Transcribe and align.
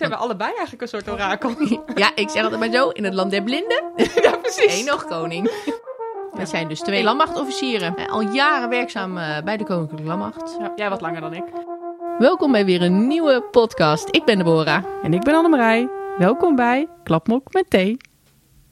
Zijn 0.00 0.12
we 0.12 0.18
allebei 0.18 0.50
eigenlijk 0.50 0.82
een 0.82 0.88
soort 0.88 1.10
orakel? 1.10 1.54
Ja, 1.94 2.10
ik 2.14 2.28
zeg 2.30 2.42
altijd 2.42 2.60
maar 2.60 2.72
zo, 2.72 2.88
in 2.88 3.04
het 3.04 3.14
land 3.14 3.30
der 3.30 3.42
blinden, 3.42 3.82
ja, 4.22 4.36
precies. 4.36 4.74
één 4.74 4.84
nog 4.84 5.04
koning. 5.04 5.50
We 6.32 6.46
zijn 6.46 6.68
dus 6.68 6.80
twee 6.80 7.02
landmachtofficieren. 7.02 7.94
Al 8.08 8.20
jaren 8.20 8.68
werkzaam 8.68 9.18
eh, 9.18 9.42
bij 9.44 9.56
de 9.56 9.64
Koninklijke 9.64 10.06
Landmacht. 10.06 10.56
Ja, 10.58 10.72
jij 10.76 10.90
wat 10.90 11.00
langer 11.00 11.20
dan 11.20 11.34
ik. 11.34 11.44
Welkom 12.18 12.52
bij 12.52 12.64
weer 12.64 12.82
een 12.82 13.06
nieuwe 13.06 13.42
podcast. 13.50 14.08
Ik 14.10 14.24
ben 14.24 14.38
Deborah. 14.38 14.84
En 15.02 15.14
ik 15.14 15.22
ben 15.22 15.34
Annemarij. 15.34 15.88
Welkom 16.18 16.56
bij 16.56 16.88
Klapmok 17.04 17.52
met 17.52 17.70
thee. 17.70 17.96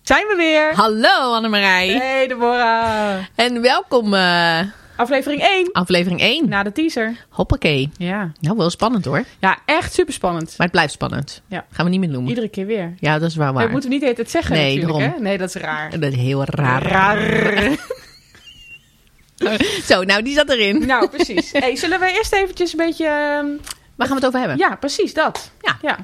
Zijn 0.03 0.27
we 0.27 0.35
weer? 0.37 0.75
Hallo 0.75 1.35
Annemarij. 1.35 1.89
Hey 1.89 2.27
Deborah. 2.27 3.25
En 3.35 3.63
welkom 3.63 4.15
eh, 4.15 4.61
Aflevering 4.99 5.43
1. 5.43 5.69
aflevering 5.73 6.21
1. 6.21 6.49
Na 6.49 6.63
de 6.63 6.73
teaser. 6.73 7.27
Hoppakee. 7.29 7.91
Ja. 7.97 8.33
Nou, 8.41 8.57
wel 8.57 8.71
spannend 8.71 9.05
hoor. 9.05 9.25
Ja, 9.41 9.59
echt 9.65 9.93
super 9.93 10.13
spannend. 10.15 10.47
Maar 10.47 10.67
het 10.67 10.71
blijft 10.71 10.93
spannend. 10.93 11.43
Ja. 11.47 11.65
Gaan 11.71 11.85
we 11.85 11.91
niet 11.91 12.01
meer 12.01 12.09
noemen. 12.09 12.29
Iedere 12.29 12.49
keer 12.49 12.67
weer. 12.67 12.95
Ja, 13.01 13.19
dat 13.19 13.29
is 13.29 13.37
wel 13.37 13.53
waar. 13.53 13.67
We 13.67 13.73
moeten 13.73 13.91
niet 13.91 14.01
tijd 14.01 14.31
zeggen 14.31 14.55
Nee, 14.57 14.81
natuurlijk, 14.81 15.15
hè? 15.15 15.21
Nee, 15.21 15.39
dat 15.39 15.49
is 15.49 15.55
raar. 15.63 16.01
Dat 16.01 16.13
is 16.13 16.19
heel 16.19 16.45
raar. 16.45 16.83
Raar. 16.83 17.77
Zo, 19.85 20.03
nou 20.03 20.23
die 20.23 20.35
zat 20.35 20.49
erin. 20.51 20.87
nou, 20.87 21.09
precies. 21.09 21.53
Hey, 21.53 21.77
zullen 21.77 22.01
we 22.01 22.13
eerst 22.17 22.33
eventjes 22.33 22.73
een 22.73 22.79
beetje... 22.79 23.07
ehm, 23.07 23.47
Waar 23.97 24.07
gaan 24.07 24.17
we 24.19 24.25
het 24.25 24.27
over 24.27 24.39
hebben? 24.39 24.59
Ja, 24.59 24.77
precies 24.77 25.15
dat. 25.15 25.51
Ja. 25.61 25.79
Ja. 25.83 25.99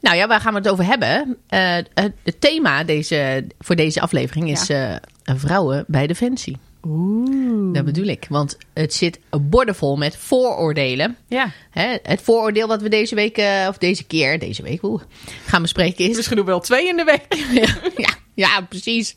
Nou 0.00 0.16
ja, 0.16 0.26
waar 0.26 0.40
gaan 0.40 0.52
we 0.52 0.58
het 0.58 0.68
over 0.68 0.84
hebben? 0.84 1.36
Eh, 1.48 1.74
het, 1.74 2.12
het 2.24 2.40
thema 2.40 2.84
deze, 2.84 3.46
voor 3.58 3.76
deze 3.76 4.00
aflevering 4.00 4.50
is 4.50 4.68
eh, 4.68 4.94
vrouwen 5.24 5.84
bij 5.86 6.06
Defensie. 6.06 6.56
Oeh. 6.88 7.74
Dat 7.74 7.84
bedoel 7.84 8.06
ik. 8.06 8.26
Want 8.28 8.58
het 8.74 8.94
zit 8.94 9.20
bordenvol 9.40 9.96
met 9.96 10.16
vooroordelen. 10.16 11.16
Ja. 11.28 11.50
Hè, 11.70 11.96
het 12.02 12.22
vooroordeel 12.22 12.66
wat 12.68 12.82
we 12.82 12.88
deze 12.88 13.14
week, 13.14 13.36
eh, 13.38 13.66
of 13.68 13.78
deze 13.78 14.04
keer, 14.04 14.38
deze 14.38 14.62
week, 14.62 14.82
oeh, 14.82 15.02
gaan 15.46 15.62
bespreken 15.62 16.08
is... 16.08 16.16
Misschien 16.16 16.36
doen 16.36 16.44
we 16.44 16.50
wel 16.50 16.60
twee 16.60 16.88
in 16.88 16.96
de 16.96 17.04
week. 17.04 17.26
ja, 17.62 17.74
ja, 17.96 18.14
ja, 18.34 18.60
precies. 18.60 19.16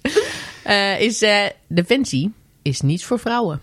Eh, 0.63 1.01
is 1.01 1.21
eh, 1.21 1.45
Defensie 1.67 2.31
is 2.61 2.81
niets 2.81 3.05
voor 3.05 3.19
vrouwen. 3.19 3.61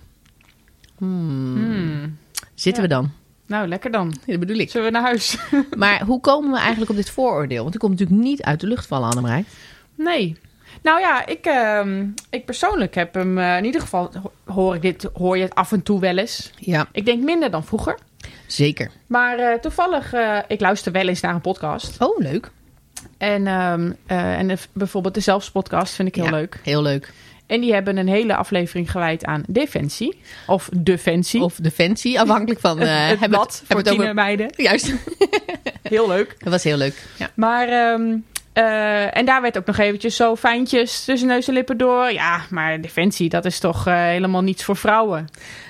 Hmm. 0.98 1.54
Hmm. 1.56 2.18
Zitten 2.54 2.82
Ja. 2.82 2.88
we 2.88 2.94
dan? 2.94 3.10
Nou, 3.46 3.68
lekker 3.68 3.90
dan. 3.90 4.14
Ja, 4.24 4.30
dat 4.32 4.40
bedoel 4.40 4.56
ik. 4.56 4.70
Zullen 4.70 4.86
we 4.86 4.92
naar 4.92 5.02
huis? 5.02 5.36
Maar 5.76 6.04
hoe 6.04 6.20
komen 6.20 6.50
we 6.50 6.58
eigenlijk 6.58 6.90
op 6.90 6.96
dit 6.96 7.10
vooroordeel? 7.10 7.58
Want 7.58 7.70
die 7.70 7.80
komt 7.80 7.92
natuurlijk 7.98 8.20
niet 8.28 8.42
uit 8.42 8.60
de 8.60 8.66
lucht 8.66 8.86
vallen, 8.86 9.08
Annemarij. 9.08 9.44
Nee. 9.94 10.36
Nou 10.82 11.00
ja, 11.00 11.26
ik, 11.26 11.44
ehm, 11.44 12.04
ik 12.30 12.44
persoonlijk 12.44 12.94
heb 12.94 13.14
hem 13.14 13.38
eh, 13.38 13.56
in 13.56 13.64
ieder 13.64 13.80
geval 13.80 14.10
ho- 14.22 14.32
hoor 14.52 14.74
ik 14.74 14.82
dit 14.82 15.08
hoor 15.14 15.36
je 15.36 15.42
het 15.42 15.54
af 15.54 15.72
en 15.72 15.82
toe 15.82 16.00
wel 16.00 16.16
eens. 16.18 16.50
Ja, 16.58 16.86
Ik 16.92 17.04
denk 17.04 17.22
minder 17.22 17.50
dan 17.50 17.64
vroeger. 17.64 17.98
zeker. 18.46 18.90
Maar 19.06 19.38
eh, 19.38 19.58
toevallig, 19.58 20.12
eh, 20.12 20.38
ik 20.48 20.60
luister 20.60 20.92
wel 20.92 21.08
eens 21.08 21.20
naar 21.20 21.34
een 21.34 21.40
podcast. 21.40 22.00
Oh, 22.02 22.18
leuk. 22.18 22.50
En, 23.18 23.46
ehm, 23.46 23.92
eh, 24.06 24.38
en 24.38 24.48
de- 24.48 24.58
bijvoorbeeld 24.72 25.14
de 25.14 25.20
Zelfspodcast 25.20 25.94
vind 25.94 26.08
ik 26.08 26.14
heel 26.14 26.24
Ja, 26.24 26.30
leuk. 26.30 26.60
Heel 26.62 26.82
leuk. 26.82 27.12
En 27.46 27.60
die 27.60 27.72
hebben 27.72 27.96
een 27.96 28.08
hele 28.08 28.36
aflevering 28.36 28.90
gewijd 28.90 29.24
aan 29.24 29.42
defensie. 29.48 30.20
Of 30.46 30.68
defensie. 30.76 31.40
Of 31.40 31.54
Defensie, 31.54 32.20
afhankelijk 32.20 32.60
van... 32.60 32.80
eh 32.80 33.08
het 33.08 33.20
we 33.20 33.28
blad 33.28 33.62
voor 33.68 33.76
het 33.76 33.86
tienermeiden. 33.86 34.50
Juist, 34.68 34.94
Heel 35.82 36.08
leuk. 36.08 36.34
dat 36.38 36.52
was 36.52 36.62
heel 36.64 36.76
leuk. 36.76 37.06
Ja. 37.18 37.30
Maar, 37.34 37.68
ehm, 37.68 38.16
eh, 38.56 39.16
en 39.16 39.24
daar 39.24 39.42
werd 39.42 39.58
ook 39.58 39.66
nog 39.66 39.78
eventjes 39.78 40.16
zo 40.16 40.36
fijntjes 40.36 41.04
tussen 41.04 41.28
neus 41.28 41.48
en 41.48 41.54
lippen 41.54 41.76
door. 41.78 42.12
Ja, 42.12 42.40
maar 42.50 42.80
defensie, 42.80 43.28
dat 43.28 43.44
is 43.44 43.58
toch 43.58 43.86
eh, 43.86 43.94
helemaal 43.94 44.42
niets 44.42 44.64
voor 44.64 44.76
vrouwen. 44.76 45.26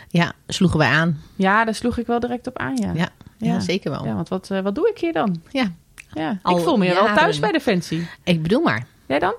ja, 0.09 0.33
sloegen 0.47 0.79
wij 0.79 0.89
aan. 0.89 1.21
Ja, 1.37 1.65
daar 1.65 1.75
sloeg 1.75 1.99
ik 1.99 2.07
wel 2.07 2.21
direct 2.21 2.47
op 2.47 2.59
aan, 2.59 2.77
ja. 2.77 2.93
Ja, 2.95 3.09
ja. 3.39 3.53
Ja. 3.53 3.61
zeker 3.61 3.91
wel. 3.91 4.05
Ja, 4.05 4.15
want 4.15 4.29
wat, 4.29 4.51
eh, 4.51 4.61
wat 4.61 4.75
doe 4.75 4.89
ik 4.91 4.99
hier 4.99 5.13
dan? 5.13 5.43
Ja. 5.51 5.73
Ja, 6.13 6.39
Al 6.43 6.57
ik 6.57 6.63
voel 6.65 6.77
me 6.77 6.85
hier 6.85 6.95
wel 6.95 7.15
thuis 7.15 7.39
bij 7.39 7.53
Defensie. 7.53 8.09
Ik 8.25 8.43
bedoel 8.43 8.61
maar. 8.63 8.87
Jij 9.07 9.19
dan? 9.19 9.35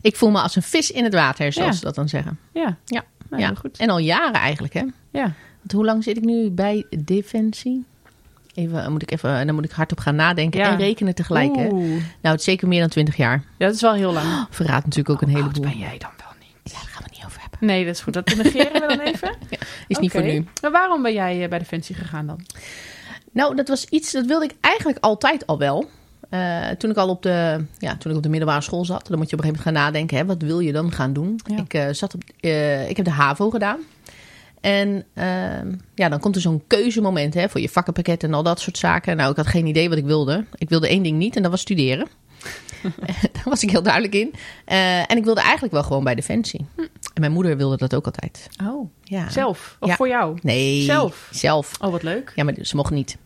Ik 0.00 0.16
voel 0.16 0.30
me 0.30 0.40
als 0.40 0.56
een 0.56 0.62
vis 0.62 0.90
in 0.90 1.04
het 1.04 1.14
water, 1.14 1.52
zoals 1.52 1.68
Ja. 1.70 1.74
ze 1.76 1.84
dat 1.84 1.94
dan 1.94 2.08
zeggen. 2.08 2.38
Ja. 2.52 2.76
Ja. 2.84 3.04
Nou, 3.28 3.42
ja. 3.42 3.48
heel 3.48 3.56
goed. 3.56 3.78
En 3.78 3.90
al 3.90 3.98
jaren 3.98 4.32
eigenlijk, 4.40 4.74
hè? 4.74 4.82
Ja. 5.10 5.32
Want 5.60 5.72
hoe 5.72 5.84
lang 5.84 6.02
zit 6.04 6.16
ik 6.16 6.24
nu 6.24 6.50
bij 6.50 6.86
Defensie? 6.98 7.84
Even, 8.56 8.92
moet 8.92 9.02
ik 9.02 9.10
even, 9.10 9.46
dan 9.46 9.54
moet 9.54 9.64
ik 9.64 9.70
hardop 9.70 9.98
gaan 10.00 10.14
nadenken 10.14 10.60
Ja. 10.60 10.70
en 10.70 10.76
rekenen 10.76 11.14
tegelijk, 11.14 11.56
hè? 11.56 11.68
Nou, 11.68 12.00
het 12.20 12.38
is 12.38 12.44
zeker 12.44 12.68
meer 12.68 12.80
dan 12.80 12.88
20 12.88 13.16
jaar. 13.16 13.42
Ja, 13.56 13.66
dat 13.66 13.74
is 13.74 13.80
wel 13.80 13.94
heel 13.94 14.12
lang. 14.12 14.26
Verraadt 14.50 14.84
natuurlijk 14.84 15.10
ook 15.10 15.28
een 15.28 15.34
oud 15.34 15.42
heleboel. 15.42 15.62
ben 15.62 15.78
jij 15.78 15.98
dan 15.98 16.10
wel 16.18 16.32
niet? 16.40 16.72
Ja, 16.72 16.72
daar 16.72 16.88
gaan 16.88 17.02
we 17.02 17.08
het 17.08 17.12
niet 17.16 17.24
over 17.26 17.40
hebben. 17.40 17.58
Nee, 17.66 17.84
dat 17.84 17.94
is 17.94 18.00
goed. 18.00 18.12
Dat 18.12 18.34
negeren 18.36 18.72
we 18.72 18.86
dan 18.88 19.00
even. 19.12 19.34
Is 19.88 19.98
niet 19.98 20.10
voor 20.10 20.22
nu. 20.22 20.46
Maar 20.62 20.70
waarom 20.70 21.02
ben 21.02 21.12
jij 21.12 21.42
eh, 21.42 21.48
bij 21.48 21.58
Defensie 21.58 21.94
gegaan 21.94 22.26
dan? 22.26 22.40
Nou, 23.32 23.54
dat 23.56 23.68
was 23.68 23.84
iets, 23.84 24.12
dat 24.12 24.26
wilde 24.26 24.44
ik 24.44 24.54
eigenlijk 24.60 24.98
altijd 25.00 25.46
al 25.46 25.58
wel. 25.58 25.90
Eh, 26.30 26.68
toen, 26.68 26.90
ik 26.90 26.96
al 26.96 27.08
op 27.08 27.22
de, 27.22 27.64
ja, 27.78 27.96
toen 27.96 28.10
ik 28.10 28.16
op 28.16 28.22
de 28.22 28.28
middelbare 28.28 28.60
school 28.60 28.84
zat, 28.84 29.06
dan 29.06 29.18
moet 29.18 29.30
je 29.30 29.36
op 29.36 29.42
een 29.44 29.48
gegeven 29.48 29.64
moment 29.72 29.84
gaan 29.86 29.92
nadenken, 29.92 30.16
hè, 30.16 30.24
wat 30.24 30.42
wil 30.42 30.60
je 30.60 30.72
dan 30.72 30.92
gaan 30.92 31.12
doen? 31.12 31.40
Ja. 31.44 31.56
Ik, 31.56 31.74
eh, 31.74 31.86
zat 31.90 32.14
op, 32.14 32.22
eh, 32.40 32.88
ik 32.88 32.96
heb 32.96 33.04
de 33.04 33.10
HAVO 33.12 33.50
gedaan. 33.50 33.78
En 34.60 35.04
ehm, 35.14 35.74
ja, 35.94 36.08
dan 36.08 36.20
komt 36.20 36.34
er 36.34 36.40
zo'n 36.40 36.62
keuzemoment 36.66 37.34
hè, 37.34 37.48
voor 37.48 37.60
je 37.60 37.68
vakkenpakket 37.68 38.22
en 38.22 38.34
al 38.34 38.42
dat 38.42 38.60
soort 38.60 38.78
zaken. 38.78 39.16
Nou, 39.16 39.30
ik 39.30 39.36
had 39.36 39.46
geen 39.46 39.66
idee 39.66 39.88
wat 39.88 39.98
ik 39.98 40.04
wilde. 40.04 40.44
Ik 40.54 40.68
wilde 40.68 40.88
één 40.88 41.02
ding 41.02 41.18
niet 41.18 41.36
en 41.36 41.42
dat 41.42 41.50
was 41.50 41.60
studeren. 41.60 42.06
Daar 43.32 43.44
was 43.44 43.62
ik 43.62 43.70
heel 43.70 43.82
duidelijk 43.82 44.14
in. 44.14 44.34
Eh, 44.64 45.10
en 45.10 45.16
ik 45.16 45.24
wilde 45.24 45.40
eigenlijk 45.40 45.72
wel 45.72 45.82
gewoon 45.82 46.04
bij 46.04 46.14
Defensie. 46.14 46.66
En 47.14 47.20
mijn 47.20 47.32
moeder 47.32 47.56
wilde 47.56 47.76
dat 47.76 47.94
ook 47.94 48.04
altijd. 48.06 48.48
Oh, 48.62 48.90
Ja. 49.02 49.28
zelf? 49.30 49.76
Of 49.80 49.88
Ja. 49.88 49.96
voor 49.96 50.08
jou? 50.08 50.38
Nee. 50.42 50.82
Zelf? 50.82 51.28
Zelf. 51.32 51.72
Oh, 51.80 51.90
wat 51.90 52.02
leuk. 52.02 52.32
Ja, 52.34 52.44
maar 52.44 52.54
ze 52.62 52.76
mocht 52.76 52.90
niet. 52.90 53.16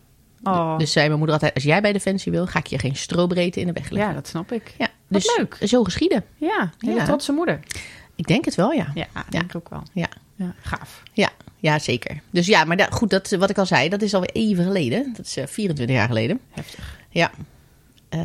Oh. 0.43 0.77
Dus 0.77 0.91
zei 0.91 1.05
mijn 1.05 1.17
moeder 1.17 1.35
altijd, 1.35 1.53
als 1.53 1.63
jij 1.63 1.81
bij 1.81 1.93
Defensie 1.93 2.31
wil, 2.31 2.47
ga 2.47 2.59
ik 2.59 2.67
je 2.67 2.79
geen 2.79 2.95
strobreedte 2.95 3.59
in 3.59 3.67
de 3.67 3.73
weg 3.73 3.89
leggen. 3.89 4.09
ja, 4.09 4.15
dat 4.15 4.27
snap 4.27 4.51
ik. 4.51 4.73
Ja, 4.77 4.87
Wat 5.07 5.21
dus 5.21 5.37
leuk. 5.37 5.57
zo 5.63 5.83
geschieden. 5.83 6.23
Ja, 6.37 6.69
hele 6.79 6.95
Ja. 6.95 7.05
trotse 7.05 7.31
moeder. 7.31 7.59
Ik 8.15 8.27
denk 8.27 8.45
het 8.45 8.55
wel, 8.55 8.71
ja. 8.71 8.91
Ja, 8.93 9.07
denk 9.29 9.43
ik 9.43 9.55
ook 9.55 9.69
wel. 9.69 9.83
Ja, 9.93 10.07
Ja, 10.43 10.55
gaaf. 10.61 11.03
ja, 11.13 11.29
ja 11.59 11.79
zeker. 11.79 12.21
Dus 12.29 12.45
ja, 12.45 12.63
maar 12.63 12.87
goed, 12.91 13.09
dat, 13.09 13.29
wat 13.29 13.49
ik 13.49 13.57
al 13.57 13.65
zei, 13.65 13.89
dat 13.89 14.01
is 14.01 14.13
alweer 14.13 14.31
even 14.33 14.63
geleden. 14.63 15.13
Dat 15.17 15.25
is 15.25 15.37
eh, 15.37 15.47
24 15.47 15.95
jaar 15.95 16.07
geleden. 16.07 16.39
Heftig. 16.51 16.99
Ja. 17.09 17.31
Eh, 18.09 18.19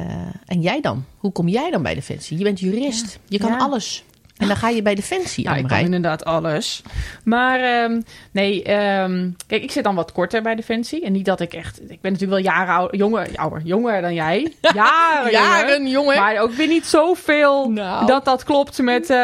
en 0.47 0.61
jij 0.61 0.81
dan? 0.81 1.05
Hoe 1.17 1.33
kom 1.33 1.49
jij 1.49 1.71
dan 1.71 1.83
bij 1.83 1.95
Defensie? 1.95 2.39
Je 2.39 2.45
bent 2.45 2.61
jurist. 2.61 3.19
Je 3.29 3.39
kan 3.39 3.51
Ja. 3.51 3.59
alles. 3.59 4.05
En 4.37 4.47
dan 4.47 4.57
ga 4.57 4.69
je 4.69 4.83
bij 4.83 4.95
Defensie, 4.95 5.45
Nou, 5.45 5.59
ik 5.59 5.67
kan 5.67 5.79
inderdaad 5.79 6.25
alles. 6.25 6.83
Maar 7.25 7.61
ehm, 7.61 8.01
nee, 8.31 8.63
ehm, 8.63 9.31
kijk, 9.47 9.63
ik 9.63 9.71
zit 9.71 9.85
dan 9.85 9.95
wat 9.95 10.13
korter 10.13 10.43
bij 10.43 10.55
Defensie. 10.55 11.05
En 11.05 11.13
niet 11.13 11.25
dat 11.25 11.41
ik 11.41 11.55
echt... 11.55 11.81
Ik 11.81 12.01
ben 12.01 12.13
natuurlijk 12.13 12.43
wel 12.43 12.53
jaren 12.53 12.75
ouder, 12.75 12.97
jonger, 12.97 13.29
ouder, 13.35 13.61
jonger 13.65 14.01
dan 14.01 14.15
jij. 14.15 14.53
Jaren, 14.75 15.87
jonger. 15.89 16.15
Jaren. 16.15 16.35
Maar 16.35 16.39
ook 16.43 16.53
weer 16.53 16.69
niet 16.69 16.87
zoveel 16.87 17.71
Nou. 17.71 18.07
dat 18.07 18.25
dat 18.25 18.45
klopt 18.45 18.79
met 18.83 19.11
eh, 19.11 19.17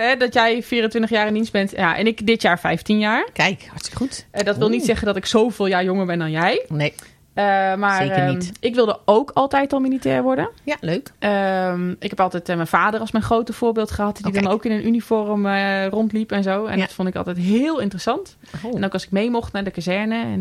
hè, 0.00 0.16
dat 0.18 0.34
jij 0.34 0.62
24 0.62 1.10
jaar 1.10 1.26
in 1.26 1.34
dienst 1.34 1.52
bent. 1.52 1.70
Ja, 1.70 1.96
en 1.96 2.06
ik 2.06 2.26
dit 2.26 2.42
jaar 2.42 2.58
15 2.58 2.98
jaar. 2.98 3.28
Kijk, 3.32 3.66
hartstikke 3.68 3.98
goed. 3.98 4.26
Eh, 4.30 4.44
dat 4.44 4.56
wil 4.56 4.68
niet 4.68 4.84
zeggen 4.84 5.06
dat 5.06 5.16
ik 5.16 5.26
zoveel 5.26 5.66
jaar 5.66 5.84
jonger 5.84 6.06
ben 6.06 6.18
dan 6.18 6.30
jij. 6.30 6.64
Nee, 6.68 6.94
Eh, 7.38 7.74
maar 7.74 8.02
Zeker 8.02 8.16
ehm, 8.16 8.28
niet. 8.32 8.52
ik 8.60 8.74
wilde 8.74 8.98
ook 9.04 9.30
altijd 9.34 9.72
al 9.72 9.80
militair 9.80 10.22
worden. 10.22 10.48
ja, 10.64 10.76
leuk. 10.80 11.12
Ehm, 11.18 11.90
ik 11.90 12.10
heb 12.10 12.20
altijd 12.20 12.48
eh, 12.48 12.54
mijn 12.54 12.66
vader 12.68 13.00
als 13.00 13.10
mijn 13.12 13.24
grote 13.24 13.52
voorbeeld 13.52 13.90
gehad. 13.90 14.16
Die 14.16 14.26
Oh, 14.26 14.32
dan 14.42 14.46
ook 14.52 14.64
in 14.64 14.70
een 14.72 14.86
uniform 14.86 15.46
eh, 15.46 15.86
rondliep 15.86 16.32
en 16.32 16.42
zo. 16.42 16.64
En 16.64 16.76
Ja. 16.78 16.84
dat 16.84 16.92
vond 16.94 17.08
ik 17.08 17.16
altijd 17.16 17.36
heel 17.36 17.78
interessant. 17.80 18.36
Oh. 18.64 18.76
En 18.76 18.84
ook 18.84 18.92
als 18.92 19.04
ik 19.04 19.10
mee 19.10 19.30
mocht 19.30 19.52
naar 19.52 19.64
de 19.64 19.70
kazerne 19.70 20.14
en 20.22 20.40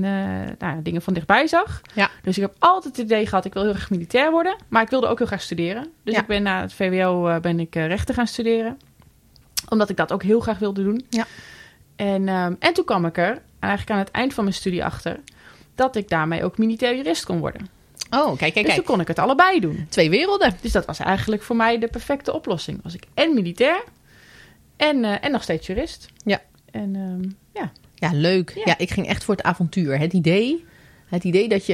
nou, 0.59 0.81
dingen 0.81 1.01
van 1.01 1.13
dichtbij 1.13 1.47
zag. 1.47 1.81
Ja. 1.93 2.09
Dus 2.21 2.35
ik 2.35 2.41
heb 2.41 2.53
altijd 2.59 2.95
het 2.97 3.05
idee 3.05 3.27
gehad, 3.27 3.45
ik 3.45 3.53
wil 3.53 3.63
heel 3.63 3.73
graag 3.73 3.89
militair 3.89 4.31
worden. 4.31 4.55
Maar 4.67 4.81
ik 4.81 4.89
wilde 4.89 5.07
ook 5.07 5.17
heel 5.17 5.27
graag 5.27 5.41
studeren. 5.41 5.87
Dus 6.03 6.13
Ja. 6.13 6.19
ik 6.21 6.27
ben 6.27 6.43
na 6.43 6.61
het 6.61 6.73
VWO 6.73 7.39
ben 7.39 7.59
ik 7.59 7.75
rechten 7.75 8.15
gaan 8.15 8.27
studeren. 8.27 8.77
Omdat 9.69 9.89
ik 9.89 9.97
dat 9.97 10.11
ook 10.13 10.23
heel 10.23 10.39
graag 10.39 10.59
wilde 10.59 10.83
doen. 10.83 11.05
Ja. 11.09 11.25
En, 11.95 12.27
ehm, 12.27 12.53
en 12.59 12.73
toen 12.73 12.85
kwam 12.85 13.05
ik 13.05 13.17
er 13.17 13.41
eigenlijk 13.59 13.91
aan 13.93 13.99
het 14.05 14.11
eind 14.11 14.33
van 14.33 14.43
mijn 14.43 14.55
studie 14.55 14.85
achter... 14.85 15.19
dat 15.77 15.95
ik 15.95 16.09
daarmee 16.09 16.43
ook 16.43 16.57
militair 16.57 16.95
jurist 16.95 17.25
kon 17.25 17.39
worden. 17.39 17.67
Oh, 18.09 18.25
kijk, 18.25 18.37
kijk, 18.37 18.53
Dus 18.53 18.63
kijk. 18.63 18.75
toen 18.75 18.83
kon 18.85 18.99
ik 18.99 19.07
het 19.07 19.19
allebei 19.19 19.59
doen. 19.59 19.85
Twee 19.89 20.09
werelden. 20.09 20.53
Dus 20.61 20.71
dat 20.71 20.85
was 20.85 20.99
eigenlijk 20.99 21.41
voor 21.43 21.55
mij 21.55 21.79
de 21.79 21.87
perfecte 21.87 22.33
oplossing. 22.33 22.79
Was 22.83 22.93
ik 22.93 23.03
en 23.13 23.33
militair 23.33 23.83
en, 24.77 25.03
eh, 25.05 25.15
en 25.25 25.31
nog 25.31 25.43
steeds 25.43 25.67
jurist. 25.67 26.07
Ja. 26.23 26.41
En 26.71 26.95
ehm, 26.95 27.29
ja. 27.61 27.71
Ja, 27.95 28.09
leuk. 28.19 28.51
Ja. 28.55 28.61
Ja. 28.65 28.77
ik 28.77 28.89
ging 28.91 29.07
echt 29.07 29.23
voor 29.23 29.35
het 29.35 29.43
avontuur. 29.43 29.99
Het 29.99 30.13
idee, 30.13 30.65
het 31.09 31.23
idee 31.23 31.47
dat 31.49 31.65
je... 31.65 31.73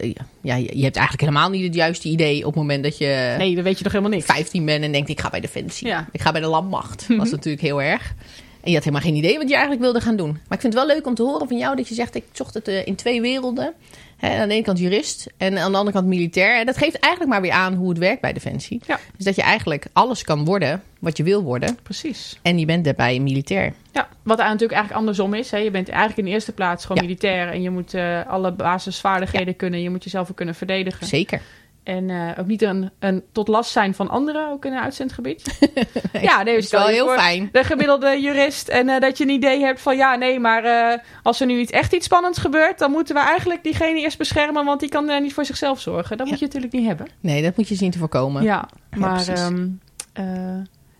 eh, 0.00 0.12
Ja, 0.40 0.54
je 0.54 0.76
je 0.76 0.82
hebt 0.82 0.96
eigenlijk 0.96 1.20
helemaal 1.28 1.50
niet 1.50 1.64
het 1.64 1.74
juiste 1.74 2.08
idee 2.08 2.38
op 2.38 2.44
het 2.44 2.54
moment 2.54 2.82
dat 2.82 2.98
je 2.98 3.34
Nee, 3.38 3.54
dan 3.54 3.64
weet 3.64 3.78
je 3.78 3.84
nog 3.84 3.92
helemaal 3.92 4.14
niks. 4.14 4.24
15 4.26 4.64
bent 4.64 4.84
en 4.84 4.92
denkt 4.92 5.08
ik 5.08 5.20
ga 5.20 5.30
bij 5.30 5.40
Defensie. 5.40 5.86
Ja. 5.86 6.08
Ik 6.12 6.20
ga 6.20 6.32
bij 6.32 6.40
de 6.40 6.46
landmacht. 6.46 7.08
Dat 7.08 7.16
was 7.16 7.30
natuurlijk 7.36 7.62
heel 7.62 7.82
erg. 7.82 8.14
En 8.62 8.68
je 8.70 8.74
had 8.74 8.84
helemaal 8.84 9.06
geen 9.06 9.14
idee 9.16 9.36
wat 9.38 9.46
je 9.48 9.52
eigenlijk 9.54 9.82
wilde 9.82 10.00
gaan 10.00 10.16
doen. 10.16 10.30
Maar 10.30 10.56
ik 10.58 10.60
vind 10.60 10.74
het 10.74 10.84
wel 10.86 10.86
leuk 10.86 11.06
om 11.06 11.14
te 11.14 11.22
horen 11.22 11.48
van 11.48 11.58
jou 11.58 11.76
dat 11.76 11.88
je 11.88 11.94
zegt 11.94 12.14
ik 12.14 12.24
zocht 12.32 12.54
het 12.54 12.68
eh, 12.68 12.86
in 12.86 12.94
twee 12.94 13.20
werelden. 13.20 13.72
Hè, 14.16 14.40
aan 14.40 14.48
de 14.48 14.54
ene 14.54 14.64
kant 14.64 14.78
jurist 14.78 15.26
en 15.36 15.58
aan 15.58 15.70
de 15.72 15.78
andere 15.78 15.96
kant 15.96 16.06
militair. 16.08 16.58
En 16.58 16.66
dat 16.66 16.76
geeft 16.76 16.98
eigenlijk 16.98 17.32
maar 17.32 17.42
weer 17.42 17.52
aan 17.52 17.74
hoe 17.74 17.88
het 17.88 17.98
werkt 17.98 18.20
bij 18.20 18.32
Defensie. 18.32 18.80
Ja. 18.86 18.98
Dus 19.16 19.24
dat 19.24 19.36
je 19.36 19.42
eigenlijk 19.42 19.86
alles 19.92 20.24
kan 20.24 20.44
worden 20.44 20.82
wat 20.98 21.16
je 21.16 21.22
wil 21.22 21.42
worden. 21.42 21.78
Precies. 21.82 22.38
En 22.42 22.58
je 22.58 22.66
bent 22.66 22.84
daarbij 22.84 23.18
militair. 23.18 23.72
Ja, 23.92 24.08
wat 24.22 24.38
natuurlijk 24.38 24.72
eigenlijk 24.72 24.92
andersom 25.00 25.34
is. 25.34 25.50
Hè. 25.50 25.58
Je 25.58 25.70
bent 25.70 25.88
eigenlijk 25.88 26.18
in 26.18 26.24
de 26.24 26.30
eerste 26.30 26.52
plaats 26.52 26.84
gewoon 26.84 27.02
Ja. 27.02 27.08
militair. 27.08 27.48
En 27.48 27.62
je 27.62 27.70
moet 27.70 27.94
eh, 27.94 28.26
alle 28.26 28.52
basisvaardigheden 28.52 29.56
kunnen. 29.56 29.82
Je 29.82 29.90
moet 29.90 30.04
jezelf 30.04 30.30
ook 30.30 30.36
kunnen 30.36 30.54
verdedigen. 30.54 31.06
Zeker. 31.06 31.40
En 31.82 32.10
eh, 32.10 32.38
ook 32.38 32.46
niet 32.46 32.62
een, 32.62 32.90
een 32.98 33.22
tot 33.32 33.48
last 33.48 33.70
zijn 33.70 33.94
van 33.94 34.08
anderen, 34.08 34.50
ook 34.50 34.64
in 34.64 34.72
een 34.72 34.78
uitzendgebied. 34.78 35.58
ja, 36.12 36.36
nee, 36.42 36.54
Dat 36.54 36.62
is 36.62 36.66
stel 36.66 36.80
wel 36.80 36.88
heel 36.88 37.08
fijn. 37.08 37.48
De 37.52 37.64
gemiddelde 37.64 38.20
jurist. 38.20 38.68
En 38.68 38.88
eh, 38.88 39.00
dat 39.00 39.18
je 39.18 39.24
een 39.24 39.30
idee 39.30 39.60
hebt 39.60 39.80
van 39.80 39.96
ja, 39.96 40.14
nee, 40.14 40.40
maar 40.40 40.64
eh, 40.64 40.98
als 41.22 41.40
er 41.40 41.46
nu 41.46 41.58
iets, 41.58 41.70
echt 41.70 41.92
iets 41.92 42.04
spannends 42.04 42.38
gebeurt, 42.38 42.78
dan 42.78 42.90
moeten 42.90 43.14
we 43.14 43.20
eigenlijk 43.20 43.62
diegene 43.62 44.00
eerst 44.00 44.18
beschermen, 44.18 44.64
want 44.64 44.80
die 44.80 44.88
kan 44.88 45.22
niet 45.22 45.34
voor 45.34 45.44
zichzelf 45.44 45.80
zorgen. 45.80 46.16
Dat 46.16 46.26
Ja. 46.26 46.32
moet 46.32 46.40
je 46.40 46.46
natuurlijk 46.46 46.72
niet 46.72 46.86
hebben. 46.86 47.06
Nee, 47.20 47.42
dat 47.42 47.56
moet 47.56 47.68
je 47.68 47.74
zien 47.74 47.90
te 47.90 47.98
voorkomen. 47.98 48.42
Ja, 48.42 48.68
maar 48.96 49.28
ehm, 49.28 49.68
eh, 50.12 50.24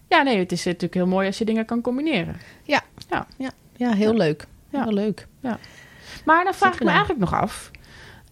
ja, 0.09 0.23
nee, 0.23 0.39
het 0.39 0.53
is 0.53 0.65
natuurlijk 0.65 0.95
heel 0.95 1.07
mooi 1.07 1.27
als 1.27 1.39
je 1.39 1.45
dingen 1.45 1.65
kan 1.65 1.81
combineren. 1.81 2.37
Ja, 3.77 3.93
heel 3.93 4.15
leuk. 4.15 4.47
Ja. 4.71 4.83
Heel 4.83 4.93
leuk. 4.93 5.27
Maar 6.25 6.45
dan 6.45 6.55
vraag 6.55 6.75
ik 6.75 6.83
me 6.83 6.89
eigenlijk 6.91 7.21
nog 7.21 7.35
af. 7.35 7.71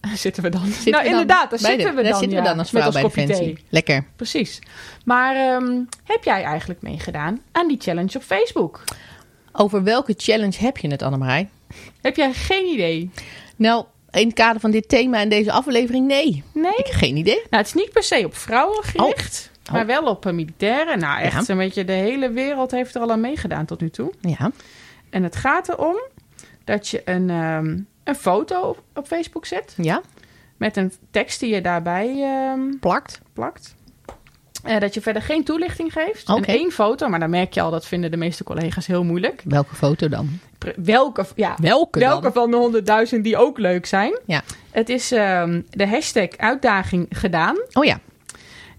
Zitten 0.14 0.42
we 0.42 0.48
dan? 0.48 0.66
Zitten 0.66 0.90
nou, 0.92 1.02
we 1.04 1.10
dan 1.10 1.20
inderdaad, 1.20 1.50
daar 1.50 1.58
zitten 1.58 1.78
de- 1.78 1.84
we 1.94 2.02
daar 2.02 2.10
dan. 2.10 2.20
zitten 2.20 2.38
we 2.38 2.44
ja, 2.44 2.50
dan 2.50 2.58
als 2.58 2.70
met 2.70 2.82
vrouw 2.82 2.92
bij 2.92 3.02
ons 3.02 3.14
de 3.14 3.20
kopje 3.20 3.34
Fancy. 3.34 3.54
thee. 3.54 3.64
Lekker. 3.68 4.04
Precies. 4.16 4.58
Maar 5.04 5.36
ehm, 5.36 5.80
heb 6.04 6.24
jij 6.24 6.42
eigenlijk 6.42 6.82
meegedaan 6.82 7.40
aan 7.52 7.68
die 7.68 7.80
challenge 7.80 8.16
op 8.16 8.22
Facebook? 8.22 8.84
Over 9.52 9.82
welke 9.82 10.14
challenge 10.16 10.56
heb 10.58 10.76
je 10.76 10.88
het, 10.88 11.02
Annemarij? 11.02 11.48
Heb 12.00 12.16
jij 12.16 12.32
geen 12.32 12.66
idee? 12.66 13.10
Nou, 13.56 13.84
in 14.10 14.26
het 14.26 14.34
kader 14.34 14.60
van 14.60 14.70
dit 14.70 14.88
thema 14.88 15.20
en 15.20 15.28
deze 15.28 15.52
aflevering, 15.52 16.06
nee. 16.06 16.42
Nee? 16.54 16.72
Ik 16.76 16.86
heb 16.86 16.94
geen 16.94 17.16
idee. 17.16 17.34
Nou, 17.34 17.46
het 17.62 17.66
is 17.66 17.74
niet 17.74 17.90
per 17.92 18.02
se 18.02 18.22
op 18.24 18.36
vrouwen 18.36 18.84
gericht, 18.84 19.50
Oh. 19.66 19.72
maar 19.74 19.86
wel 19.86 20.02
op 20.02 20.26
eh, 20.26 20.32
militairen. 20.32 20.98
Nou, 20.98 21.20
echt 21.20 21.46
Ja. 21.46 21.52
een 21.52 21.58
beetje 21.58 21.84
de 21.84 21.92
hele 21.92 22.30
wereld 22.30 22.70
heeft 22.70 22.94
er 22.94 23.00
al 23.00 23.10
aan 23.10 23.20
meegedaan 23.20 23.64
tot 23.64 23.80
nu 23.80 23.90
toe. 23.90 24.12
Ja. 24.20 24.50
En 25.10 25.22
het 25.22 25.36
gaat 25.36 25.68
erom 25.68 25.96
dat 26.64 26.88
je 26.88 27.02
een, 27.04 27.30
ehm, 27.30 27.78
een 28.08 28.14
foto 28.14 28.60
op, 28.60 28.82
op 28.94 29.06
Facebook 29.06 29.46
zet 29.46 29.74
Ja, 29.76 30.00
met 30.56 30.76
een 30.76 30.92
tekst 31.10 31.40
die 31.40 31.54
je 31.54 31.60
daarbij 31.60 32.22
ehm, 32.22 32.78
plakt. 32.80 33.20
plakt. 33.32 33.74
Eh, 34.64 34.80
dat 34.80 34.94
je 34.94 35.00
verder 35.00 35.22
geen 35.22 35.44
toelichting 35.44 35.92
geeft. 35.92 36.28
Oké. 36.28 36.38
En 36.40 36.44
één 36.58 36.70
foto, 36.70 37.08
maar 37.08 37.20
dan 37.20 37.30
merk 37.30 37.52
je 37.52 37.60
al, 37.60 37.70
dat 37.70 37.86
vinden 37.86 38.10
de 38.10 38.16
meeste 38.16 38.44
collega's 38.44 38.86
heel 38.86 39.04
moeilijk. 39.04 39.42
Welke 39.44 39.74
foto 39.74 40.08
dan? 40.08 40.28
Pre- 40.58 40.74
Welke, 40.76 41.26
ja, 41.34 41.54
Welke, 41.60 41.98
welke 41.98 42.22
dan? 42.22 42.32
van 42.32 42.50
de 42.50 42.56
honderdduizend 42.56 43.24
die 43.24 43.36
ook 43.36 43.58
leuk 43.58 43.86
zijn. 43.86 44.18
Ja. 44.26 44.42
Het 44.70 44.88
is 44.88 45.12
ehm, 45.12 45.60
de 45.70 45.86
hashtag 45.88 46.28
uitdaging 46.36 47.06
gedaan. 47.10 47.56
Oh 47.72 47.84
ja. 47.84 48.00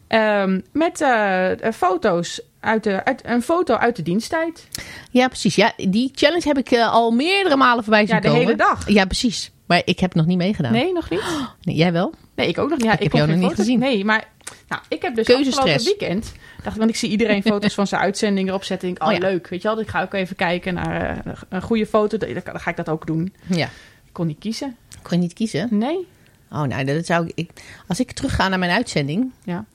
Ehm, 0.10 0.60
met 0.72 1.02
eh, 1.02 1.66
eh, 1.66 1.74
foto's 1.74 2.42
uit 2.60 2.84
de, 2.84 3.06
uit, 3.06 3.22
een 3.26 3.42
foto 3.42 3.76
uit 3.76 3.96
de 3.96 4.02
diensttijd. 4.02 4.68
Ja, 5.12 5.28
precies. 5.28 5.56
Ja, 5.56 5.72
die 5.78 6.12
challenge 6.16 6.48
heb 6.48 6.58
ik 6.58 6.72
eh, 6.72 6.92
al 6.94 7.12
meerdere 7.12 7.56
malen 7.56 7.84
voorbij 7.84 8.06
zien 8.06 8.16
Ja, 8.16 8.22
de 8.22 8.28
komen. 8.28 8.42
hele 8.44 8.56
dag. 8.58 8.90
Ja, 8.90 9.06
precies. 9.06 9.52
Maar 9.66 9.82
ik 9.86 10.00
heb 10.00 10.14
nog 10.16 10.26
niet 10.26 10.38
meegedaan. 10.38 10.72
Nee, 10.72 10.94
nog 10.94 11.10
niet? 11.10 11.22
Nee, 11.62 11.76
jij 11.76 11.92
wel? 11.92 12.14
Nee, 12.36 12.48
ik 12.48 12.58
ook 12.58 12.70
nog 12.70 12.78
niet. 12.78 12.88
Ja, 12.88 12.94
Ik 12.94 13.00
heb 13.00 13.10
kon 13.12 13.20
jou 13.20 13.32
nog 13.32 13.40
niet 13.40 13.56
gezien. 13.58 13.80
Nee, 13.80 14.06
maar 14.06 14.28
nou, 14.68 14.82
ik 14.88 15.02
heb 15.02 15.16
dus 15.16 15.26
Keuzestress. 15.26 15.86
weekend... 15.86 16.32
Dacht, 16.64 16.74
ik, 16.76 16.80
want 16.82 16.90
ik 16.90 16.96
zie 16.96 17.10
iedereen 17.10 17.42
foto's 17.44 17.74
van 17.74 17.88
zijn 17.88 18.02
uitzending 18.02 18.48
erop 18.48 18.64
zetten. 18.64 18.88
En 18.88 18.96
ik, 18.96 19.02
oh, 19.02 19.08
Oh 19.08 19.14
ja. 19.14 19.20
leuk. 19.20 19.48
Weet 19.48 19.62
je 19.62 19.68
wel, 19.68 19.80
ik 19.80 19.88
ga 19.88 20.02
ook 20.02 20.14
even 20.14 20.36
kijken 20.36 20.74
naar 20.74 21.22
een 21.50 21.62
goede 21.62 21.86
foto. 21.86 22.18
Dan 22.18 22.30
dan 22.44 22.60
ga 22.60 22.70
ik 22.70 22.76
dat 22.76 22.90
ook 22.90 23.08
doen. 23.08 23.34
Ja. 23.48 23.66
Ik 24.06 24.14
kon 24.14 24.28
niet 24.28 24.40
kiezen. 24.40 24.76
Kon 25.02 25.18
je 25.18 25.24
niet 25.24 25.34
kiezen? 25.34 25.68
Nee. 25.72 26.08
Oh, 26.52 26.64
nou, 26.64 26.84
dat 26.84 27.06
zou 27.06 27.26
ik, 27.28 27.32
ik... 27.36 27.52
Als 27.88 28.00
ik 28.00 28.12
terugga 28.12 28.48
naar 28.48 28.60
mijn 28.60 28.72
uitzending, 28.72 29.32
Ja. 29.44 29.66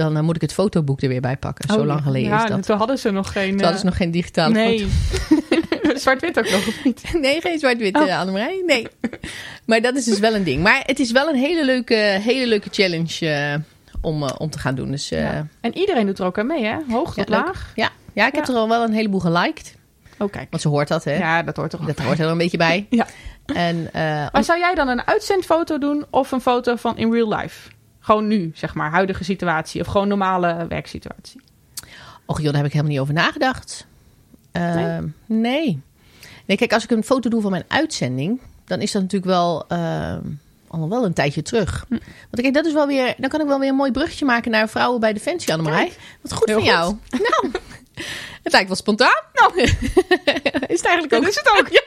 Dan 0.00 0.16
eh, 0.16 0.22
moet 0.22 0.34
ik 0.36 0.40
het 0.40 0.52
fotoboek 0.52 1.02
er 1.02 1.08
weer 1.08 1.20
bij 1.20 1.36
pakken. 1.36 1.68
Zo 1.68 1.78
Oh, 1.80 1.86
lang 1.86 1.98
ja. 1.98 2.04
geleden 2.04 2.28
ja, 2.28 2.42
is 2.44 2.50
dat. 2.50 2.62
Toen 2.66 2.76
hadden 2.76 2.98
ze 2.98 3.10
nog 3.10 3.32
geen... 3.32 3.50
Toen 3.50 3.60
hadden 3.60 3.78
ze 3.78 3.84
eh, 3.84 3.90
nog 3.90 3.96
geen 3.96 4.10
digitale 4.10 4.52
Nee. 4.54 4.86
Zwart-wit 5.94 6.38
ook 6.38 6.50
nog, 6.50 6.66
of 6.68 6.84
niet? 6.84 7.02
Nee, 7.20 7.40
geen 7.40 7.58
zwart-wit, 7.58 7.96
Oh. 7.96 8.08
eh, 8.08 8.18
Annemarij. 8.18 8.62
Nee. 8.66 8.86
maar 9.66 9.80
dat 9.80 9.96
is 9.96 10.04
dus 10.04 10.18
wel 10.18 10.34
een 10.34 10.44
ding. 10.44 10.62
Maar 10.62 10.82
het 10.86 10.98
is 10.98 11.10
wel 11.12 11.28
een 11.28 11.34
hele 11.36 11.64
leuke, 11.64 11.94
hele 12.22 12.46
leuke 12.46 12.68
challenge 12.70 13.60
om, 14.00 14.22
om 14.22 14.50
te 14.50 14.58
gaan 14.58 14.74
doen. 14.74 14.90
Dus 14.90 15.08
Ja. 15.08 15.18
ja, 15.18 15.46
En 15.60 15.76
iedereen 15.78 16.06
doet 16.06 16.18
er 16.18 16.24
ook 16.24 16.38
aan 16.38 16.46
mee, 16.46 16.64
hè? 16.64 16.76
Hoog 16.90 17.14
tot 17.14 17.28
laag. 17.28 17.72
ja. 17.74 17.86
ik 18.14 18.34
heb 18.34 18.34
Ja. 18.46 18.52
er 18.52 18.58
al 18.58 18.68
wel 18.68 18.82
een 18.84 18.92
heleboel 18.92 19.20
geliked. 19.20 19.78
Oh, 20.18 20.30
kijk. 20.30 20.46
Want 20.50 20.62
ze 20.62 20.68
hoort 20.68 20.88
dat, 20.88 21.04
hè? 21.04 21.16
Ja, 21.16 21.42
dat 21.42 21.56
hoort 21.56 21.70
toch 21.70 21.80
Dat 21.86 21.98
hoort 21.98 22.18
er 22.18 22.28
een 22.28 22.38
beetje 22.38 22.56
bij. 22.56 22.86
Ja. 22.90 23.06
En 23.54 23.88
eh, 23.92 24.02
Maar 24.32 24.44
zou 24.44 24.58
jij 24.58 24.74
dan 24.74 24.88
een 24.88 25.06
uitzendfoto 25.06 25.78
doen 25.78 26.04
of 26.10 26.32
een 26.32 26.40
foto 26.40 26.76
van 26.76 26.96
in 26.98 27.12
real 27.12 27.34
life? 27.36 27.70
Gewoon 28.00 28.26
nu, 28.26 28.50
zeg 28.54 28.74
maar, 28.74 28.90
huidige 28.90 29.24
situatie 29.24 29.80
of 29.80 29.86
gewoon 29.86 30.08
normale 30.08 30.66
werksituatie? 30.68 31.40
Och 32.24 32.40
joh, 32.40 32.46
daar 32.46 32.56
heb 32.56 32.64
ik 32.64 32.72
helemaal 32.72 32.92
niet 32.92 33.00
over 33.00 33.14
nagedacht. 33.14 33.86
Eh, 34.52 34.98
nee. 35.26 35.80
nee. 36.46 36.56
kijk, 36.56 36.72
als 36.72 36.84
ik 36.84 36.90
een 36.90 37.04
foto 37.04 37.30
doe 37.30 37.40
van 37.40 37.50
mijn 37.50 37.64
uitzending, 37.68 38.40
dan 38.64 38.80
is 38.80 38.92
dat 38.92 39.02
natuurlijk 39.02 39.30
wel 39.30 39.64
eh, 39.68 40.16
al 40.68 40.88
wel 40.88 41.04
een 41.04 41.12
tijdje 41.12 41.42
terug. 41.42 41.84
Hm. 41.88 41.98
Want 42.30 42.42
kijk, 42.42 42.54
dat 42.54 42.66
is 42.66 42.72
wel 42.72 42.86
weer, 42.86 43.14
dan 43.16 43.30
kan 43.30 43.40
ik 43.40 43.46
wel 43.46 43.58
weer 43.58 43.68
een 43.68 43.74
mooi 43.74 43.90
bruggetje 43.90 44.24
maken 44.24 44.50
naar 44.50 44.68
vrouwen 44.68 45.00
bij 45.00 45.12
Defensie, 45.12 45.52
Annemarij. 45.52 45.92
Wat 46.20 46.32
goed 46.32 46.48
Heel 46.48 46.56
van 46.56 46.64
jou. 46.64 46.96
Nou, 47.30 47.50
het 48.42 48.52
lijkt 48.52 48.68
wel 48.68 48.76
spontaan. 48.76 49.22
Nou, 49.32 49.60
is 49.62 50.78
het 50.78 50.84
eigenlijk 50.84 51.12
ook. 51.12 51.22
Dat 51.22 51.28
is 51.28 51.36
het 51.36 51.58
ook. 51.58 51.68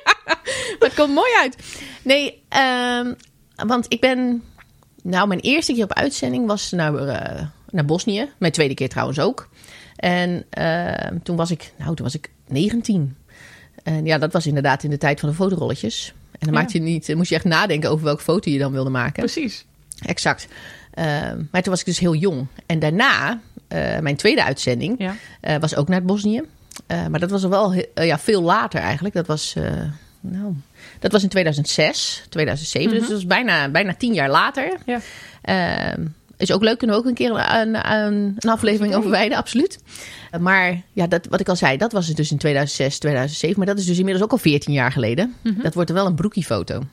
Ja, 0.80 0.90
komt 0.96 1.14
mooi 1.14 1.32
uit. 1.42 1.58
Nee, 2.02 2.44
ehm, 2.50 3.14
want 3.56 3.86
ik 3.90 4.00
ben... 4.00 4.44
Nou, 5.04 5.28
mijn 5.28 5.40
eerste 5.40 5.74
keer 5.74 5.84
op 5.84 5.94
uitzending 5.94 6.48
was 6.48 6.72
naar, 6.72 6.96
eh, 6.96 7.42
naar 7.70 7.86
Bosnië. 7.86 8.30
Mijn 8.38 8.52
tweede 8.52 8.74
keer 8.74 8.90
trouwens 8.90 9.20
ook. 9.20 9.50
En 9.96 10.46
ehm, 10.50 11.18
toen 11.24 11.36
was 11.36 11.52
ik... 11.52 11.74
Nou, 11.78 11.96
toen 11.96 12.06
was 12.06 12.16
ik 12.16 12.30
19. 12.48 13.16
En 13.84 14.06
ja, 14.06 14.18
dat 14.18 14.34
was 14.34 14.46
inderdaad 14.48 14.84
in 14.84 14.90
de 14.90 14.98
tijd 14.98 15.20
van 15.20 15.30
de 15.30 15.36
fotorolletjes. 15.36 16.14
En 16.32 16.40
dan 16.40 16.54
Ja. 16.54 16.60
maakte 16.60 16.78
je 16.78 16.84
niet, 16.84 17.16
moest 17.16 17.30
je 17.30 17.36
echt 17.36 17.44
nadenken 17.46 17.90
over 17.90 18.06
welke 18.06 18.24
foto 18.24 18.50
je 18.52 18.60
dan 18.60 18.72
wilde 18.72 18.90
maken. 18.90 19.24
Precies. 19.24 19.66
Exact. 20.06 20.48
Ehm, 20.94 21.42
maar 21.52 21.62
toen 21.62 21.72
was 21.72 21.80
ik 21.80 21.86
dus 21.86 22.00
heel 22.00 22.16
jong. 22.16 22.48
En 22.66 22.80
daarna, 22.80 23.40
eh, 23.68 24.00
mijn 24.00 24.16
tweede 24.16 24.44
uitzending, 24.44 24.96
Ja. 24.98 25.16
eh, 25.42 25.58
was 25.58 25.76
ook 25.76 25.88
naar 25.88 26.04
Bosnië. 26.04 26.42
Eh, 26.88 27.08
maar 27.08 27.20
dat 27.20 27.30
was 27.30 27.44
al 27.44 27.50
wel 27.50 27.74
eh, 27.74 28.06
ja, 28.06 28.20
veel 28.20 28.42
later 28.42 28.80
eigenlijk. 28.80 29.16
Dat 29.16 29.28
was, 29.28 29.56
eh, 29.56 29.72
nou, 30.24 30.54
dat 31.00 31.12
was 31.12 31.24
in 31.24 31.30
2006, 31.30 32.24
2007. 32.30 32.92
Dus 32.92 33.02
dat 33.02 33.12
was 33.12 33.26
bijna, 33.26 33.70
bijna 33.70 33.94
tien 33.94 34.14
jaar 34.14 34.30
later. 34.30 34.78
Ja. 34.86 35.00
Ehm, 35.42 36.06
is 36.38 36.52
ook 36.52 36.64
leuk, 36.64 36.78
kunnen 36.78 36.96
we 36.96 37.02
ook 37.02 37.08
een 37.08 37.16
keer 37.16 37.32
een, 37.32 37.92
een, 37.92 38.36
een 38.38 38.50
aflevering 38.50 38.96
over 38.96 39.10
wijden, 39.10 39.38
absoluut. 39.38 39.80
Maar 40.40 40.82
ja, 40.94 41.08
dat, 41.08 41.26
wat 41.30 41.40
ik 41.40 41.50
al 41.50 41.56
zei, 41.56 41.78
dat 41.78 41.92
was 41.92 42.08
het 42.08 42.18
dus 42.18 42.32
in 42.32 42.38
2006, 42.38 42.98
2007. 43.00 43.58
Maar 43.58 43.68
dat 43.68 43.78
is 43.78 43.86
dus 43.86 43.98
inmiddels 43.98 44.26
ook 44.26 44.32
al 44.32 44.38
14 44.38 44.74
jaar 44.74 44.92
geleden. 44.92 45.36
Dat 45.42 45.74
wordt 45.74 45.90
er 45.90 45.96
wel 45.96 46.06
een 46.06 46.16
broekiefoto. 46.16 46.84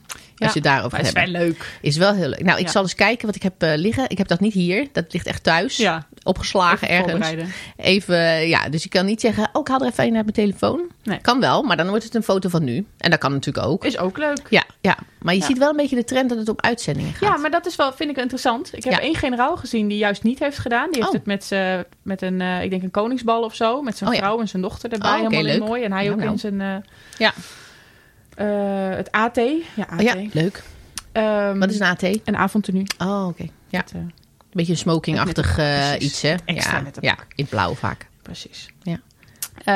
Als 0.45 0.53
je 0.53 0.61
daarover 0.61 0.97
hebt. 0.97 1.07
is 1.07 1.13
wel 1.23 1.25
leuk. 1.31 1.77
Is 1.81 1.97
wel 1.97 2.13
heel 2.13 2.27
leuk. 2.27 2.43
Nou, 2.43 2.59
ik 2.59 2.65
Ja. 2.65 2.71
zal 2.71 2.81
eens 2.81 2.95
kijken 2.95 3.25
wat 3.25 3.35
ik 3.35 3.43
heb 3.43 3.53
eh, 3.63 3.71
liggen. 3.75 4.09
Ik 4.09 4.17
heb 4.17 4.27
dat 4.27 4.39
niet 4.39 4.53
hier. 4.53 4.87
Dat 4.91 5.05
ligt 5.13 5.25
echt 5.27 5.43
thuis. 5.43 5.77
Ja. 5.77 6.07
Opgeslagen 6.23 6.87
Even 6.89 7.03
ergens. 7.03 7.11
voorbereiden. 7.27 7.53
Even, 7.77 8.15
eh, 8.15 8.49
ja, 8.49 8.69
dus 8.69 8.83
je 8.83 8.89
kan 8.89 9.05
niet 9.05 9.21
zeggen, 9.21 9.49
oh, 9.53 9.61
ik 9.61 9.67
haal 9.67 9.79
er 9.79 9.87
even 9.87 10.03
een 10.07 10.15
uit 10.15 10.23
mijn 10.35 10.47
telefoon. 10.47 10.81
Nee. 11.03 11.17
Kan 11.21 11.39
wel, 11.39 11.63
maar 11.63 11.77
dan 11.77 11.87
wordt 11.89 12.03
het 12.03 12.15
een 12.15 12.23
foto 12.23 12.49
van 12.49 12.63
nu. 12.63 12.85
En 12.97 13.09
dat 13.09 13.19
kan 13.19 13.31
natuurlijk 13.31 13.65
ook. 13.65 13.85
Is 13.85 13.97
ook 13.97 14.17
leuk. 14.17 14.41
Ja, 14.49 14.63
ja. 14.81 14.97
maar 15.21 15.33
je 15.33 15.39
Ja. 15.39 15.45
ziet 15.45 15.57
wel 15.57 15.69
een 15.69 15.75
beetje 15.75 15.95
de 15.95 16.03
trend 16.03 16.29
dat 16.29 16.37
het 16.37 16.49
op 16.49 16.61
uitzendingen 16.61 17.13
gaat. 17.13 17.29
Ja, 17.29 17.37
maar 17.37 17.51
dat 17.51 17.65
is 17.65 17.75
wel, 17.75 17.93
vind 17.93 18.09
ik 18.09 18.17
interessant. 18.17 18.69
Ik 18.75 18.83
heb 18.83 18.93
Ja. 18.93 18.99
één 18.99 19.15
generaal 19.15 19.57
gezien 19.57 19.87
die 19.87 19.97
juist 19.97 20.23
niet 20.23 20.39
heeft 20.39 20.57
gedaan. 20.57 20.85
Die 20.91 20.95
heeft 20.95 21.07
Oh. 21.07 21.13
het 21.13 21.25
met, 21.25 21.43
z'n- 21.43 21.83
met 22.01 22.21
een, 22.21 22.41
eh, 22.41 22.63
ik 22.63 22.69
denk 22.69 22.83
een 22.83 22.91
koningsbal 22.91 23.43
of 23.43 23.55
zo. 23.55 23.81
Met 23.81 23.97
zijn 23.97 24.09
Oh 24.09 24.15
ja. 24.15 24.21
vrouw 24.21 24.39
en 24.39 24.47
zijn 24.47 24.61
dochter 24.61 24.91
erbij. 24.91 25.09
Oh, 25.09 25.15
helemaal 25.15 25.39
in 25.39 25.45
leuk. 25.45 25.59
mooi. 25.67 25.83
En 25.83 25.91
hij 25.91 26.01
Nou, 26.01 26.13
ook 26.13 26.19
nou. 26.19 26.31
in 26.31 26.39
zijn... 26.39 26.61
eh, 26.61 26.75
Ja. 27.17 27.33
Eh, 28.35 28.89
het 28.89 29.11
AT. 29.11 29.35
Ja, 29.75 29.85
AT. 29.89 30.01
Ja, 30.01 30.15
leuk. 30.31 30.63
Ehm, 31.11 31.59
Wat 31.59 31.69
is 31.69 31.79
een 31.79 31.85
AT? 31.85 32.03
Een 32.03 32.37
avondtenu. 32.37 32.83
Oh, 32.97 33.27
oké. 33.27 33.45
Ja, 33.67 33.77
Met, 33.79 33.91
eh, 33.91 33.99
een 33.99 34.11
beetje 34.51 34.71
een 34.71 34.77
smokingachtig 34.77 35.57
Met- 35.57 35.65
eh, 35.65 35.93
iets, 35.99 36.21
hè? 36.21 36.35
Extra 36.45 36.77
ja, 36.77 36.91
ja, 36.99 37.15
in 37.35 37.45
blauw 37.45 37.73
vaak. 37.73 38.07
precies. 38.21 38.69
Ja. 38.83 38.99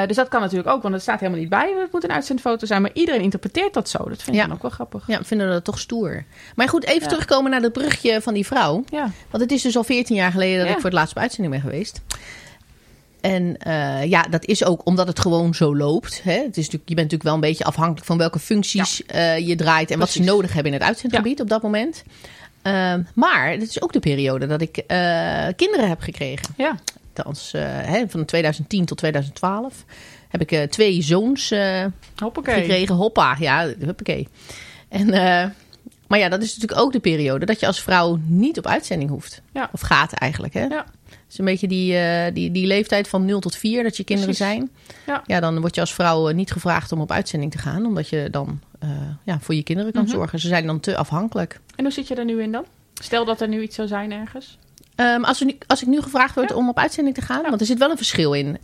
Dus 0.05 0.15
dat 0.15 0.27
kan 0.27 0.41
natuurlijk 0.41 0.69
ook, 0.69 0.81
want 0.81 0.93
het 0.93 1.03
staat 1.03 1.19
helemaal 1.19 1.39
niet 1.41 1.50
bij. 1.50 1.74
Het 1.81 1.91
moet 1.91 2.03
een 2.03 2.12
uitzendfoto 2.12 2.65
zijn. 2.65 2.81
Maar 2.81 2.91
iedereen 2.93 3.21
interpreteert 3.21 3.74
dat 3.74 3.89
zo. 3.89 3.97
Dat 3.97 4.24
vind 4.24 4.27
ik 4.27 4.33
Ja. 4.41 4.43
dan 4.47 4.55
ook 4.55 4.62
wel 4.62 4.71
grappig. 4.71 5.03
Ja, 5.07 5.24
vinden 5.24 5.47
we 5.47 5.53
dat 5.53 5.63
toch 5.63 5.79
stoer. 5.79 6.24
Maar 6.55 6.69
goed, 6.69 6.85
even 6.85 7.01
Ja. 7.01 7.07
terugkomen 7.07 7.51
naar 7.51 7.62
dat 7.62 7.71
brugje 7.74 8.21
van 8.21 8.33
die 8.33 8.45
vrouw. 8.45 8.83
Ja. 8.89 9.09
Want 9.29 9.43
het 9.43 9.51
is 9.51 9.62
dus 9.62 9.77
al 9.77 9.83
14 9.83 10.15
jaar 10.15 10.31
geleden 10.31 10.57
dat 10.57 10.67
Ja. 10.67 10.71
ik 10.74 10.79
voor 10.79 10.89
het 10.89 10.93
laatst 11.00 11.15
op 11.15 11.21
uitzending 11.21 11.53
ben 11.53 11.63
geweest. 11.63 12.01
En 13.25 13.58
eh, 13.58 14.10
ja, 14.10 14.22
dat 14.22 14.46
is 14.46 14.63
ook 14.63 14.82
omdat 14.86 15.08
het 15.08 15.20
gewoon 15.20 15.53
zo 15.53 15.75
loopt. 15.75 16.24
Hè? 16.24 16.32
Het 16.32 16.58
is 16.58 16.63
natuurlijk, 16.63 16.89
je 16.89 16.96
bent 16.96 17.12
natuurlijk 17.12 17.24
wel 17.24 17.34
een 17.34 17.39
beetje 17.39 17.63
afhankelijk 17.63 18.05
van 18.05 18.17
welke 18.17 18.39
functies 18.39 19.05
eh, 19.05 19.48
je 19.48 19.55
draait 19.55 19.91
en 19.91 20.00
wat 20.00 20.10
ze 20.10 20.22
nodig 20.22 20.53
hebben 20.53 20.72
in 20.72 20.77
het 20.77 20.88
uitzendgebied 20.88 21.41
op 21.41 21.50
dat 21.50 21.62
moment. 21.62 22.03
Ehm, 22.62 23.01
maar 23.13 23.51
het 23.51 23.62
is 23.62 23.82
ook 23.82 23.94
de 23.94 24.00
periode 24.00 24.48
dat 24.48 24.62
ik 24.62 24.77
eh, 24.77 25.48
kinderen 25.55 25.88
heb 25.88 26.00
gekregen. 26.00 26.53
Ja. 26.58 26.79
Althans, 27.15 27.51
hè, 27.58 28.03
van 28.08 28.25
2010 28.25 28.86
tot 28.86 28.98
2012 28.98 29.86
heb 30.29 30.41
ik 30.41 30.72
twee 30.72 31.01
zoons 31.01 31.53
gekregen. 32.25 32.96
Hoppa, 32.96 33.36
ja, 33.39 33.67
huppakee. 33.79 34.27
En, 34.89 35.10
maar 36.08 36.20
ja, 36.20 36.29
dat 36.29 36.41
is 36.41 36.53
natuurlijk 36.53 36.82
ook 36.82 36.91
de 36.91 37.00
periode 37.00 37.46
dat 37.46 37.60
je 37.60 37.67
als 37.67 37.82
vrouw 37.82 38.20
niet 38.25 38.58
op 38.58 38.67
uitzending 38.67 39.10
hoeft. 39.10 39.41
Ja. 39.53 39.70
Of 39.72 39.82
gaat 39.82 40.13
eigenlijk, 40.13 40.53
hè? 40.53 40.63
Ja. 40.63 40.86
Het 41.25 41.34
is 41.34 41.39
een 41.39 41.46
beetje 41.46 41.67
die, 41.67 41.98
eh, 41.98 42.34
die, 42.34 42.51
die 42.51 42.67
leeftijd 42.67 43.08
van 43.08 43.25
0 43.25 43.39
tot 43.39 43.55
4 43.55 43.84
dat 43.84 43.98
je 43.98 44.03
kinderen 44.03 44.36
Precies. 44.36 44.53
zijn. 44.55 44.70
Ja. 45.05 45.24
ja, 45.25 45.39
dan 45.39 45.60
word 45.60 45.75
je 45.75 45.82
als 45.82 45.94
vrouw 45.94 46.29
eh, 46.29 46.36
niet 46.36 46.51
gevraagd 46.51 46.91
om 46.91 47.01
op 47.01 47.12
uitzending 47.12 47.51
te 47.51 47.58
gaan. 47.58 47.86
Omdat 47.86 48.10
je 48.10 48.27
dan 48.32 48.60
eh, 48.79 48.89
ja, 49.24 49.39
voor 49.39 49.55
je 49.55 49.63
kinderen 49.63 49.91
kan 49.91 50.03
Mhm. 50.03 50.12
zorgen. 50.12 50.39
Ze 50.39 50.48
zijn 50.48 50.65
dan 50.65 50.79
te 50.79 50.98
afhankelijk. 50.98 51.60
En 51.75 51.84
hoe 51.84 51.94
zit 51.94 52.08
je 52.08 52.15
er 52.15 52.25
nu 52.25 52.41
in 52.41 52.51
dan? 52.51 52.65
Stel 53.01 53.25
dat 53.25 53.41
er 53.41 53.48
nu 53.48 53.62
iets 53.62 53.75
zou 53.75 53.88
zijn 53.88 54.12
ergens. 54.12 54.58
Ehm, 54.96 55.24
als, 55.24 55.39
we 55.39 55.46
nu, 55.46 55.58
als 55.67 55.82
ik 55.82 55.88
nu 55.88 56.01
gevraagd 56.01 56.36
word 56.36 56.50
Ja. 56.50 56.55
om 56.55 56.70
op 56.70 56.77
uitzending 56.77 57.15
te 57.15 57.22
gaan, 57.22 57.41
Ja. 57.41 57.50
want 57.50 57.62
er 57.62 57.67
zit 57.67 57.77
wel 57.77 57.89
een 57.89 57.98
verschil 57.98 58.34
in. 58.34 58.58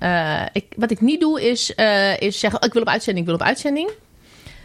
Ik, 0.54 0.66
wat 0.76 0.92
ik 0.92 1.02
niet 1.02 1.20
doe 1.20 1.50
is, 1.50 1.70
is 2.20 2.40
zeggen: 2.40 2.60
oh, 2.62 2.66
ik 2.68 2.74
wil 2.74 2.82
op 2.82 2.88
uitzending, 2.88 3.26
ik 3.28 3.32
wil 3.32 3.40
op 3.42 3.48
uitzending. 3.48 3.90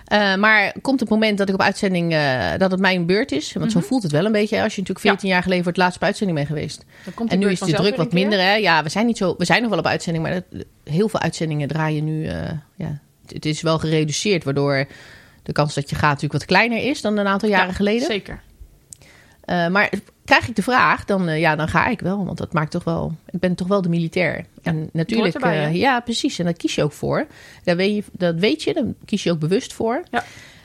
Eh, 0.06 0.34
maar 0.34 0.72
komt 0.80 1.00
het 1.00 1.08
moment 1.08 1.38
dat 1.38 1.48
ik 1.48 1.54
op 1.54 1.60
uitzending, 1.60 2.12
eh, 2.12 2.50
dat 2.58 2.70
het 2.70 2.80
mijn 2.80 3.06
beurt 3.06 3.32
is? 3.32 3.52
Want 3.52 3.72
zo 3.72 3.78
Mhm. 3.78 3.88
voelt 3.88 4.02
het 4.02 4.12
wel 4.12 4.24
een 4.24 4.32
beetje 4.32 4.62
als 4.62 4.74
je 4.74 4.80
natuurlijk 4.80 5.06
14 5.06 5.28
jaar 5.28 5.42
geleden 5.42 5.62
voor 5.64 5.72
het 5.72 5.80
laatst 5.80 5.96
op 5.96 6.02
uitzending 6.04 6.38
bent 6.38 6.48
geweest. 6.50 6.84
Dan 7.04 7.14
komt 7.14 7.30
En 7.32 7.38
nu 7.38 7.50
is 7.50 7.60
de 7.60 7.72
druk 7.72 7.96
wat 7.96 8.12
minder. 8.12 8.38
Hè? 8.40 8.54
Ja, 8.54 8.82
we 8.82 8.88
zijn, 8.88 9.06
niet 9.06 9.16
zo, 9.16 9.34
we 9.38 9.44
zijn 9.44 9.60
nog 9.60 9.70
wel 9.70 9.78
op 9.78 9.86
uitzending, 9.86 10.24
maar 10.24 10.34
dat- 10.34 10.64
heel 10.84 11.08
veel 11.08 11.20
uitzendingen 11.20 11.68
draaien 11.68 12.04
nu. 12.04 12.26
eh, 12.26 12.50
ja, 12.74 12.98
het- 13.26 13.46
is 13.46 13.62
wel 13.62 13.78
gereduceerd, 13.78 14.44
waardoor 14.44 14.86
de 15.42 15.52
kans 15.52 15.74
dat 15.74 15.90
je 15.90 15.96
gaat 15.96 16.04
natuurlijk 16.08 16.32
wat 16.32 16.44
kleiner 16.44 16.82
is 16.84 17.00
dan 17.00 17.16
een 17.16 17.26
aantal 17.26 17.48
jaren 17.48 17.68
Ja, 17.68 17.72
geleden. 17.74 18.06
Zeker. 18.06 18.40
Maar 19.46 19.90
krijg 20.26 20.48
ik 20.48 20.56
de 20.56 20.62
vraag, 20.62 21.04
dan, 21.04 21.28
eh, 21.28 21.40
ja, 21.40 21.56
dan 21.56 21.68
ga 21.68 21.86
ik 21.88 22.00
wel. 22.00 22.24
Want 22.24 22.38
dat 22.38 22.52
maakt 22.52 22.70
toch 22.70 22.84
wel. 22.84 23.14
Ik 23.30 23.40
ben 23.40 23.54
toch 23.54 23.68
wel 23.68 23.82
de 23.82 23.88
militair. 23.88 24.44
en 24.62 24.88
natuurlijk. 24.92 25.34
erbij, 25.34 25.64
eh, 25.64 25.74
ja, 25.74 26.00
precies. 26.00 26.38
En 26.38 26.44
daar 26.44 26.54
kies 26.54 26.74
je 26.74 26.82
ook 26.82 26.92
voor. 26.92 27.26
Daar 27.64 27.76
weet 27.76 27.94
je, 27.96 28.04
dat 28.12 28.34
weet 28.34 28.62
je, 28.62 28.74
daar 28.74 28.84
kies 29.04 29.22
je 29.22 29.30
ook 29.30 29.38
bewust 29.38 29.72
voor. 29.72 30.02
Ja. 30.10 30.24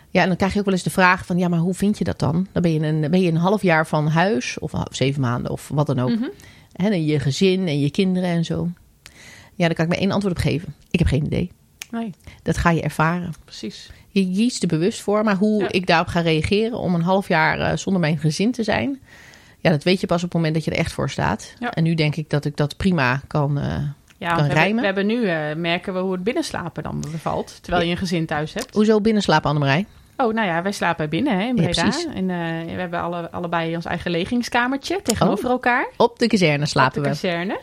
Ja, 0.10 0.22
en 0.22 0.28
dan 0.28 0.38
krijg 0.38 0.54
je 0.54 0.60
ook 0.60 0.66
wel 0.66 0.74
eens 0.74 0.84
de 0.84 0.90
vraag 0.90 1.26
van, 1.26 1.38
ja, 1.38 1.48
maar 1.48 1.60
hoe 1.60 1.74
vind 1.74 1.98
je 1.98 2.04
dat 2.04 2.20
dan? 2.20 2.48
Dan 2.52 2.62
ben 2.62 2.74
je 2.74 2.80
een, 2.80 3.12
ben 3.12 3.22
je 3.22 3.28
een 3.30 3.38
half 3.38 3.62
jaar 3.62 3.88
van 3.88 4.08
huis, 4.08 4.60
of 4.60 4.72
zeven 4.92 5.22
maanden, 5.22 5.52
of 5.52 5.70
wat 5.74 5.88
dan 5.88 6.00
ook. 6.00 6.10
Mhm. 6.10 6.28
En 6.72 7.06
je 7.06 7.20
gezin 7.20 7.68
en 7.68 7.80
je 7.80 7.92
kinderen 7.92 8.30
en 8.30 8.46
zo. 8.46 8.70
Ja, 9.56 9.66
daar 9.68 9.76
kan 9.76 9.86
ik 9.86 9.92
me 9.92 9.98
één 9.98 10.12
antwoord 10.12 10.36
op 10.36 10.42
geven. 10.42 10.74
Ik 10.92 11.00
heb 11.00 11.08
geen 11.08 11.26
idee. 11.26 11.52
Nee, 11.92 12.12
Dat 12.44 12.58
ga 12.58 12.70
je 12.70 12.82
ervaren. 12.82 13.34
precies. 13.46 13.92
Je 14.10 14.32
kiest 14.32 14.62
er 14.62 14.68
bewust 14.68 15.02
voor, 15.02 15.24
maar 15.24 15.36
hoe 15.36 15.62
Ja. 15.62 15.72
ik 15.72 15.88
daarop 15.88 16.08
ga 16.08 16.20
reageren 16.20 16.78
om 16.78 16.96
een 16.96 17.02
half 17.02 17.28
jaar 17.28 17.60
eh, 17.60 17.78
zonder 17.78 18.02
mijn 18.02 18.18
gezin 18.18 18.52
te 18.52 18.64
zijn, 18.64 19.00
ja, 19.62 19.70
dat 19.70 19.84
weet 19.84 20.00
je 20.02 20.08
pas 20.08 20.18
op 20.18 20.24
het 20.24 20.34
moment 20.34 20.54
dat 20.54 20.66
je 20.66 20.72
er 20.72 20.78
echt 20.78 20.92
voor 20.94 21.10
staat. 21.10 21.54
Ja. 21.60 21.72
En 21.72 21.84
nu 21.84 21.96
denk 21.96 22.16
ik 22.16 22.30
dat 22.30 22.46
ik 22.46 22.58
dat 22.58 22.78
prima 22.78 23.22
kan. 23.28 23.58
eh, 23.60 23.64
Ja, 24.18 24.28
Kan 24.28 24.36
we, 24.36 24.42
hebben, 24.42 24.58
rijmen. 24.58 24.80
we 24.80 24.86
hebben 24.86 25.06
nu, 25.06 25.28
eh, 25.28 25.56
merken 25.56 25.94
we 25.94 26.00
hoe 26.00 26.12
het 26.12 26.24
binnenslapen 26.24 26.84
dan 26.84 27.04
bevalt. 27.12 27.58
Terwijl 27.64 27.86
je 27.86 27.92
een 27.92 27.98
gezin 27.98 28.26
thuis 28.26 28.54
hebt. 28.54 28.74
hoezo 28.74 29.02
binnenslapen, 29.02 29.50
Annemarij? 29.50 29.86
Oh, 30.18 30.34
nou 30.34 30.48
ja, 30.48 30.62
wij 30.62 30.72
slapen 30.72 31.10
binnen 31.10 31.34
hè, 31.40 31.46
in 31.46 31.56
Ja, 31.56 31.64
Breda. 31.64 31.92
en 32.14 32.30
eh, 32.30 32.74
we 32.76 32.80
hebben 32.82 33.02
alle, 33.02 33.32
allebei 33.32 33.76
ons 33.76 33.86
eigen 33.86 34.12
legingskamertje 34.12 35.00
tegenover 35.04 35.50
elkaar. 35.50 35.88
Op 35.98 36.20
de 36.20 36.28
kazerne 36.28 36.66
slapen 36.66 36.98
op 36.98 37.04
de 37.04 37.10
we. 37.10 37.16
kazerne. 37.16 37.60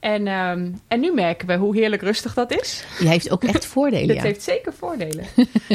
En, 0.00 0.26
ehm, 0.26 0.70
en 0.88 1.00
nu 1.00 1.12
merken 1.14 1.46
we 1.46 1.54
hoe 1.56 1.76
heerlijk 1.76 2.02
rustig 2.02 2.34
dat 2.34 2.60
is. 2.60 2.84
Je 2.98 3.08
heeft 3.08 3.30
ook 3.30 3.44
echt 3.44 3.66
voordelen. 3.74 4.06
Dat 4.08 4.16
Ja. 4.16 4.22
heeft 4.22 4.42
zeker 4.42 4.72
voordelen. 4.72 5.24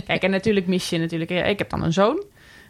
Kijk, 0.05 0.23
en 0.23 0.31
natuurlijk 0.31 0.67
mis 0.67 0.89
je 0.89 0.97
natuurlijk... 0.97 1.29
ja, 1.31 1.43
Ik 1.43 1.57
heb 1.59 1.69
dan 1.69 1.83
een 1.83 1.93
zoon 1.93 2.23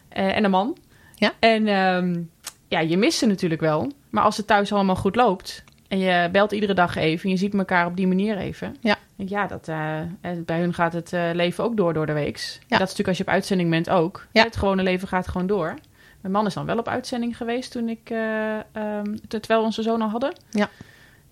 en 0.08 0.44
een 0.44 0.50
man. 0.50 0.76
Ja. 1.14 1.32
En 1.38 1.66
ehm, 1.68 2.20
ja, 2.68 2.80
je 2.80 2.96
mist 2.96 3.18
ze 3.18 3.26
natuurlijk 3.26 3.60
wel. 3.60 3.90
Maar 4.10 4.22
als 4.24 4.36
het 4.36 4.46
thuis 4.46 4.72
allemaal 4.72 4.96
goed 4.96 5.16
loopt... 5.16 5.64
en 5.88 5.98
je 5.98 6.28
belt 6.32 6.52
iedere 6.52 6.74
dag 6.74 6.96
even... 6.96 7.24
en 7.24 7.30
je 7.30 7.36
ziet 7.36 7.54
elkaar 7.54 7.86
op 7.86 7.96
die 7.96 8.06
manier 8.06 8.36
even... 8.36 8.76
Ja. 8.80 8.96
Ja, 9.16 9.46
dat, 9.46 9.68
eh, 9.68 10.00
eh, 10.00 10.06
bij 10.44 10.60
hun 10.60 10.74
gaat 10.74 10.92
het 10.92 11.12
eh, 11.12 11.30
leven 11.32 11.64
ook 11.64 11.76
door 11.76 11.94
door 11.94 12.06
de 12.06 12.12
weeks. 12.12 12.52
Dat 12.52 12.62
is 12.62 12.66
Ja. 12.68 12.78
natuurlijk 12.78 13.08
als 13.08 13.16
je 13.16 13.22
op 13.24 13.28
uitzending 13.30 13.70
bent 13.70 13.90
ook. 13.90 14.26
Ja. 14.32 14.42
Het 14.44 14.56
gewone 14.56 14.82
leven 14.82 15.08
gaat 15.08 15.28
gewoon 15.28 15.46
door. 15.46 15.74
Mijn 16.20 16.32
man 16.34 16.46
is 16.46 16.54
dan 16.54 16.66
wel 16.66 16.78
op 16.78 16.88
uitzending 16.88 17.36
geweest 17.36 17.70
toen 17.72 17.88
ik... 17.88 18.10
eh, 18.10 18.54
ehm, 18.56 19.16
terwijl 19.28 19.60
we 19.60 19.66
onze 19.66 19.82
zoon 19.82 20.02
al 20.02 20.08
hadden. 20.08 20.32
Ja. 20.50 20.68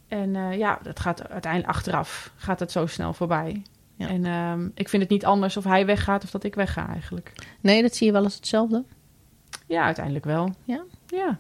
En 0.09 0.59
ja, 0.59 0.79
dat 0.83 1.01
gaat 1.01 1.29
uiteindelijk 1.29 1.73
achteraf 1.73 2.33
gaat 2.37 2.61
het 2.61 2.73
zo 2.73 2.87
snel 2.87 3.13
voorbij. 3.13 3.63
Ja. 3.97 4.09
En 4.09 4.25
ehm, 4.27 4.69
ik 4.75 4.89
vind 4.89 5.03
het 5.03 5.11
niet 5.11 5.25
anders 5.25 5.57
of 5.57 5.65
hij 5.65 5.87
weggaat 5.87 6.25
of 6.25 6.31
dat 6.31 6.45
ik 6.45 6.55
wegga 6.55 6.89
eigenlijk. 6.89 7.33
Nee, 7.61 7.83
dat 7.83 7.95
zie 7.95 8.07
je 8.07 8.13
wel 8.13 8.25
als 8.25 8.35
hetzelfde. 8.35 8.85
Ja, 9.67 9.83
uiteindelijk 9.85 10.25
wel. 10.25 10.55
Ja? 10.65 10.83
Ja. 11.17 11.39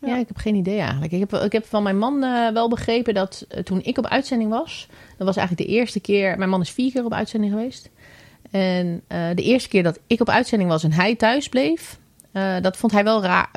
Ja, 0.00 0.16
ik 0.16 0.28
heb 0.28 0.36
geen 0.36 0.54
idee 0.54 0.78
eigenlijk. 0.80 1.12
Ik 1.12 1.18
heb, 1.20 1.32
ik 1.32 1.52
heb 1.52 1.66
van 1.66 1.82
mijn 1.82 1.98
man 1.98 2.22
eh, 2.24 2.48
wel 2.52 2.68
begrepen 2.68 3.14
dat 3.14 3.44
eh, 3.48 3.62
toen 3.62 3.80
ik 3.82 3.98
op 3.98 4.06
uitzending 4.06 4.50
was, 4.50 4.86
dat 5.16 5.26
was 5.26 5.36
eigenlijk 5.36 5.68
de 5.68 5.74
eerste 5.76 6.00
keer. 6.00 6.38
Mijn 6.38 6.50
man 6.50 6.60
is 6.60 6.70
vier 6.70 6.92
keer 6.92 7.04
op 7.04 7.12
uitzending 7.12 7.52
geweest. 7.52 7.90
En 8.50 9.02
eh, 9.06 9.26
de 9.34 9.42
eerste 9.42 9.68
keer 9.68 9.82
dat 9.82 9.98
ik 10.06 10.20
op 10.20 10.28
uitzending 10.28 10.70
was 10.70 10.84
en 10.84 10.92
hij 10.92 11.14
thuis 11.14 11.48
bleef, 11.48 11.98
dat 12.60 12.76
vond 12.76 12.92
hij 12.92 13.04
wel 13.04 13.22
raar. 13.22 13.50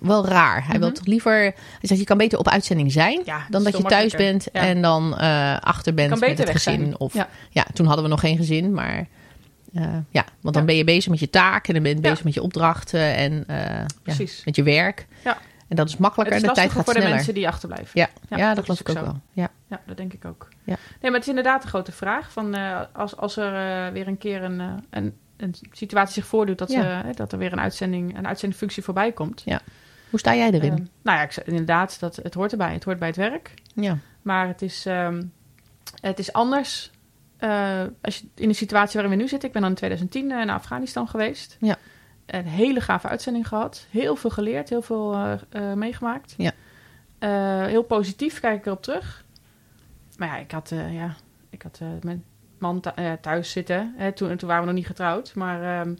Wel 0.00 0.26
raar. 0.26 0.66
Hij 0.66 0.78
wil 0.78 0.86
Mhm. 0.88 0.96
toch 0.96 1.06
liever. 1.06 1.40
Hij 1.42 1.54
zegt: 1.80 2.00
je 2.00 2.06
kan 2.06 2.16
beter 2.18 2.38
op 2.38 2.48
uitzending 2.48 2.92
zijn 2.92 3.20
Ja, 3.24 3.46
dan 3.50 3.64
dat 3.64 3.76
je 3.76 3.82
thuis 3.82 4.12
bent 4.14 4.46
Ja. 4.52 4.60
en 4.60 4.82
dan 4.82 5.14
achter 5.60 5.94
bent 5.94 6.20
met 6.20 6.38
het 6.38 6.50
gezin. 6.50 6.74
zijn. 6.80 6.98
Of. 6.98 7.14
Ja. 7.50 7.66
toen 7.72 7.86
hadden 7.86 8.04
we 8.04 8.10
nog 8.10 8.20
geen 8.20 8.36
gezin, 8.36 8.72
maar. 8.72 9.06
Eh, 9.74 9.82
ja, 10.10 10.24
want 10.40 10.54
dan 10.54 10.62
Ja. 10.62 10.64
ben 10.64 10.76
je 10.76 10.84
bezig 10.84 11.10
met 11.10 11.20
je 11.20 11.30
taak 11.30 11.68
en 11.68 11.74
dan 11.74 11.82
ben 11.82 11.92
je 11.92 12.02
Ja. 12.02 12.08
bezig 12.08 12.24
met 12.24 12.34
je 12.34 12.42
opdrachten 12.42 13.14
en 13.14 13.44
eh, 13.46 13.84
ja, 14.04 14.14
met 14.44 14.56
je 14.56 14.62
werk. 14.62 15.06
Ja. 15.24 15.38
En 15.68 15.76
dat 15.76 15.86
is 15.86 15.92
Het 15.92 16.00
makkelijker, 16.00 16.36
is 16.36 16.42
de 16.42 16.50
tijd 16.52 16.70
gaat 16.70 16.84
voor 16.84 16.92
de 16.92 16.98
sneller. 16.98 17.14
mensen 17.16 17.34
die 17.34 17.48
achterblijven. 17.48 17.90
Ja, 18.00 18.08
Ja, 18.28 18.36
ja, 18.36 18.46
dat 18.54 18.56
dat 18.56 18.64
geloof 18.64 18.80
ik 18.80 18.88
ook 18.88 18.96
zo. 18.96 19.02
wel. 19.04 19.20
Ja. 19.32 19.48
Ja, 19.66 19.80
dat 19.86 19.96
denk 19.96 20.12
ik 20.12 20.24
ook. 20.24 20.48
Ja. 20.64 20.74
Nee, 20.74 20.76
maar 21.00 21.12
het 21.12 21.22
is 21.22 21.28
inderdaad 21.28 21.62
een 21.62 21.68
grote 21.68 21.92
vraag. 21.92 22.32
Van, 22.32 22.54
eh, 22.54 22.80
als, 22.92 23.16
als 23.16 23.36
er 23.36 23.92
weer 23.92 24.06
een 24.08 24.18
keer 24.18 24.42
een, 24.42 24.60
een, 24.90 25.14
een 25.36 25.54
situatie 25.72 26.14
zich 26.14 26.26
voordoet... 26.26 26.58
Dat, 26.58 26.70
Ja. 26.70 27.02
ze, 27.06 27.14
dat 27.14 27.32
er 27.32 27.38
weer 27.38 27.52
een, 27.52 27.60
uitzending, 27.60 28.18
een 28.18 28.26
uitzendfunctie 28.26 28.82
voorbij 28.82 29.12
komt. 29.12 29.44
Hoe 30.10 30.18
sta 30.18 30.34
jij 30.34 30.50
erin? 30.50 30.70
Ehm, 30.72 30.82
nou 31.02 31.18
ja, 31.18 31.22
ik, 31.22 31.36
inderdaad, 31.36 32.00
dat, 32.00 32.16
het 32.22 32.34
hoort 32.34 32.52
erbij. 32.52 32.72
Het 32.72 32.84
hoort 32.84 32.98
bij 32.98 33.08
het 33.08 33.16
werk. 33.16 33.54
ja. 33.74 33.98
Maar 34.22 34.46
het 34.46 34.62
is, 34.62 34.86
ehm, 34.86 35.22
het 36.00 36.18
is 36.18 36.32
anders 36.32 36.90
eh, 37.38 37.82
als 38.00 38.18
je 38.18 38.26
in 38.34 38.48
de 38.48 38.54
situatie 38.54 39.00
waarin 39.00 39.16
we 39.16 39.22
nu 39.22 39.28
zitten. 39.28 39.48
Ik 39.48 39.52
ben 39.54 39.62
dan 39.62 39.70
in 39.70 39.76
2010 39.76 40.30
eh, 40.30 40.36
naar 40.46 40.56
Afghanistan 40.56 41.08
geweest. 41.08 41.56
Ja. 41.60 41.76
Een 42.26 42.44
hele 42.46 42.80
gave 42.80 43.08
uitzending 43.08 43.48
gehad. 43.48 43.86
Heel 43.90 44.16
veel 44.16 44.30
geleerd, 44.30 44.68
heel 44.68 44.82
veel 44.82 45.14
eh, 45.50 45.72
meegemaakt. 45.72 46.34
Ja. 46.36 46.52
Heel 47.66 47.82
positief 47.82 48.40
kijk 48.40 48.58
ik 48.58 48.66
erop 48.66 48.82
terug. 48.82 49.24
Maar 50.16 50.28
ja, 50.28 50.36
ik 50.36 50.50
had, 50.50 50.72
ja, 50.90 51.14
ik 51.50 51.62
had 51.62 51.80
mijn 52.02 52.24
man 52.58 52.80
thu- 52.80 53.16
thuis 53.20 53.50
zitten. 53.50 53.94
Hè, 53.96 54.12
toen, 54.12 54.36
toen 54.36 54.48
waren 54.48 54.62
we 54.62 54.68
nog 54.68 54.78
niet 54.78 54.86
getrouwd. 54.86 55.34
Maar 55.34 55.80
ehm, 55.80 55.94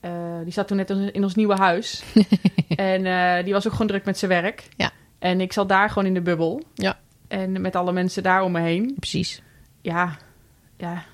eh, 0.00 0.42
die 0.44 0.52
zat 0.52 0.68
toen 0.68 0.76
net 0.76 0.90
in 0.90 1.22
ons 1.22 1.34
nieuwe 1.34 1.54
huis. 1.54 2.02
en 2.76 3.44
die 3.44 3.52
was 3.52 3.66
ook 3.66 3.72
gewoon 3.72 3.86
druk 3.86 4.04
met 4.04 4.18
zijn 4.18 4.30
werk. 4.30 4.68
Ja. 4.76 4.90
En 5.18 5.40
ik 5.40 5.52
zat 5.52 5.68
daar 5.68 5.88
gewoon 5.88 6.06
in 6.06 6.14
de 6.14 6.22
bubbel. 6.22 6.62
Ja. 6.74 6.98
En 7.28 7.60
met 7.60 7.76
alle 7.76 7.92
mensen 7.92 8.22
daar 8.22 8.42
om 8.42 8.52
me 8.52 8.60
heen. 8.60 8.94
Precies. 8.98 9.42
Ja, 9.80 10.16
ja 10.82 11.04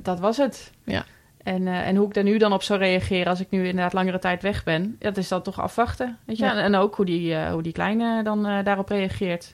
dat 0.00 0.20
was 0.20 0.36
het. 0.36 0.72
Ja. 0.84 1.04
En, 1.42 1.66
eh, 1.66 1.86
en 1.86 1.96
hoe 1.96 2.06
ik 2.06 2.14
daar 2.14 2.24
nu 2.24 2.38
dan 2.38 2.52
op 2.52 2.62
zou 2.62 2.78
reageren 2.78 3.26
als 3.26 3.40
ik 3.40 3.50
nu 3.50 3.58
inderdaad 3.66 3.92
langere 3.92 4.18
tijd 4.18 4.42
weg 4.42 4.64
ben, 4.64 4.96
dat 4.98 5.16
is 5.16 5.28
dan 5.28 5.42
toch 5.42 5.60
afwachten. 5.60 6.18
Weet 6.24 6.36
je? 6.36 6.44
Ja. 6.44 6.50
En, 6.50 6.58
en 6.64 6.74
ook 6.74 6.94
hoe 6.94 7.04
die, 7.04 7.34
eh, 7.34 7.52
hoe 7.52 7.62
die 7.62 7.72
kleine 7.72 8.22
dan 8.22 8.46
eh, 8.46 8.64
daarop 8.64 8.88
reageert. 8.88 9.52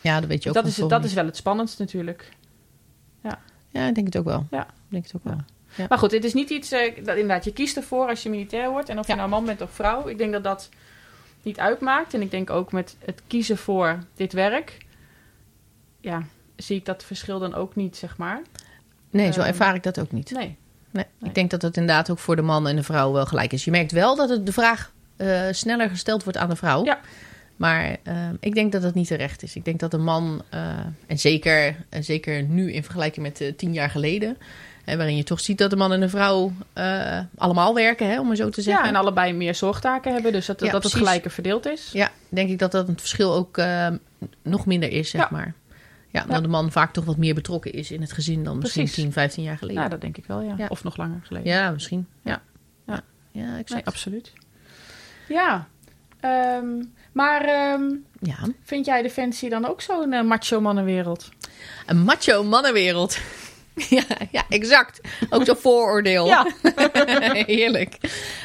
Ja, 0.00 0.20
dat 0.20 0.28
weet 0.28 0.42
je 0.42 0.48
ook 0.48 0.54
dat 0.54 0.66
is, 0.66 0.76
dat 0.76 1.04
is 1.04 1.12
wel 1.12 1.24
het 1.24 1.36
spannendst 1.36 1.78
natuurlijk. 1.78 2.28
niet. 3.22 3.34
Ja, 3.70 3.86
ik 3.86 3.94
denk 3.94 4.06
het 4.06 4.16
ook 4.16 4.24
wel. 4.24 4.46
Ja. 4.50 4.62
Ik 4.62 4.68
denk 4.88 5.04
het 5.04 5.14
ook 5.16 5.24
wel. 5.24 5.40
Maar 5.88 5.98
goed, 5.98 6.10
dit 6.10 6.24
is 6.24 6.34
niet 6.34 6.50
iets, 6.50 6.70
dat 6.70 7.16
inderdaad, 7.16 7.44
je 7.44 7.52
kiest 7.52 7.76
ervoor 7.76 8.08
als 8.08 8.22
je 8.22 8.30
militair 8.30 8.70
wordt. 8.70 8.88
En 8.88 8.98
of 8.98 9.06
Ja. 9.06 9.12
je 9.14 9.18
nou 9.18 9.30
man 9.30 9.44
bent 9.44 9.60
of 9.60 9.70
vrouw, 9.70 10.08
ik 10.08 10.18
denk 10.18 10.32
dat 10.32 10.44
dat 10.44 10.68
niet 11.42 11.58
uitmaakt. 11.58 12.14
En 12.14 12.22
ik 12.22 12.30
denk 12.30 12.50
ook 12.50 12.72
met 12.72 12.96
het 13.04 13.22
kiezen 13.26 13.56
voor 13.58 13.98
dit 14.14 14.32
werk, 14.32 14.78
ja, 16.00 16.22
zie 16.56 16.76
ik 16.76 16.84
dat 16.84 17.04
verschil 17.04 17.38
dan 17.38 17.54
ook 17.54 17.76
niet, 17.76 17.96
zeg 17.96 18.16
maar. 18.16 18.42
Nee, 19.16 19.32
zo 19.32 19.40
Ehm, 19.40 19.48
ervaar 19.48 19.74
ik 19.74 19.82
dat 19.82 19.98
ook 20.00 20.12
niet. 20.12 20.30
Nee. 20.30 20.56
Nee. 20.90 21.04
Nee. 21.18 21.28
Ik 21.28 21.34
denk 21.34 21.50
dat 21.50 21.62
het 21.62 21.76
inderdaad 21.76 22.10
ook 22.10 22.18
voor 22.18 22.36
de 22.36 22.42
man 22.42 22.68
en 22.68 22.76
de 22.76 22.82
vrouw 22.82 23.12
wel 23.12 23.26
gelijk 23.26 23.52
is. 23.52 23.64
Je 23.64 23.70
merkt 23.70 23.92
wel 23.92 24.16
dat 24.16 24.28
het 24.28 24.46
de 24.46 24.52
vraag 24.52 24.92
eh, 25.16 25.40
sneller 25.50 25.88
gesteld 25.90 26.22
wordt 26.24 26.38
aan 26.38 26.48
de 26.48 26.56
vrouw. 26.56 26.84
Ja. 26.84 27.00
Maar 27.56 27.96
eh, 28.02 28.14
ik 28.40 28.54
denk 28.54 28.72
dat 28.72 28.82
dat 28.82 28.94
niet 28.94 29.06
terecht 29.06 29.42
is. 29.42 29.56
Ik 29.56 29.64
denk 29.64 29.80
dat 29.80 29.92
een 29.94 30.04
man, 30.04 30.42
eh, 30.50 30.60
en 31.06 31.18
zeker, 31.18 31.76
en 31.88 32.04
zeker 32.04 32.42
nu 32.42 32.72
in 32.72 32.82
vergelijking 32.82 33.26
met 33.26 33.40
eh, 33.40 33.52
tien 33.56 33.72
jaar 33.72 33.90
geleden... 33.90 34.36
Hè, 34.84 34.96
waarin 34.96 35.16
je 35.16 35.22
toch 35.22 35.40
ziet 35.40 35.58
dat 35.58 35.70
de 35.70 35.76
man 35.76 35.92
en 35.92 36.00
de 36.00 36.08
vrouw 36.08 36.52
allemaal 37.36 37.74
werken, 37.74 38.10
hè, 38.10 38.20
om 38.20 38.26
maar 38.26 38.36
zo 38.36 38.48
te 38.48 38.62
zeggen. 38.62 38.82
Ja, 38.84 38.88
en 38.90 38.96
allebei 38.96 39.32
meer 39.32 39.54
zorgtaken 39.54 40.12
hebben, 40.12 40.32
dus 40.32 40.46
dat, 40.46 40.60
Ja, 40.60 40.70
dat 40.70 40.82
het 40.82 40.94
gelijker 40.94 41.30
verdeeld 41.30 41.66
is. 41.66 41.90
Ja, 41.92 42.10
denk 42.28 42.50
ik 42.50 42.58
dat 42.58 42.72
dat 42.72 42.88
het 42.88 43.00
verschil 43.00 43.34
ook 43.34 43.58
eh, 43.58 43.88
nog 44.42 44.66
minder 44.66 44.90
is, 44.92 45.10
zeg 45.10 45.20
Ja. 45.20 45.28
maar. 45.30 45.54
Ja, 46.10 46.20
omdat 46.22 46.36
Ja. 46.36 46.42
de 46.42 46.48
man 46.48 46.72
vaak 46.72 46.92
toch 46.92 47.04
wat 47.04 47.16
meer 47.16 47.34
betrokken 47.34 47.72
is 47.72 47.90
in 47.90 48.00
het 48.00 48.12
gezin 48.12 48.44
dan 48.44 48.58
misschien 48.58 48.84
Precies. 48.84 49.02
10, 49.02 49.12
15 49.12 49.42
jaar 49.42 49.58
geleden. 49.58 49.82
Ja, 49.82 49.88
dat 49.88 50.00
denk 50.00 50.16
ik 50.16 50.24
wel, 50.26 50.40
ja. 50.40 50.54
Ja. 50.58 50.66
Of 50.68 50.84
nog 50.84 50.96
langer 50.96 51.20
geleden. 51.22 51.52
Ja, 51.52 51.70
misschien. 51.70 52.06
Ja, 52.22 52.42
Ja. 52.86 53.00
ja, 53.32 53.62
Nee, 53.68 53.84
absoluut. 53.84 54.32
Ja, 55.28 55.68
ehm, 56.20 56.82
maar 57.12 57.44
ehm, 57.44 57.82
Ja, 58.20 58.36
vind 58.62 58.86
jij 58.86 59.02
Defensie 59.02 59.48
dan 59.50 59.66
ook 59.68 59.80
zo'n 59.80 60.12
eh, 60.12 60.22
macho 60.22 60.60
mannenwereld? 60.60 61.28
een 61.86 61.98
macho 62.02 62.42
mannenwereld. 62.44 63.18
ja, 63.88 64.04
ja, 64.30 64.44
exact. 64.48 65.00
Ook 65.30 65.44
zo'n 65.44 65.56
vooroordeel. 65.56 66.26
Heerlijk. 67.46 67.98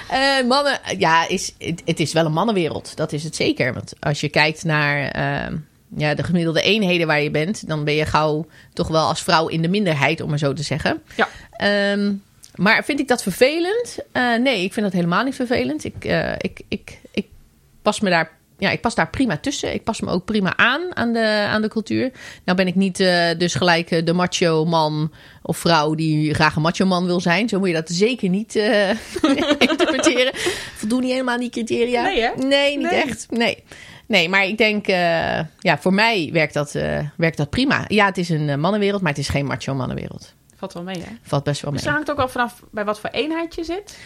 Eh, 0.10 0.44
mannen, 0.48 0.80
ja, 0.98 1.28
is, 1.28 1.56
het, 1.58 1.82
het 1.86 2.00
is 2.00 2.14
wel 2.14 2.26
een 2.26 2.32
mannenwereld. 2.34 2.96
Dat 2.96 3.12
is 3.12 3.24
het 3.24 3.36
zeker. 3.36 3.74
Want 3.74 3.94
als 4.00 4.20
je 4.22 4.30
kijkt 4.30 4.64
naar 4.64 5.08
ehm, 5.10 5.58
ja, 5.98 6.14
de 6.14 6.24
gemiddelde 6.24 6.62
eenheden 6.62 7.08
waar 7.08 7.22
je 7.22 7.32
bent, 7.32 7.68
dan 7.68 7.84
ben 7.84 7.94
je 7.94 8.06
gauw 8.06 8.46
toch 8.74 8.88
wel 8.88 9.08
als 9.08 9.24
vrouw 9.24 9.48
in 9.48 9.62
de 9.62 9.68
minderheid, 9.68 10.22
om 10.22 10.30
maar 10.30 10.38
zo 10.38 10.54
te 10.54 10.64
zeggen. 10.64 11.02
Ja. 11.16 11.28
Ehm, 11.52 12.14
maar 12.56 12.84
vind 12.84 13.00
ik 13.00 13.08
dat 13.08 13.24
vervelend? 13.24 13.98
Eh, 14.12 14.36
nee, 14.36 14.64
ik 14.64 14.74
vind 14.74 14.86
dat 14.86 14.96
helemaal 14.96 15.24
niet 15.24 15.36
vervelend. 15.36 15.84
Ik, 15.84 16.06
eh, 16.06 16.32
ik, 16.38 16.62
ik, 16.68 17.00
ik 17.12 17.26
pas 17.82 18.00
me 18.00 18.10
daar 18.10 18.40
ja, 18.58 18.70
ik 18.70 18.82
pas 18.82 18.96
daar 18.96 19.10
prima 19.10 19.38
tussen. 19.38 19.74
Ik 19.74 19.84
pas 19.84 20.02
me 20.02 20.10
ook 20.12 20.26
prima 20.26 20.58
aan 20.58 20.96
aan 20.96 21.14
de, 21.14 21.46
aan 21.50 21.62
de 21.62 21.68
cultuur. 21.68 22.12
Nou 22.46 22.58
ben 22.58 22.68
ik 22.68 22.76
niet 22.76 23.00
eh, 23.00 23.30
dus 23.38 23.54
gelijk 23.56 24.06
de 24.06 24.14
macho 24.14 24.66
man 24.66 25.12
of 25.42 25.58
vrouw 25.58 25.96
die 25.96 26.34
graag 26.34 26.56
een 26.56 26.62
macho 26.62 26.86
man 26.86 27.06
wil 27.06 27.20
zijn. 27.20 27.50
Zo 27.50 27.60
moet 27.60 27.68
je 27.68 27.74
dat 27.74 27.90
zeker 27.90 28.30
niet 28.30 28.56
interpreteren. 29.70 30.32
Voldoen 30.76 31.02
niet 31.02 31.12
helemaal 31.12 31.34
aan 31.34 31.40
die 31.40 31.50
criteria. 31.50 32.04
Nee, 32.04 32.22
hè? 32.22 32.30
Nee, 32.36 32.78
niet 32.78 32.92
Nee. 32.92 33.02
echt. 33.02 33.26
Nee. 33.30 33.64
Nee, 34.12 34.30
maar 34.30 34.46
ik 34.46 34.58
denk, 34.58 34.88
eh, 34.88 35.40
ja, 35.60 35.78
voor 35.80 35.94
mij 35.94 36.30
werkt 36.34 36.54
dat, 36.54 36.76
eh, 36.76 37.00
werkt 37.18 37.38
dat 37.38 37.50
prima. 37.50 37.86
Ja, 37.88 38.06
het 38.06 38.18
is 38.18 38.30
een 38.30 38.50
eh, 38.50 38.58
mannenwereld, 38.58 39.02
maar 39.02 39.12
het 39.12 39.20
is 39.20 39.30
geen 39.30 39.46
macho 39.46 39.74
mannenwereld. 39.74 40.34
Valt 40.56 40.74
wel 40.74 40.84
mee, 40.84 40.96
hè? 40.96 41.12
Valt 41.22 41.44
best 41.44 41.62
wel 41.62 41.72
mee. 41.72 41.80
Dus 41.80 41.88
het 41.90 41.96
hangt 41.98 42.12
ook 42.12 42.18
wel 42.18 42.28
vanaf 42.28 42.64
bij 42.72 42.86
wat 42.86 43.00
voor 43.00 43.10
eenheid 43.10 43.56
je 43.56 43.64
zit. 43.64 43.98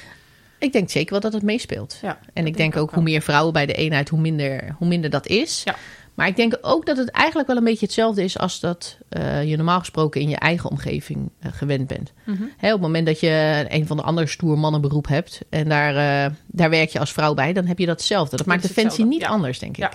Ik 0.60 0.72
denk 0.74 0.90
zeker 0.90 1.12
wel 1.12 1.20
dat 1.20 1.34
het 1.34 1.44
meespeelt. 1.44 1.98
Ja, 2.02 2.20
En 2.34 2.48
ik 2.48 2.58
denk 2.58 2.76
ook 2.76 2.82
ook 2.82 2.94
hoe 2.94 3.04
meer 3.04 3.22
vrouwen 3.22 3.54
bij 3.54 3.66
de 3.66 3.74
eenheid, 3.74 4.10
hoe 4.10 4.20
minder, 4.20 4.76
hoe 4.78 4.88
minder 4.88 5.10
dat 5.10 5.28
is. 5.28 5.62
Ja. 5.64 5.76
Maar 6.16 6.28
ik 6.28 6.36
denk 6.36 6.58
ook 6.62 6.86
dat 6.86 6.98
het 6.98 7.10
eigenlijk 7.10 7.48
wel 7.48 7.58
een 7.58 7.64
beetje 7.64 7.86
hetzelfde 7.86 8.24
is 8.24 8.38
als 8.38 8.60
dat 8.60 8.98
eh, 9.10 9.50
je 9.50 9.56
normaal 9.56 9.80
gesproken 9.80 10.22
in 10.22 10.30
je 10.30 10.36
eigen 10.36 10.70
omgeving 10.70 11.30
eh, 11.40 11.52
gewend 11.54 11.88
bent. 11.88 12.14
Mhm. 12.24 12.44
Hè, 12.58 12.68
op 12.68 12.74
het 12.74 12.82
moment 12.82 13.06
dat 13.06 13.20
je 13.20 13.66
een 13.70 13.88
van 13.88 13.98
de 13.98 14.04
andere 14.04 14.28
stoer 14.28 14.58
mannenberoep 14.58 15.08
hebt 15.08 15.40
en 15.50 15.70
daar, 15.70 15.96
eh, 15.96 16.32
daar 16.46 16.70
werk 16.70 16.90
je 16.90 17.00
als 17.00 17.12
vrouw 17.12 17.34
bij, 17.34 17.54
dan 17.54 17.66
heb 17.66 17.80
je 17.80 17.86
datzelfde. 17.86 18.38
Dat 18.38 18.46
maakt 18.46 18.62
Defensie 18.62 18.84
hetzelfde, 18.84 19.14
niet 19.14 19.22
ja. 19.22 19.28
anders, 19.28 19.60
denk 19.60 19.78
ik. 19.78 19.84
Ja. 19.84 19.92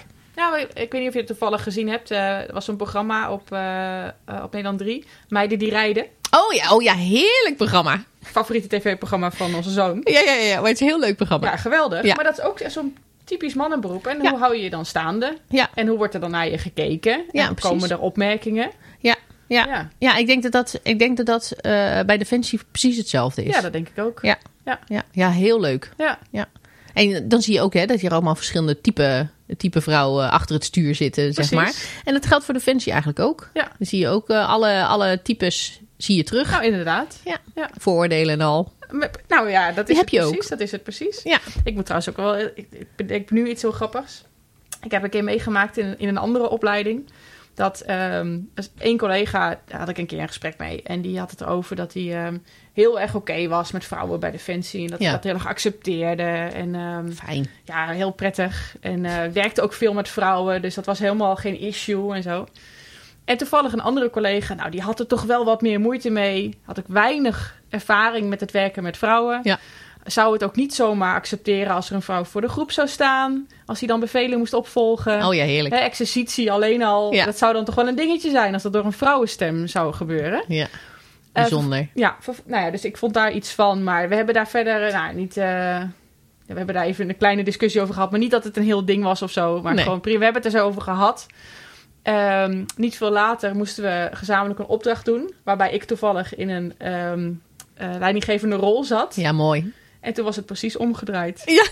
Maar 0.51 0.61
ik 0.61 0.93
weet 0.93 0.93
niet 0.93 1.07
of 1.07 1.13
je 1.13 1.19
het 1.19 1.27
toevallig 1.27 1.63
gezien 1.63 1.89
hebt. 1.89 2.11
Er 2.11 2.53
was 2.53 2.65
zo'n 2.65 2.77
programma 2.77 3.33
op, 3.33 3.43
op 4.43 4.53
Nederland 4.53 4.79
3. 4.79 5.05
Meiden 5.29 5.59
die 5.59 5.71
rijden. 5.71 6.07
Oh 6.31 6.53
ja, 6.55 6.75
oh 6.75 6.83
ja, 6.83 6.95
heerlijk 6.95 7.57
programma. 7.57 8.03
Favoriete 8.23 8.69
tv-programma 8.69 9.31
van 9.31 9.55
onze 9.55 9.71
zoon. 9.71 10.01
Ja, 10.05 10.21
ja, 10.21 10.33
ja, 10.33 10.55
maar 10.55 10.69
het 10.69 10.75
is 10.75 10.81
een 10.81 10.87
heel 10.87 11.01
leuk 11.01 11.17
programma. 11.17 11.51
Ja, 11.51 11.57
geweldig. 11.57 12.03
Ja. 12.03 12.15
Maar 12.15 12.25
dat 12.25 12.39
is 12.39 12.45
ook 12.45 12.61
zo'n 12.67 12.97
typisch 13.31 13.55
mannenberoep. 13.55 14.07
En 14.07 14.23
Ja. 14.23 14.31
hoe 14.31 14.39
hou 14.39 14.57
je 14.57 14.63
je 14.63 14.71
dan 14.71 14.85
staande? 14.87 15.37
Ja. 15.49 15.71
En 15.75 15.87
hoe 15.87 15.97
wordt 15.97 16.15
er 16.15 16.21
dan 16.21 16.31
naar 16.31 16.49
je 16.51 16.59
gekeken? 16.59 17.13
En 17.13 17.25
Ja, 17.33 17.47
precies. 17.53 17.71
komen 17.71 17.91
er 17.91 17.99
opmerkingen? 17.99 18.71
Ja, 18.99 19.17
ja. 19.47 19.67
Ja. 19.67 19.89
ja 19.99 20.17
ik 20.17 20.27
denk 20.27 20.43
dat 20.43 20.53
dat, 20.53 20.81
ik 20.83 20.99
denk 20.99 21.17
dat, 21.17 21.27
dat 21.27 21.51
eh, 21.53 22.01
bij 22.07 22.19
Defensie 22.19 22.61
precies 22.71 22.97
hetzelfde 22.97 23.45
is. 23.45 23.55
ja, 23.55 23.61
dat 23.61 23.73
denk 23.73 23.89
ik 23.89 23.99
ook. 24.05 24.19
Ja. 24.23 24.39
ja, 24.87 25.03
ja, 25.13 25.31
heel 25.31 25.61
leuk. 25.61 25.93
Ja. 25.97 26.19
En 26.95 27.29
dan 27.29 27.43
zie 27.43 27.55
je 27.55 27.61
ook 27.61 27.75
hè, 27.75 27.87
dat 27.87 28.01
hier 28.01 28.13
allemaal 28.13 28.35
verschillende 28.35 28.81
type, 28.81 29.29
type 29.57 29.81
vrouwen 29.81 30.31
achter 30.31 30.55
het 30.55 30.65
stuur 30.65 30.95
zitten, 30.95 31.33
zeg 31.33 31.51
maar. 31.51 31.73
En 32.05 32.13
dat 32.15 32.27
geldt 32.27 32.45
voor 32.45 32.55
Defensie 32.55 32.91
eigenlijk 32.93 33.21
ook. 33.21 33.51
Ja. 33.55 33.63
Dan 33.79 33.87
zie 33.87 33.99
je 33.99 34.09
ook 34.09 34.29
eh, 34.31 34.49
alle, 34.49 34.85
alle 34.85 35.21
types 35.23 35.81
zie 35.97 36.17
je 36.17 36.23
terug. 36.25 36.51
Nou, 36.51 36.65
inderdaad. 36.65 37.21
Vooroordelen 37.79 38.35
en 38.35 38.41
al. 38.47 38.73
Nou 39.29 39.51
ja, 39.51 39.73
dat 39.73 39.89
is 39.89 39.97
heb 39.97 40.05
het 40.05 40.15
je 40.15 40.23
ook. 40.23 40.31
precies. 40.31 40.49
Dat 40.49 40.61
is 40.61 40.73
het 40.73 40.83
precies. 40.83 41.23
Ja. 41.23 41.39
Ik 41.65 41.75
moet 41.75 41.85
trouwens 41.85 42.11
ook 42.11 42.17
wel... 42.17 42.39
Ik, 42.39 42.67
ik 42.71 42.87
bedenk 42.97 43.31
nu 43.31 43.49
iets 43.49 43.63
heel 43.63 43.73
grappigs. 43.73 44.25
Ik 44.83 44.91
heb 44.91 45.03
een 45.03 45.11
keer 45.11 45.25
meegemaakt 45.25 45.77
in, 45.77 45.99
in 45.99 46.09
een 46.09 46.19
andere 46.19 46.49
opleiding. 46.49 47.11
Dat 47.55 47.81
één 48.79 48.99
collega, 48.99 49.61
daar 49.67 49.79
had 49.79 49.89
ik 49.89 49.99
een 49.99 50.07
keer 50.07 50.21
een 50.21 50.27
gesprek 50.27 50.59
mee. 50.59 50.83
En 50.83 51.01
die 51.01 51.19
had 51.19 51.31
het 51.31 51.41
erover 51.41 51.77
dat 51.77 51.93
hij 51.93 52.25
ehm, 52.25 52.37
heel 52.73 53.01
erg 53.01 53.15
oké 53.15 53.49
was 53.49 53.73
met 53.73 53.85
vrouwen 53.85 54.21
bij 54.21 54.31
Defensie. 54.31 54.81
En 54.85 54.87
dat 54.91 54.99
hij 54.99 55.07
Ja. 55.09 55.15
dat 55.15 55.25
heel 55.25 55.35
erg 55.35 55.47
accepteerde. 55.47 56.23
En 56.55 56.75
ehm, 56.75 57.11
Fijn. 57.11 57.47
ja, 57.65 57.87
heel 57.89 58.11
prettig. 58.11 58.77
En 58.81 59.05
eh, 59.05 59.27
werkte 59.33 59.63
ook 59.63 59.73
veel 59.73 59.93
met 59.93 60.09
vrouwen. 60.09 60.63
Dus 60.63 60.75
dat 60.75 60.87
was 60.87 60.99
helemaal 60.99 61.37
geen 61.37 61.59
issue 61.59 62.15
en 62.15 62.23
zo. 62.23 62.47
En 63.25 63.37
toevallig 63.37 63.73
een 63.73 63.81
andere 63.81 64.11
collega, 64.11 64.55
nou, 64.55 64.71
die 64.71 64.81
had 64.81 65.01
er 65.01 65.07
toch 65.07 65.23
wel 65.23 65.45
wat 65.45 65.61
meer 65.63 65.81
moeite 65.81 66.11
mee. 66.11 66.59
Had 66.65 66.79
ik 66.79 66.85
weinig 66.89 67.61
ervaring 67.69 68.29
met 68.29 68.41
het 68.41 68.51
werken 68.51 68.83
met 68.83 68.97
vrouwen. 68.97 69.41
Ja. 69.43 69.59
Zou 70.05 70.33
het 70.33 70.45
ook 70.45 70.57
niet 70.57 70.75
zomaar 70.75 71.15
accepteren 71.15 71.75
als 71.75 71.89
er 71.89 71.95
een 71.95 72.03
vrouw 72.03 72.25
voor 72.25 72.41
de 72.41 72.49
groep 72.49 72.71
zou 72.71 72.89
staan. 72.89 73.47
Als 73.67 73.79
hij 73.79 73.89
dan 73.89 74.01
bevelen 74.01 74.39
moest 74.39 74.53
opvolgen. 74.55 75.27
Oh 75.27 75.35
ja, 75.35 75.45
heerlijk. 75.45 75.75
Exercitie 75.75 76.53
alleen 76.53 76.83
al. 76.83 77.13
Ja. 77.15 77.25
Dat 77.25 77.39
zou 77.39 77.53
dan 77.53 77.65
toch 77.65 77.75
wel 77.75 77.89
een 77.89 77.95
dingetje 77.95 78.31
zijn 78.31 78.53
als 78.55 78.63
dat 78.63 78.73
door 78.73 78.85
een 78.85 78.93
vrouwenstem 78.93 79.67
zou 79.67 79.93
gebeuren. 79.93 80.45
Ja, 80.49 80.63
Eh, 80.65 80.69
bijzonder. 81.33 81.89
ja, 81.95 82.17
nou 82.45 82.65
ja, 82.65 82.71
dus 82.71 82.85
ik 82.85 82.97
vond 82.97 83.15
daar 83.15 83.33
iets 83.33 83.53
van. 83.53 83.85
Maar 83.85 84.09
we 84.09 84.15
hebben 84.15 84.35
daar 84.35 84.49
verder 84.49 84.87
eh, 84.87 84.93
nou, 84.95 85.15
niet. 85.15 85.37
eh, 85.37 85.83
we 86.47 86.57
hebben 86.57 86.75
daar 86.75 86.85
even 86.85 87.09
een 87.09 87.17
kleine 87.17 87.43
discussie 87.45 87.81
over 87.81 87.95
gehad. 87.95 88.11
Maar 88.11 88.21
niet 88.21 88.31
dat 88.31 88.45
het 88.45 88.57
een 88.57 88.63
heel 88.63 88.85
ding 88.85 89.03
was 89.05 89.23
of 89.23 89.31
zo. 89.31 89.63
Maar 89.63 89.75
Nee. 89.75 89.85
gewoon 89.85 90.01
prima. 90.01 90.19
We 90.19 90.25
hebben 90.25 90.43
het 90.43 90.53
er 90.53 90.59
zo 90.61 90.67
over 90.67 90.83
gehad. 90.83 91.27
Ehm, 92.03 92.65
niet 92.77 92.97
veel 92.97 93.11
later 93.11 93.57
moesten 93.57 93.85
we 93.85 94.09
gezamenlijk 94.13 94.59
een 94.61 94.67
opdracht 94.67 95.05
doen. 95.05 95.35
Waarbij 95.45 95.73
ik 95.73 95.85
toevallig 95.85 96.35
in 96.37 96.49
een 96.49 96.75
ehm, 96.79 97.31
eh, 97.75 97.91
leidinggevende 97.99 98.57
rol 98.57 98.85
zat. 98.85 99.15
Ja, 99.17 99.33
mooi. 99.33 99.73
En 100.01 100.13
toen 100.13 100.25
was 100.25 100.37
het 100.37 100.47
precies 100.47 100.77
omgedraaid. 100.77 101.43
Ja. 101.47 101.65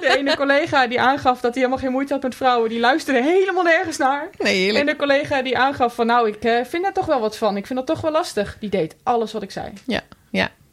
De 0.00 0.16
ene 0.18 0.36
collega 0.36 0.86
die 0.86 1.00
aangaf 1.00 1.34
dat 1.40 1.54
hij 1.54 1.62
helemaal 1.62 1.78
geen 1.78 1.92
moeite 1.92 2.12
had 2.12 2.22
met 2.22 2.34
vrouwen. 2.34 2.68
Die 2.68 2.80
luisterde 2.80 3.22
helemaal 3.22 3.62
nergens 3.64 3.96
naar. 3.96 4.28
Nee, 4.38 4.52
En 4.52 4.58
heerlijk. 4.60 4.86
de 4.86 4.96
collega 4.96 5.42
die 5.42 5.58
aangaf 5.58 5.94
van 5.94 6.06
nou, 6.06 6.28
ik 6.28 6.44
eh, 6.44 6.64
vind 6.64 6.82
daar 6.82 6.92
toch 6.92 7.06
wel 7.06 7.20
wat 7.20 7.36
van. 7.36 7.56
Ik 7.56 7.66
vind 7.66 7.78
dat 7.78 7.88
toch 7.88 8.00
wel 8.00 8.10
lastig. 8.12 8.56
Die 8.60 8.70
deed 8.70 8.96
alles 9.02 9.32
wat 9.32 9.42
ik 9.42 9.50
zei. 9.50 9.72
Ja. 9.86 10.00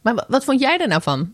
Maar 0.02 0.16
wa- 0.16 0.26
wat 0.28 0.44
vond 0.44 0.60
jij 0.60 0.78
er 0.78 0.88
nou 0.88 1.02
van? 1.02 1.34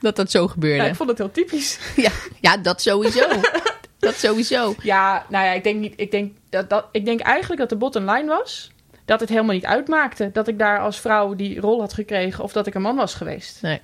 Dat 0.00 0.16
dat 0.16 0.30
zo 0.30 0.46
gebeurde? 0.48 0.82
Ja, 0.82 0.88
ik 0.88 0.94
vond 0.94 1.08
het 1.08 1.18
heel 1.18 1.30
typisch. 1.30 1.78
Ja, 1.96 2.10
ja 2.40 2.56
dat 2.56 2.82
sowieso. 2.82 3.26
dat 3.98 4.14
sowieso. 4.14 4.74
Ja, 4.82 5.26
nou 5.28 5.44
ja, 5.44 5.52
ik 5.52 5.64
denk, 5.64 5.80
niet, 5.80 5.92
ik, 5.96 6.10
denk 6.10 6.32
dat, 6.56 6.70
dat, 6.70 6.88
ik 6.92 7.04
denk 7.04 7.20
eigenlijk 7.20 7.60
dat 7.60 7.68
de 7.68 7.76
bottom 7.76 8.10
line 8.10 8.28
was... 8.28 8.70
dat 9.04 9.20
het 9.20 9.28
helemaal 9.28 9.54
niet 9.54 9.66
uitmaakte 9.66 10.30
dat 10.32 10.48
ik 10.48 10.58
daar 10.58 10.80
als 10.80 11.00
vrouw 11.00 11.34
die 11.34 11.60
rol 11.60 11.80
had 11.80 11.92
gekregen... 11.92 12.44
of 12.44 12.52
dat 12.52 12.66
ik 12.66 12.74
een 12.74 12.82
man 12.82 12.96
was 12.96 13.14
geweest. 13.14 13.62
Nee. 13.62 13.80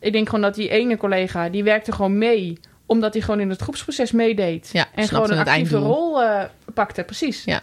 Ik 0.00 0.12
denk 0.12 0.26
gewoon 0.26 0.44
dat 0.44 0.54
die 0.54 0.68
ene 0.68 0.96
collega, 0.96 1.48
die 1.48 1.64
werkte 1.64 1.92
gewoon 1.92 2.18
mee... 2.18 2.60
omdat 2.86 3.12
hij 3.12 3.22
gewoon 3.22 3.40
in 3.40 3.50
het 3.50 3.60
groepsproces 3.60 4.12
meedeed. 4.12 4.68
Ja, 4.72 4.86
en 4.94 5.08
gewoon 5.08 5.30
een 5.30 5.38
actieve 5.38 5.76
rol 5.76 6.22
eh, 6.22 6.44
pakte, 6.74 7.04
precies. 7.04 7.44
Ja. 7.44 7.60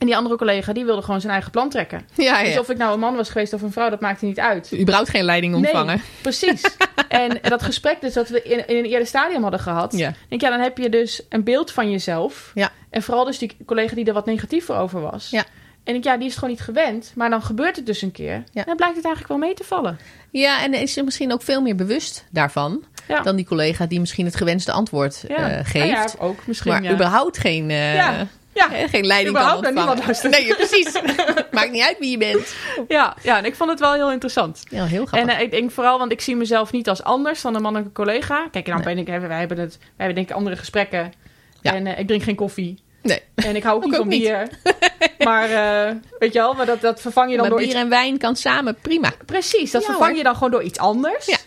En 0.00 0.06
die 0.06 0.16
andere 0.16 0.36
collega, 0.36 0.72
die 0.72 0.84
wilde 0.84 1.02
gewoon 1.02 1.20
zijn 1.20 1.32
eigen 1.32 1.50
plan 1.50 1.68
trekken. 1.68 2.08
Ja, 2.14 2.42
Dus 2.42 2.52
ja. 2.52 2.60
of 2.60 2.70
ik 2.70 2.76
nou 2.76 2.92
een 2.92 3.00
man 3.00 3.16
was 3.16 3.28
geweest 3.30 3.52
of 3.52 3.62
een 3.62 3.72
vrouw, 3.72 3.90
dat 3.90 4.00
maakte 4.00 4.24
niet 4.24 4.38
uit. 4.40 4.72
Überhaupt 4.78 5.08
geen 5.08 5.24
leiding 5.24 5.54
ontvangen. 5.54 5.96
Nee, 5.96 6.04
precies. 6.22 6.62
en 7.08 7.38
dat 7.42 7.62
gesprek 7.62 8.00
dus 8.00 8.12
dat 8.12 8.28
we 8.28 8.42
in, 8.42 8.68
in 8.68 8.76
een 8.76 8.84
eerder 8.84 9.06
stadium 9.06 9.42
hadden 9.42 9.60
gehad... 9.60 9.96
Ja. 9.96 10.12
denk 10.28 10.40
ja, 10.40 10.50
dan 10.50 10.60
heb 10.60 10.78
je 10.78 10.88
dus 10.88 11.22
een 11.28 11.44
beeld 11.44 11.72
van 11.72 11.90
jezelf. 11.90 12.50
Ja. 12.54 12.70
En 12.90 13.02
vooral 13.02 13.24
dus 13.24 13.38
die 13.38 13.56
collega 13.66 13.94
die 13.94 14.04
er 14.04 14.12
wat 14.12 14.26
negatiever 14.26 14.76
over 14.76 15.00
was. 15.00 15.30
Ja. 15.30 15.44
En 15.84 15.94
ik, 15.94 16.04
ja, 16.04 16.14
die 16.16 16.22
is 16.26 16.30
het 16.30 16.38
gewoon 16.38 16.50
niet 16.54 16.64
gewend. 16.64 17.12
Maar 17.14 17.30
dan 17.30 17.42
gebeurt 17.42 17.76
het 17.76 17.86
dus 17.86 18.02
een 18.02 18.12
keer. 18.12 18.32
En 18.32 18.64
dan 18.66 18.76
blijkt 18.76 18.96
het 18.96 19.04
eigenlijk 19.04 19.28
wel 19.28 19.38
mee 19.48 19.54
te 19.54 19.64
vallen. 19.64 19.98
Ja, 20.30 20.62
en 20.62 20.74
is 20.74 20.96
er 20.96 21.04
misschien 21.04 21.32
ook 21.32 21.42
veel 21.42 21.60
meer 21.62 21.76
bewust 21.76 22.24
daarvan 22.30 22.84
Ja. 23.08 23.20
dan 23.22 23.36
die 23.36 23.46
collega 23.46 23.86
die 23.86 24.00
misschien 24.00 24.24
het 24.24 24.36
gewenste 24.36 24.72
antwoord 24.72 25.24
Ja. 25.28 25.36
eh, 25.36 25.42
Nou 25.50 25.64
geeft. 25.64 25.86
ja, 25.88 26.06
ook 26.18 26.46
misschien. 26.46 26.72
maar 26.72 26.82
ja. 26.82 26.92
überhaupt 26.92 27.38
geen, 27.38 27.70
eh, 27.70 28.20
Ja. 28.54 28.68
Geen 28.88 29.06
leiding 29.06 29.36
kan 29.36 29.44
ontvangen. 29.54 29.74
niemand 29.74 29.98
luistert. 30.04 30.32
Nee, 30.32 30.54
precies. 30.54 30.92
Maakt 31.50 31.70
niet 31.70 31.82
uit 31.82 31.96
wie 31.98 32.10
je 32.10 32.18
bent. 32.18 32.54
Ja, 32.88 33.16
ja, 33.22 33.38
en 33.38 33.44
ik 33.44 33.54
vond 33.54 33.70
het 33.70 33.80
wel 33.80 33.92
heel 33.92 34.10
interessant. 34.10 34.62
Ja, 34.70 34.84
heel 34.84 35.00
En 35.00 35.06
grappig. 35.06 35.34
eh, 35.34 35.40
ik 35.40 35.50
denk 35.50 35.70
vooral, 35.70 35.98
want 35.98 36.12
ik 36.12 36.20
zie 36.20 36.36
mezelf 36.36 36.72
niet 36.72 36.88
als 36.88 37.02
anders 37.02 37.40
dan 37.42 37.54
een 37.54 37.62
mannelijke 37.62 37.92
collega. 37.94 38.48
Kijk, 38.50 38.66
en 38.66 38.72
dan 38.76 38.84
Nee. 38.84 38.94
ben 39.04 39.14
ik, 39.14 39.20
wij 39.28 39.38
hebben 39.38 39.58
het, 39.58 39.76
wij 39.78 39.88
hebben 39.96 40.14
denk 40.14 40.28
ik 40.28 40.36
andere 40.36 40.56
gesprekken. 40.56 41.12
Ja. 41.60 41.74
En 41.74 41.86
eh, 41.86 41.98
ik 41.98 42.06
drink 42.06 42.22
geen 42.22 42.34
koffie. 42.36 42.78
nee, 43.02 43.22
En 43.34 43.56
ik 43.56 43.62
hou 43.62 43.76
ook 43.76 43.84
niet 43.84 43.92
ook 43.92 43.98
van 43.98 44.08
niet. 44.08 44.20
bier. 44.22 44.48
maar 45.28 45.50
eh, 45.50 45.94
weet 46.18 46.32
je 46.32 46.38
wel, 46.38 46.54
maar 46.54 46.66
dat, 46.66 46.80
dat 46.80 47.00
vervang 47.00 47.30
je 47.30 47.36
dan 47.36 47.40
maar 47.40 47.50
door 47.50 47.58
bier 47.58 47.68
iets 47.68 47.78
en 47.78 47.88
wijn 47.88 48.18
kan 48.18 48.36
samen 48.36 48.76
prima. 48.82 49.10
Precies, 49.26 49.70
dat 49.70 49.80
Ja, 49.82 49.86
vervang 49.88 50.08
hoor. 50.08 50.18
je 50.18 50.24
dan 50.24 50.34
gewoon 50.34 50.50
door 50.50 50.62
iets 50.62 50.78
anders. 50.78 51.26
Ja. 51.26 51.38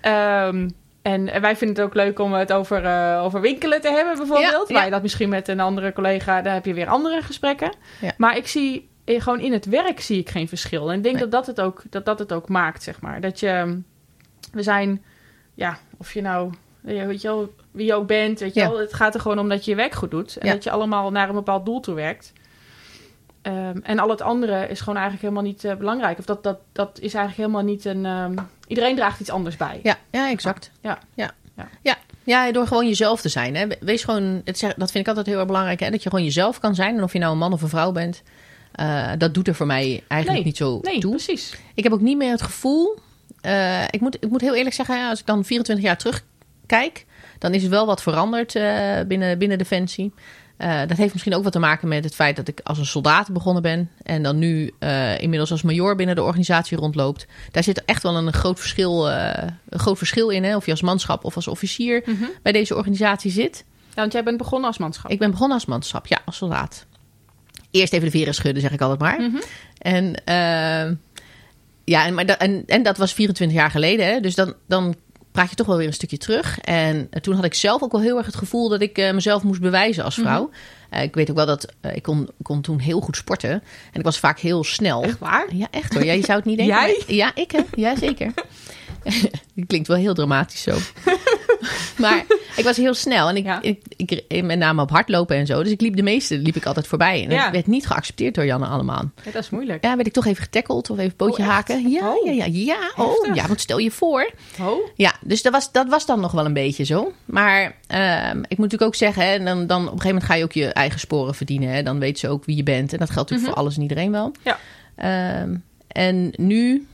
Ehm, 0.00 0.68
en 1.04 1.40
wij 1.40 1.56
vinden 1.56 1.76
het 1.76 1.84
ook 1.84 1.94
leuk 1.94 2.18
om 2.18 2.32
het 2.32 2.52
over, 2.52 2.84
eh, 2.84 3.20
over 3.24 3.40
winkelen 3.40 3.80
te 3.80 3.90
hebben, 3.90 4.16
bijvoorbeeld. 4.16 4.68
Ja, 4.68 4.74
Waar 4.74 4.84
je 4.84 4.90
dat 4.90 5.02
misschien 5.02 5.28
met 5.28 5.48
een 5.48 5.60
andere 5.60 5.92
collega, 5.92 6.42
daar 6.42 6.54
heb 6.54 6.64
je 6.64 6.74
weer 6.74 6.88
andere 6.88 7.22
gesprekken. 7.22 7.72
Maar 8.16 8.36
ik 8.36 8.46
zie 8.46 8.88
eh, 9.04 9.20
gewoon 9.22 9.40
in 9.40 9.52
het 9.52 9.64
werk 9.66 10.00
zie 10.00 10.18
ik 10.20 10.30
geen 10.30 10.48
verschil. 10.48 10.90
En 10.90 10.96
ik 10.96 11.02
denk 11.02 11.14
Nee. 11.14 11.22
dat, 11.28 11.32
dat, 11.32 11.46
het 11.46 11.60
ook, 11.60 11.82
dat 11.90 12.04
dat 12.04 12.18
het 12.18 12.32
ook 12.32 12.48
maakt, 12.48 12.82
zeg 12.82 13.00
maar. 13.00 13.20
Dat 13.20 13.40
je, 13.40 13.80
we 14.52 14.62
zijn, 14.62 15.04
ja, 15.54 15.78
of 15.96 16.12
je 16.12 16.20
nou, 16.22 16.52
eh, 16.84 17.06
weet 17.06 17.20
je 17.22 17.28
wel, 17.28 17.54
wie 17.70 17.86
je 17.86 17.94
ook 17.94 18.06
bent, 18.06 18.40
weet 18.40 18.54
je 18.54 18.60
Ja. 18.60 18.68
wel. 18.68 18.78
Het 18.78 18.94
gaat 18.94 19.14
er 19.14 19.20
gewoon 19.20 19.38
om 19.38 19.48
dat 19.48 19.64
je 19.64 19.70
je 19.70 19.76
werk 19.76 19.94
goed 19.94 20.10
doet. 20.10 20.36
En 20.36 20.46
Ja. 20.46 20.52
dat 20.52 20.64
je 20.64 20.70
allemaal 20.70 21.10
naar 21.10 21.28
een 21.28 21.34
bepaald 21.34 21.64
doel 21.64 21.80
toe 21.80 21.94
werkt. 21.94 22.32
Ehm, 23.44 23.78
en 23.82 23.98
al 23.98 24.08
het 24.08 24.20
andere 24.22 24.66
is 24.68 24.78
gewoon 24.78 24.98
eigenlijk 24.98 25.22
helemaal 25.22 25.50
niet 25.50 25.64
eh, 25.64 25.74
belangrijk. 25.76 26.18
Of 26.18 26.24
dat, 26.24 26.42
dat, 26.42 26.58
dat 26.72 26.90
is 27.00 27.14
eigenlijk 27.14 27.36
helemaal 27.36 27.72
niet 27.74 27.84
een. 27.84 28.06
ehm, 28.06 28.34
iedereen 28.66 28.96
draagt 28.96 29.20
iets 29.20 29.30
anders 29.30 29.56
bij. 29.56 29.80
Ja, 29.82 29.96
ja 30.10 30.30
exact. 30.30 30.70
Ja. 30.80 30.98
Ja. 31.14 31.30
Ja. 31.56 31.68
Ja. 31.82 31.96
ja, 32.24 32.52
door 32.52 32.66
gewoon 32.66 32.86
jezelf 32.88 33.20
te 33.20 33.28
zijn. 33.28 33.54
Hè. 33.56 33.66
Wees 33.80 34.04
gewoon, 34.04 34.42
dat 34.44 34.90
vind 34.90 34.94
ik 34.94 35.08
altijd 35.08 35.26
heel 35.26 35.36
erg 35.38 35.46
belangrijk. 35.46 35.80
Hè. 35.80 35.90
Dat 35.90 36.02
je 36.02 36.08
gewoon 36.08 36.24
jezelf 36.24 36.58
kan 36.60 36.74
zijn. 36.74 36.96
En 36.96 37.02
of 37.02 37.12
je 37.12 37.18
nou 37.18 37.32
een 37.32 37.38
man 37.38 37.52
of 37.52 37.62
een 37.62 37.68
vrouw 37.68 37.92
bent. 37.92 38.22
eh, 38.72 39.10
dat 39.18 39.34
doet 39.34 39.48
er 39.48 39.54
voor 39.54 39.66
mij 39.66 40.02
eigenlijk 40.08 40.32
Nee. 40.32 40.44
niet 40.44 40.56
zo 40.56 40.78
Nee, 40.82 41.00
toe. 41.00 41.10
precies. 41.10 41.54
Ik 41.74 41.82
heb 41.82 41.92
ook 41.92 42.00
niet 42.00 42.16
meer 42.16 42.30
het 42.30 42.42
gevoel. 42.42 42.98
eh, 43.40 43.82
ik, 43.90 44.00
moet, 44.00 44.14
ik 44.20 44.28
moet 44.30 44.40
heel 44.40 44.54
eerlijk 44.54 44.74
zeggen, 44.74 45.08
als 45.08 45.20
ik 45.20 45.26
dan 45.26 45.44
24 45.44 45.84
jaar 45.84 45.96
terugkijk, 45.98 47.06
dan 47.38 47.54
is 47.54 47.62
het 47.62 47.70
wel 47.70 47.86
wat 47.86 48.02
veranderd 48.02 48.52
binnen, 49.08 49.38
binnen 49.38 49.58
Defensie. 49.58 50.12
Eh, 50.64 50.78
dat 50.86 50.96
heeft 50.96 51.12
misschien 51.12 51.34
ook 51.34 51.42
wat 51.42 51.52
te 51.52 51.58
maken 51.58 51.88
met 51.88 52.04
het 52.04 52.14
feit 52.14 52.36
dat 52.36 52.48
ik 52.48 52.60
als 52.62 52.78
een 52.78 52.86
soldaat 52.86 53.32
begonnen 53.32 53.62
ben. 53.62 53.90
En 54.02 54.22
dan 54.22 54.38
nu 54.38 54.70
eh, 54.78 55.20
inmiddels 55.20 55.50
als 55.50 55.62
major 55.62 55.94
binnen 55.96 56.14
de 56.16 56.22
organisatie 56.22 56.76
rondloopt. 56.76 57.26
Daar 57.50 57.62
zit 57.62 57.84
echt 57.84 58.02
wel 58.02 58.16
een 58.16 58.32
groot 58.32 58.58
verschil, 58.60 59.10
eh, 59.10 59.48
een 59.68 59.78
groot 59.78 59.98
verschil 59.98 60.28
in. 60.28 60.44
Hè? 60.44 60.56
Of 60.56 60.64
je 60.64 60.70
als 60.70 60.82
manschap 60.82 61.24
of 61.24 61.36
als 61.36 61.48
officier 61.48 62.02
Mhm. 62.06 62.24
bij 62.42 62.52
deze 62.52 62.74
organisatie 62.76 63.30
zit. 63.30 63.64
want 63.94 64.12
jij 64.12 64.22
bent 64.24 64.36
begonnen 64.38 64.68
als 64.68 64.78
manschap. 64.78 65.10
Ik 65.10 65.18
ben 65.18 65.30
begonnen 65.30 65.56
als 65.56 65.66
manschap, 65.66 66.06
ja, 66.06 66.18
als 66.24 66.36
soldaat. 66.36 66.86
Eerst 67.70 67.92
even 67.92 68.04
de 68.04 68.10
veren 68.18 68.34
schudden, 68.34 68.62
zeg 68.62 68.72
ik 68.72 68.80
altijd 68.80 69.00
maar. 69.00 69.20
Mhm. 69.20 69.40
En, 69.78 70.14
ja, 71.84 72.06
en, 72.06 72.14
maar 72.14 72.26
da- 72.26 72.38
en, 72.38 72.62
en 72.66 72.82
dat 72.82 72.96
was 72.96 73.12
24 73.12 73.56
jaar 73.56 73.70
geleden. 73.70 74.06
Hè? 74.06 74.20
Dus 74.20 74.34
dan, 74.34 74.54
dan 74.66 74.94
praat 75.34 75.50
je 75.50 75.56
toch 75.56 75.66
wel 75.66 75.76
weer 75.76 75.86
een 75.86 75.92
stukje 75.92 76.16
terug. 76.18 76.58
En 76.60 77.06
eh, 77.10 77.20
toen 77.20 77.34
had 77.34 77.44
ik 77.44 77.54
zelf 77.54 77.82
ook 77.82 77.92
wel 77.92 78.00
heel 78.00 78.16
erg 78.16 78.26
het 78.26 78.36
gevoel 78.36 78.68
dat 78.68 78.80
ik 78.80 78.98
eh, 78.98 79.12
mezelf 79.12 79.42
moest 79.42 79.60
bewijzen 79.60 80.04
als 80.04 80.14
vrouw. 80.14 80.50
Eh, 80.90 81.02
ik 81.02 81.14
weet 81.14 81.30
ook 81.30 81.36
wel 81.36 81.46
dat 81.46 81.72
ik 81.94 82.02
kon, 82.02 82.28
kon 82.42 82.60
toen 82.62 82.78
heel 82.78 83.00
goed 83.00 83.16
sporten. 83.16 83.50
En 83.50 83.62
ik 83.98 84.02
was 84.04 84.18
vaak 84.18 84.38
heel 84.38 84.64
snel. 84.64 85.02
Echt 85.02 85.18
waar? 85.18 85.46
Ja, 85.54 85.66
echt 85.70 85.94
hoor. 85.94 86.04
Ja, 86.04 86.12
je 86.12 86.24
zou 86.24 86.36
het 86.38 86.46
niet 86.46 86.56
denken. 86.66 86.74
Jij? 86.76 86.96
maar- 87.06 87.14
ja, 87.16 87.32
ik 87.34 87.50
hè. 87.50 87.60
Ja, 87.74 87.96
zeker. 87.96 88.32
Klinkt 89.66 89.88
wel 89.88 89.96
heel 89.96 90.14
dramatisch 90.14 90.62
zo. 90.62 90.76
maar 91.98 92.24
ik 92.56 92.64
was 92.64 92.76
heel 92.76 92.94
snel. 92.94 93.28
En 93.28 93.36
ik, 93.36 93.44
Ja. 93.44 93.62
ik, 93.62 93.80
ik, 93.96 94.42
met 94.42 94.58
name 94.58 94.82
op 94.82 94.90
hardlopen 94.90 95.36
en 95.36 95.46
zo. 95.46 95.62
Dus 95.62 95.72
ik 95.72 95.80
liep 95.80 95.96
de 95.96 96.02
meeste 96.02 96.38
liep 96.38 96.56
ik 96.56 96.66
altijd 96.66 96.86
voorbij. 96.86 97.24
En 97.24 97.30
Ja. 97.30 97.42
het 97.42 97.52
werd 97.52 97.66
niet 97.66 97.86
geaccepteerd 97.86 98.34
door 98.34 98.44
Janne 98.46 98.66
allemaal. 98.66 99.10
Ja, 99.24 99.30
dat 99.30 99.42
is 99.42 99.50
moeilijk. 99.50 99.84
Ja, 99.84 99.94
werd 99.94 100.06
ik 100.06 100.12
toch 100.12 100.26
even 100.26 100.42
getackeld 100.42 100.90
of 100.90 100.98
even 100.98 101.16
pootje 101.16 101.42
Oh, 101.42 101.48
haken. 101.48 101.90
Ja, 101.90 102.10
Oh. 102.12 102.24
ja, 102.24 102.32
ja, 102.32 102.44
ja. 102.50 102.92
Oh, 102.96 103.34
ja, 103.34 103.46
want 103.46 103.60
stel 103.60 103.78
je 103.78 103.90
voor. 103.90 104.30
Oh, 104.60 104.88
Ja, 104.96 105.14
dus 105.20 105.42
dat 105.42 105.52
was, 105.52 105.72
dat 105.72 105.88
was 105.88 106.06
dan 106.06 106.20
nog 106.20 106.32
wel 106.32 106.44
een 106.44 106.52
beetje 106.52 106.84
zo. 106.84 107.12
Maar 107.24 107.76
ehm, 107.86 108.38
ik 108.38 108.48
moet 108.48 108.58
natuurlijk 108.58 108.82
ook 108.82 108.94
zeggen, 108.94 109.26
hè, 109.28 109.38
dan, 109.44 109.66
dan 109.66 109.80
op 109.80 109.92
een 109.92 110.00
gegeven 110.00 110.06
moment 110.08 110.24
ga 110.24 110.34
je 110.34 110.44
ook 110.44 110.52
je 110.52 110.66
eigen 110.72 111.00
sporen 111.00 111.34
verdienen. 111.34 111.68
Hè. 111.68 111.82
Dan 111.82 111.98
weet 111.98 112.18
ze 112.18 112.28
ook 112.28 112.44
wie 112.44 112.56
je 112.56 112.62
bent. 112.62 112.92
En 112.92 112.98
dat 112.98 113.10
geldt 113.10 113.30
natuurlijk 113.30 113.56
voor 113.56 113.64
alles 113.64 113.76
en 113.76 113.82
iedereen 113.82 114.10
wel. 114.10 114.28
Mhm. 114.28 114.38
Ja. 114.48 114.58
Ehm, 114.96 115.54
en 115.88 116.30
nu, 116.36 116.86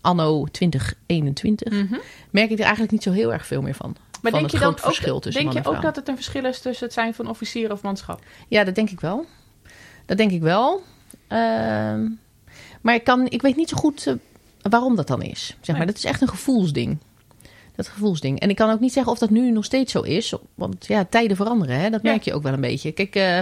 anno 0.00 0.44
2021, 0.44 1.72
Mhm. 1.72 1.94
merk 2.30 2.50
ik 2.50 2.56
er 2.58 2.62
eigenlijk 2.62 2.92
niet 2.92 3.02
zo 3.02 3.12
heel 3.12 3.32
erg 3.32 3.46
veel 3.46 3.62
meer 3.62 3.74
van. 3.74 3.96
Maar 4.22 4.32
denk 4.32 4.50
je 4.50 4.58
dan 4.58 4.78
verschil 4.78 5.14
ook, 5.14 5.22
tussen 5.22 5.42
denk 5.42 5.64
je 5.64 5.70
ook 5.70 5.82
dat 5.82 5.96
het 5.96 6.08
een 6.08 6.14
verschil 6.14 6.44
is 6.44 6.60
tussen 6.60 6.84
het 6.84 6.94
zijn 6.94 7.14
van 7.14 7.28
officier 7.28 7.72
of 7.72 7.82
manschap? 7.82 8.20
Ja, 8.48 8.64
dat 8.64 8.74
denk 8.74 8.90
ik 8.90 9.00
wel. 9.00 9.26
Dat 10.06 10.16
denk 10.16 10.30
ik 10.30 10.40
wel. 10.40 10.82
Ehm, 11.28 12.06
maar 12.80 12.94
ik, 12.94 13.04
kan, 13.04 13.26
ik 13.28 13.42
weet 13.42 13.56
niet 13.56 13.68
zo 13.68 13.76
goed 13.76 14.06
eh, 14.06 14.14
waarom 14.62 14.96
dat 14.96 15.06
dan 15.06 15.22
is. 15.22 15.46
Zeg 15.46 15.66
maar. 15.66 15.76
Nee. 15.76 15.86
Dat 15.86 15.96
is 15.96 16.04
echt 16.04 16.20
een 16.20 16.28
gevoelsding. 16.28 16.98
Dat 17.76 17.88
gevoelsding. 17.88 18.40
En 18.40 18.50
ik 18.50 18.56
kan 18.56 18.70
ook 18.70 18.80
niet 18.80 18.92
zeggen 18.92 19.12
of 19.12 19.18
dat 19.18 19.30
nu 19.30 19.50
nog 19.50 19.64
steeds 19.64 19.92
zo 19.92 20.00
is. 20.00 20.34
Want 20.54 20.86
ja, 20.86 21.04
tijden 21.04 21.36
veranderen. 21.36 21.80
Hè? 21.80 21.90
Dat 21.90 22.02
Ja. 22.02 22.10
merk 22.10 22.22
je 22.22 22.34
ook 22.34 22.42
wel 22.42 22.52
een 22.52 22.60
beetje. 22.60 22.92
Kijk, 22.92 23.14
eh, 23.14 23.40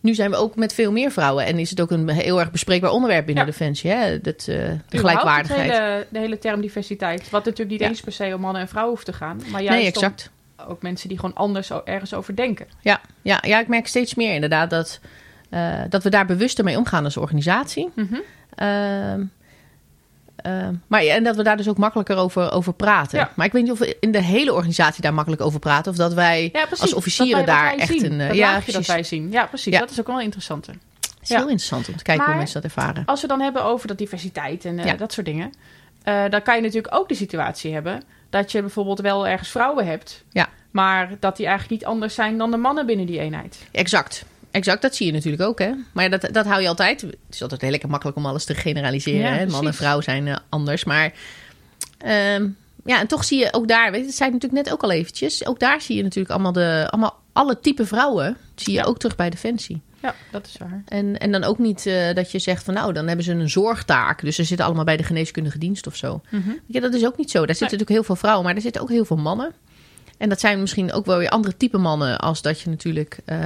nu 0.00 0.14
zijn 0.14 0.30
we 0.30 0.36
ook 0.36 0.56
met 0.56 0.74
veel 0.74 0.92
meer 0.92 1.10
vrouwen. 1.10 1.46
En 1.46 1.58
is 1.58 1.70
het 1.70 1.80
ook 1.80 1.90
een 1.90 2.08
heel 2.08 2.40
erg 2.40 2.50
bespreekbaar 2.50 2.90
onderwerp 2.90 3.26
binnen 3.26 3.44
Ja. 3.44 3.50
Defensie. 3.50 3.90
Hè? 3.90 4.20
Dat, 4.20 4.38
eh, 4.40 4.46
de 4.46 4.52
Überhaupt 4.54 4.88
gelijkwaardigheid. 4.90 5.70
Het 5.70 5.78
hele, 5.78 6.06
de 6.08 6.18
hele 6.18 6.38
term 6.38 6.60
diversiteit. 6.60 7.30
Wat 7.30 7.44
natuurlijk 7.44 7.70
niet 7.70 7.80
Ja. 7.80 7.88
eens 7.88 8.00
per 8.00 8.12
se 8.12 8.32
om 8.34 8.40
mannen 8.40 8.62
en 8.62 8.68
vrouwen 8.68 8.94
hoeft 8.94 9.06
te 9.06 9.12
gaan. 9.12 9.40
Maar 9.50 9.62
juist 9.62 9.78
nee, 9.78 9.86
exact. 9.86 10.30
ook 10.68 10.82
mensen 10.82 11.08
die 11.08 11.18
gewoon 11.18 11.34
anders 11.34 11.70
ergens 11.84 12.14
over 12.14 12.36
denken. 12.36 12.66
Ja, 12.80 13.00
ja, 13.22 13.38
ja, 13.46 13.60
ik 13.60 13.68
merk 13.68 13.86
steeds 13.86 14.14
meer 14.14 14.34
inderdaad 14.34 14.70
dat, 14.70 15.00
eh, 15.50 15.80
dat 15.88 16.02
we 16.02 16.10
daar 16.10 16.26
bewuster 16.26 16.64
mee 16.64 16.76
omgaan 16.76 17.04
als 17.04 17.16
organisatie. 17.16 17.88
Ehm, 18.54 19.22
ehm, 20.42 20.74
maar 20.86 21.02
en 21.02 21.24
dat 21.24 21.36
we 21.36 21.42
daar 21.42 21.56
dus 21.56 21.68
ook 21.68 21.78
makkelijker 21.78 22.16
over, 22.16 22.52
over 22.52 22.72
praten. 22.72 23.18
Ja. 23.18 23.30
Maar 23.34 23.46
ik 23.46 23.52
weet 23.52 23.62
niet 23.62 23.72
of 23.72 23.78
we 23.78 23.96
in 24.00 24.12
de 24.12 24.22
hele 24.22 24.52
organisatie 24.52 25.02
daar 25.02 25.14
makkelijk 25.14 25.42
over 25.42 25.58
praten. 25.60 25.90
Of 25.92 25.96
dat 25.98 26.14
wij 26.14 26.48
Ja, 26.52 26.66
precies. 26.66 26.80
als 26.80 26.94
officieren 26.94 27.36
wij- 27.36 27.54
daar 27.54 27.74
echt 27.76 27.88
zien. 27.92 28.04
een... 28.12 28.20
eh, 28.20 28.26
Dat 28.26 28.36
ja, 28.36 28.42
laagje 28.52 28.56
dat 28.72 28.82
precies. 28.84 28.86
wij 28.86 29.02
zien. 29.02 29.30
Ja, 29.30 29.46
precies. 29.46 29.78
Dat 29.78 29.90
is 29.90 30.00
ook 30.00 30.06
wel 30.06 30.16
een 30.16 30.22
interessante. 30.22 30.70
Het 30.70 31.28
is 31.30 31.36
heel 31.36 31.38
interessant 31.40 31.88
om 31.88 31.96
te 31.96 32.02
kijken 32.02 32.16
Maar- 32.24 32.26
hoe 32.34 32.42
mensen 32.42 32.62
dat 32.62 32.70
ervaren. 32.76 33.02
Als 33.06 33.20
we 33.20 33.26
dan 33.26 33.40
hebben 33.40 33.64
over 33.64 33.88
dat 33.88 33.98
diversiteit 33.98 34.64
en 34.64 34.78
eh, 34.78 34.98
dat 34.98 35.12
soort 35.12 35.26
dingen. 35.26 35.52
eh, 36.02 36.22
dan 36.30 36.42
kan 36.42 36.56
je 36.56 36.62
natuurlijk 36.62 36.94
ook 36.94 37.08
de 37.08 37.14
situatie 37.14 37.72
hebben 37.72 38.02
dat 38.30 38.52
je 38.52 38.60
bijvoorbeeld 38.60 39.00
wel 39.00 39.26
ergens 39.28 39.48
vrouwen 39.48 39.86
hebt. 39.86 40.24
Ja. 40.30 40.48
Maar 40.70 41.10
dat 41.20 41.36
die 41.36 41.46
eigenlijk 41.46 41.80
niet 41.80 41.90
anders 41.90 42.14
zijn 42.14 42.38
dan 42.38 42.50
de 42.50 42.56
mannen 42.56 42.86
binnen 42.86 43.06
die 43.06 43.18
eenheid. 43.20 43.58
Exact. 43.72 44.24
Exact, 44.50 44.82
dat 44.82 44.94
zie 44.94 45.06
je 45.06 45.12
natuurlijk 45.12 45.42
ook. 45.42 45.58
Hè? 45.58 45.70
Maar 45.92 46.04
ja, 46.04 46.18
dat, 46.18 46.32
dat 46.32 46.46
hou 46.46 46.62
je 46.62 46.68
altijd. 46.68 47.00
Het 47.00 47.16
is 47.30 47.42
altijd 47.42 47.60
heel 47.60 47.70
lekker 47.70 47.88
makkelijk 47.88 48.16
om 48.16 48.26
alles 48.26 48.44
te 48.44 48.54
generaliseren. 48.54 49.20
Ja, 49.20 49.36
hè? 49.36 49.46
Man 49.46 49.66
en 49.66 49.74
vrouw 49.74 50.00
zijn 50.00 50.28
eh, 50.28 50.36
anders. 50.48 50.84
Maar 50.84 51.12
ehm, 51.98 52.48
ja, 52.84 53.00
en 53.00 53.06
toch 53.06 53.24
zie 53.24 53.38
je 53.38 53.52
ook 53.52 53.68
daar, 53.68 53.90
weet 53.90 54.00
je, 54.00 54.06
dat 54.06 54.14
zei 54.16 54.28
ik 54.28 54.34
natuurlijk 54.34 54.64
net 54.64 54.72
ook 54.72 54.82
al 54.82 54.90
eventjes. 54.90 55.46
Ook 55.46 55.58
daar 55.60 55.80
zie 55.80 55.96
je 55.96 56.02
natuurlijk 56.02 56.30
allemaal, 56.34 56.52
de, 56.52 56.86
allemaal 56.90 57.18
alle 57.32 57.60
type 57.60 57.86
vrouwen. 57.86 58.36
zie 58.54 58.72
je 58.72 58.78
Ja. 58.78 58.84
ook 58.84 58.98
terug 58.98 59.16
bij 59.16 59.30
Defensie. 59.30 59.80
Ja, 60.02 60.14
dat 60.30 60.46
is 60.46 60.56
waar. 60.58 60.82
En, 60.88 61.18
en 61.18 61.32
dan 61.32 61.44
ook 61.44 61.58
niet 61.58 61.86
eh, 61.86 62.14
dat 62.14 62.30
je 62.32 62.38
zegt 62.38 62.64
van 62.64 62.74
nou, 62.74 62.92
dan 62.92 63.06
hebben 63.06 63.24
ze 63.24 63.32
een 63.32 63.50
zorgtaak. 63.50 64.20
Dus 64.20 64.36
ze 64.36 64.44
zitten 64.44 64.66
allemaal 64.66 64.84
bij 64.84 64.96
de 64.96 65.02
geneeskundige 65.02 65.58
dienst 65.58 65.86
of 65.86 65.96
zo. 65.96 66.20
Mhm. 66.30 66.50
Je, 66.66 66.80
dat 66.80 66.94
is 66.94 67.06
ook 67.06 67.16
niet 67.16 67.30
zo. 67.30 67.38
Daar 67.38 67.46
zitten 67.56 67.64
natuurlijk 67.78 67.90
heel 67.90 68.02
veel 68.04 68.16
vrouwen, 68.16 68.44
maar 68.44 68.54
er 68.54 68.60
zitten 68.60 68.82
ook 68.82 68.88
heel 68.88 69.04
veel 69.04 69.16
mannen. 69.16 69.52
En 70.18 70.28
dat 70.28 70.40
zijn 70.40 70.60
misschien 70.60 70.92
ook 70.92 71.06
wel 71.06 71.18
weer 71.18 71.28
andere 71.28 71.56
type 71.56 71.78
mannen 71.78 72.18
als 72.18 72.42
dat 72.42 72.60
je 72.60 72.70
natuurlijk 72.70 73.18
eh, 73.24 73.38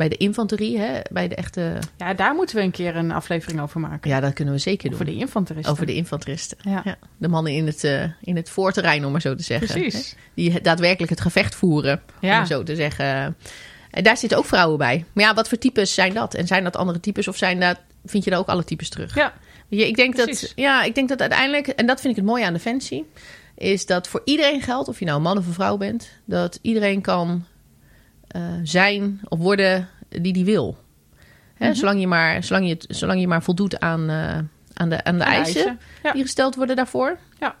bij 0.00 0.08
de 0.08 0.16
infanterie, 0.16 0.78
hè, 0.78 1.00
bij 1.10 1.28
de 1.28 1.34
echte... 1.34 1.78
Ja, 1.96 2.14
daar 2.14 2.34
moeten 2.34 2.56
we 2.56 2.62
een 2.62 2.70
keer 2.70 2.96
een 2.96 3.10
aflevering 3.10 3.60
over 3.60 3.80
maken. 3.80 4.10
Ja, 4.10 4.20
dat 4.20 4.32
kunnen 4.32 4.54
we 4.54 4.60
zeker 4.60 4.90
doen. 4.90 4.92
Over 5.00 5.12
de 5.12 5.18
infanteristen. 5.20 5.72
Over 5.72 5.86
de 5.86 5.94
infanteristen. 5.94 6.58
Ja. 6.60 6.80
Ja, 6.84 6.96
de 7.16 7.28
mannen 7.28 7.52
in 7.52 7.66
het, 7.66 7.84
eh, 7.84 8.04
in 8.20 8.36
het 8.36 8.50
voorterrein, 8.50 9.04
om 9.04 9.12
maar 9.12 9.20
zo 9.20 9.34
te 9.34 9.42
zeggen. 9.42 9.80
Precies. 9.80 10.10
Hè? 10.10 10.16
Die 10.34 10.60
daadwerkelijk 10.60 11.10
het 11.10 11.20
gevecht 11.20 11.54
voeren, 11.54 12.02
om 12.20 12.28
Ja. 12.28 12.36
maar 12.36 12.46
zo 12.46 12.62
te 12.62 12.74
zeggen. 12.74 13.36
En 13.90 14.02
daar 14.02 14.16
zitten 14.16 14.38
ook 14.38 14.44
vrouwen 14.44 14.78
bij. 14.78 15.04
Maar 15.12 15.24
ja, 15.24 15.34
wat 15.34 15.48
voor 15.48 15.58
types 15.58 15.94
zijn 15.94 16.14
dat? 16.14 16.34
En 16.34 16.46
zijn 16.46 16.64
dat 16.64 16.76
andere 16.76 17.00
types 17.00 17.28
of 17.28 17.36
zijn 17.36 17.60
dat, 17.60 17.78
vind 18.04 18.24
je 18.24 18.30
daar 18.30 18.38
ook 18.38 18.48
alle 18.48 18.64
types 18.64 18.88
terug? 18.88 19.14
Ja, 19.14 19.32
ik, 19.68 19.96
denk 19.96 20.16
dat, 20.16 20.52
ja, 20.56 20.82
ik 20.82 20.94
denk 20.94 21.08
dat 21.08 21.20
uiteindelijk, 21.20 21.66
en 21.66 21.86
dat 21.86 22.00
vind 22.00 22.16
ik 22.16 22.22
het 22.22 22.30
mooie 22.30 22.44
aan 22.44 22.52
Defensie, 22.52 23.06
is 23.54 23.86
dat 23.86 24.08
voor 24.08 24.22
iedereen 24.24 24.62
geldt, 24.62 24.88
of 24.88 24.98
je 24.98 25.04
nou 25.04 25.16
een 25.16 25.22
man 25.22 25.38
of 25.38 25.46
een 25.46 25.52
vrouw 25.52 25.76
bent, 25.76 26.10
dat 26.24 26.58
iedereen 26.62 27.00
kan 27.00 27.44
eh, 28.30 28.42
zijn 28.62 29.20
of 29.28 29.38
worden 29.38 29.88
die 30.08 30.32
die 30.32 30.44
wil. 30.44 30.76
Hè, 31.54 31.66
Mhm. 31.66 31.74
zolang, 31.76 32.00
je 32.00 32.06
maar, 32.06 32.44
zolang, 32.44 32.68
je, 32.68 32.76
zolang 32.88 33.20
je 33.20 33.26
maar 33.28 33.42
voldoet 33.42 33.80
aan, 33.80 34.10
eh, 34.10 34.38
aan 34.74 34.88
de, 34.88 35.04
aan 35.04 35.18
de 35.18 35.24
En 35.24 35.30
eisen, 35.30 35.78
Ja. 36.02 36.12
die 36.12 36.22
gesteld 36.22 36.54
worden 36.54 36.76
daarvoor. 36.76 37.18
Ja. 37.40 37.56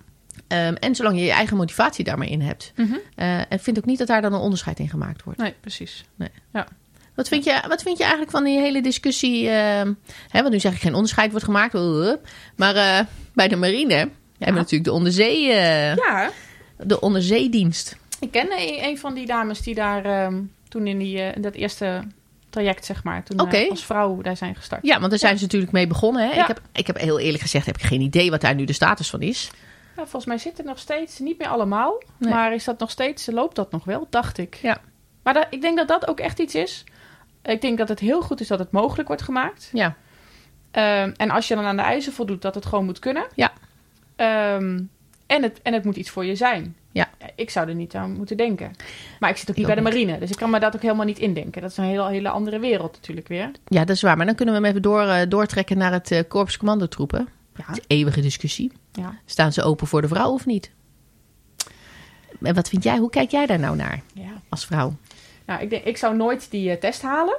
Ehm, 0.48 0.74
en 0.74 0.94
zolang 0.94 1.16
je 1.18 1.24
je 1.24 1.30
eigen 1.30 1.56
motivatie 1.56 2.04
daarmee 2.04 2.28
in 2.30 2.40
hebt. 2.40 2.72
Eh, 3.14 3.52
en 3.52 3.60
vind 3.60 3.78
ook 3.78 3.84
niet 3.84 3.98
dat 3.98 4.06
daar 4.06 4.22
dan 4.22 4.32
een 4.32 4.40
onderscheid 4.40 4.78
in 4.78 4.88
gemaakt 4.88 5.22
wordt. 5.24 5.38
Nee, 5.38 5.54
precies. 5.60 6.04
Wat 7.14 7.28
vind, 7.28 7.44
je, 7.44 7.62
wat 7.68 7.82
vind 7.82 7.96
je 7.96 8.02
eigenlijk 8.02 8.32
van 8.32 8.44
die 8.44 8.58
hele 8.60 8.82
discussie? 8.82 9.48
ehm, 9.48 9.92
hè, 10.28 10.40
want 10.40 10.50
nu 10.52 10.60
zeg 10.60 10.72
ik 10.74 10.80
geen 10.80 10.94
onderscheid 10.94 11.30
wordt 11.30 11.44
gemaakt. 11.44 11.72
maar 12.56 13.06
bij 13.34 13.48
de 13.48 13.56
marine 13.56 13.94
hebben 13.94 14.10
we 14.38 14.50
natuurlijk 14.52 14.84
de, 14.84 14.92
onderzee, 14.92 15.40
Ja, 15.46 16.30
de 16.76 17.00
onderzeedienst. 17.00 17.96
ik 18.20 18.30
ken 18.30 18.52
een, 18.58 18.84
een 18.84 18.98
van 18.98 19.14
die 19.14 19.26
dames 19.26 19.62
die 19.62 19.74
daar 19.74 20.04
ehm, 20.04 20.40
toen 20.70 20.86
in, 20.86 20.98
die, 20.98 21.22
eh, 21.22 21.42
dat 21.42 21.54
eerste 21.54 22.02
traject, 22.50 22.84
zeg 22.84 23.04
maar, 23.04 23.24
toen 23.24 23.48
eh, 23.48 23.70
als 23.70 23.84
vrouw 23.84 24.20
daar 24.22 24.36
zijn 24.36 24.54
gestart. 24.54 24.86
Ja, 24.86 24.98
want 24.98 25.10
daar 25.10 25.18
zijn 25.18 25.36
ze 25.36 25.42
natuurlijk 25.44 25.72
mee 25.72 25.86
begonnen. 25.86 26.28
Hè? 26.28 26.34
Ja. 26.34 26.40
Ik, 26.40 26.46
heb, 26.46 26.60
ik 26.72 26.86
heb 26.86 26.98
heel 26.98 27.18
eerlijk 27.18 27.42
gezegd 27.42 27.66
heb 27.66 27.76
ik 27.76 27.82
geen 27.82 28.00
idee 28.00 28.30
wat 28.30 28.40
daar 28.40 28.54
nu 28.54 28.64
de 28.64 28.72
status 28.72 29.10
van 29.10 29.20
is. 29.20 29.50
Ja, 29.96 30.02
volgens 30.02 30.24
mij 30.24 30.38
zitten 30.38 30.64
nog 30.64 30.78
steeds, 30.78 31.18
niet 31.18 31.38
meer 31.38 31.48
allemaal, 31.48 32.02
Nee. 32.18 32.32
maar 32.32 32.54
is 32.54 32.64
dat 32.64 32.78
nog 32.78 32.90
steeds, 32.90 33.26
loopt 33.26 33.56
dat 33.56 33.70
nog 33.70 33.84
wel, 33.84 34.06
dacht 34.10 34.38
ik. 34.38 34.54
Ja. 34.54 34.80
Maar 35.22 35.34
dat, 35.34 35.46
ik 35.50 35.60
denk 35.60 35.76
dat 35.76 35.88
dat 35.88 36.08
ook 36.08 36.20
echt 36.20 36.38
iets 36.38 36.54
is. 36.54 36.84
Ik 37.42 37.60
denk 37.60 37.78
dat 37.78 37.88
het 37.88 38.00
heel 38.00 38.22
goed 38.22 38.40
is 38.40 38.48
dat 38.48 38.58
het 38.58 38.70
mogelijk 38.70 39.08
wordt 39.08 39.22
gemaakt. 39.22 39.70
Ja, 39.72 39.96
Ehm, 40.70 41.12
en 41.16 41.30
als 41.30 41.48
je 41.48 41.54
dan 41.54 41.64
aan 41.64 41.76
de 41.76 41.82
eisen 41.82 42.12
voldoet, 42.12 42.42
dat 42.42 42.54
het 42.54 42.66
gewoon 42.66 42.84
moet 42.84 42.98
kunnen. 42.98 43.26
Ja. 43.34 43.52
Ehm, 44.16 44.80
en, 45.30 45.42
het, 45.42 45.62
en 45.62 45.72
het 45.72 45.84
moet 45.84 45.96
iets 45.96 46.10
voor 46.10 46.24
je 46.24 46.34
zijn. 46.34 46.76
Ja. 46.92 47.08
Ik 47.34 47.50
zou 47.50 47.68
er 47.68 47.74
niet 47.74 47.94
aan 47.94 48.12
moeten 48.12 48.36
denken. 48.36 48.72
Maar 49.20 49.30
ik 49.30 49.36
zit 49.36 49.50
ook 49.50 49.56
niet 49.56 49.68
Ik 49.68 49.74
bij 49.74 49.82
de 49.82 49.90
marine, 49.90 50.18
dus 50.18 50.30
ik 50.30 50.36
kan 50.36 50.50
me 50.50 50.60
dat 50.60 50.74
ook 50.74 50.82
helemaal 50.82 51.06
niet 51.06 51.18
indenken. 51.18 51.62
Dat 51.62 51.70
is 51.70 51.76
een 51.76 51.84
hele, 51.84 52.08
hele 52.08 52.28
andere 52.28 52.58
wereld 52.58 52.92
natuurlijk 52.92 53.28
weer. 53.28 53.50
ja, 53.66 53.84
dat 53.84 53.96
is 53.96 54.02
waar. 54.02 54.16
Maar 54.16 54.26
dan 54.26 54.34
kunnen 54.34 54.54
we 54.54 54.60
hem 54.60 54.70
even 54.70 54.82
door, 54.82 55.02
eh, 55.02 55.28
doortrekken 55.28 55.78
naar 55.78 55.92
het 55.92 56.10
eh, 56.10 56.22
korps 56.28 56.56
commandotroepen. 56.56 57.28
Ja. 57.56 57.64
Het 57.66 57.76
is 57.76 57.76
een 57.76 57.96
eeuwige 57.96 58.20
discussie. 58.20 58.72
Ja. 58.92 59.18
Staan 59.24 59.52
ze 59.52 59.62
open 59.62 59.86
voor 59.86 60.00
de 60.00 60.08
vrouw 60.08 60.32
of 60.32 60.46
niet? 60.46 60.70
En 62.42 62.54
wat 62.54 62.68
vind 62.68 62.82
jij? 62.82 62.98
Hoe 62.98 63.10
kijk 63.10 63.30
jij 63.30 63.46
daar 63.46 63.58
nou 63.58 63.76
naar 63.76 64.02
ja. 64.14 64.40
als 64.48 64.66
vrouw? 64.66 64.94
Nou, 65.46 65.62
ik, 65.62 65.70
denk, 65.70 65.84
ik 65.84 65.96
zou 65.96 66.16
nooit 66.16 66.50
die 66.50 66.70
eh, 66.70 66.80
test 66.80 67.02
halen. 67.02 67.38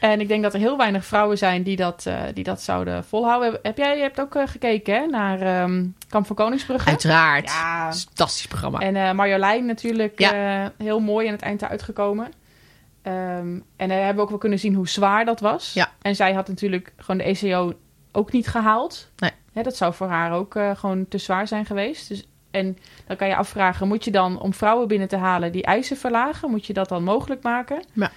En 0.00 0.20
ik 0.20 0.28
denk 0.28 0.42
dat 0.42 0.54
er 0.54 0.60
heel 0.60 0.76
weinig 0.76 1.04
vrouwen 1.04 1.38
zijn 1.38 1.62
die 1.62 1.76
dat, 1.76 2.06
eh, 2.06 2.22
die 2.34 2.44
dat 2.44 2.62
zouden 2.62 3.04
volhouden. 3.04 3.58
Heb 3.62 3.76
jij 3.76 3.96
je 3.96 4.02
hebt 4.02 4.20
ook 4.20 4.34
eh, 4.34 4.42
gekeken 4.46 4.94
hè, 4.94 5.06
naar 5.06 5.40
ehm, 5.40 5.86
Kamp 6.08 6.26
van 6.26 6.36
Koningsbrugge? 6.36 6.88
Uiteraard. 6.88 7.44
Ja. 7.50 7.92
Fantastisch 7.92 8.46
programma. 8.46 8.78
En 8.78 8.96
eh 8.96 9.12
Marjolein 9.12 9.66
natuurlijk 9.66 10.18
Ja. 10.18 10.72
heel 10.78 11.00
mooi 11.00 11.26
aan 11.26 11.32
het 11.32 11.42
eind 11.42 11.64
uitgekomen. 11.64 12.32
Ehm, 13.02 13.58
en 13.76 13.88
daar 13.88 13.98
hebben 13.98 14.14
we 14.16 14.20
ook 14.22 14.28
wel 14.28 14.38
kunnen 14.38 14.58
zien 14.58 14.74
hoe 14.74 14.88
zwaar 14.88 15.24
dat 15.24 15.40
was. 15.40 15.72
Ja. 15.74 15.90
En 16.02 16.16
zij 16.16 16.32
had 16.32 16.48
natuurlijk 16.48 16.92
gewoon 16.96 17.18
de 17.18 17.24
ECO 17.24 17.72
ook 18.12 18.32
niet 18.32 18.48
gehaald. 18.48 19.10
Nee. 19.16 19.30
Hè, 19.52 19.62
dat 19.62 19.76
zou 19.76 19.94
voor 19.94 20.08
haar 20.08 20.32
ook 20.32 20.58
gewoon 20.74 21.08
te 21.08 21.18
zwaar 21.18 21.46
zijn 21.48 21.66
geweest. 21.66 22.08
Dus, 22.08 22.24
en 22.50 22.78
dan 23.06 23.16
kan 23.16 23.28
je 23.28 23.36
afvragen, 23.36 23.88
moet 23.88 24.04
je 24.04 24.10
dan 24.10 24.40
om 24.40 24.54
vrouwen 24.54 24.88
binnen 24.88 25.08
te 25.08 25.16
halen 25.16 25.52
die 25.52 25.62
eisen 25.62 25.96
verlagen? 25.96 26.50
Moet 26.50 26.66
je 26.66 26.72
dat 26.72 26.88
dan 26.88 27.04
mogelijk 27.04 27.42
maken? 27.42 27.82
Ja. 27.92 28.10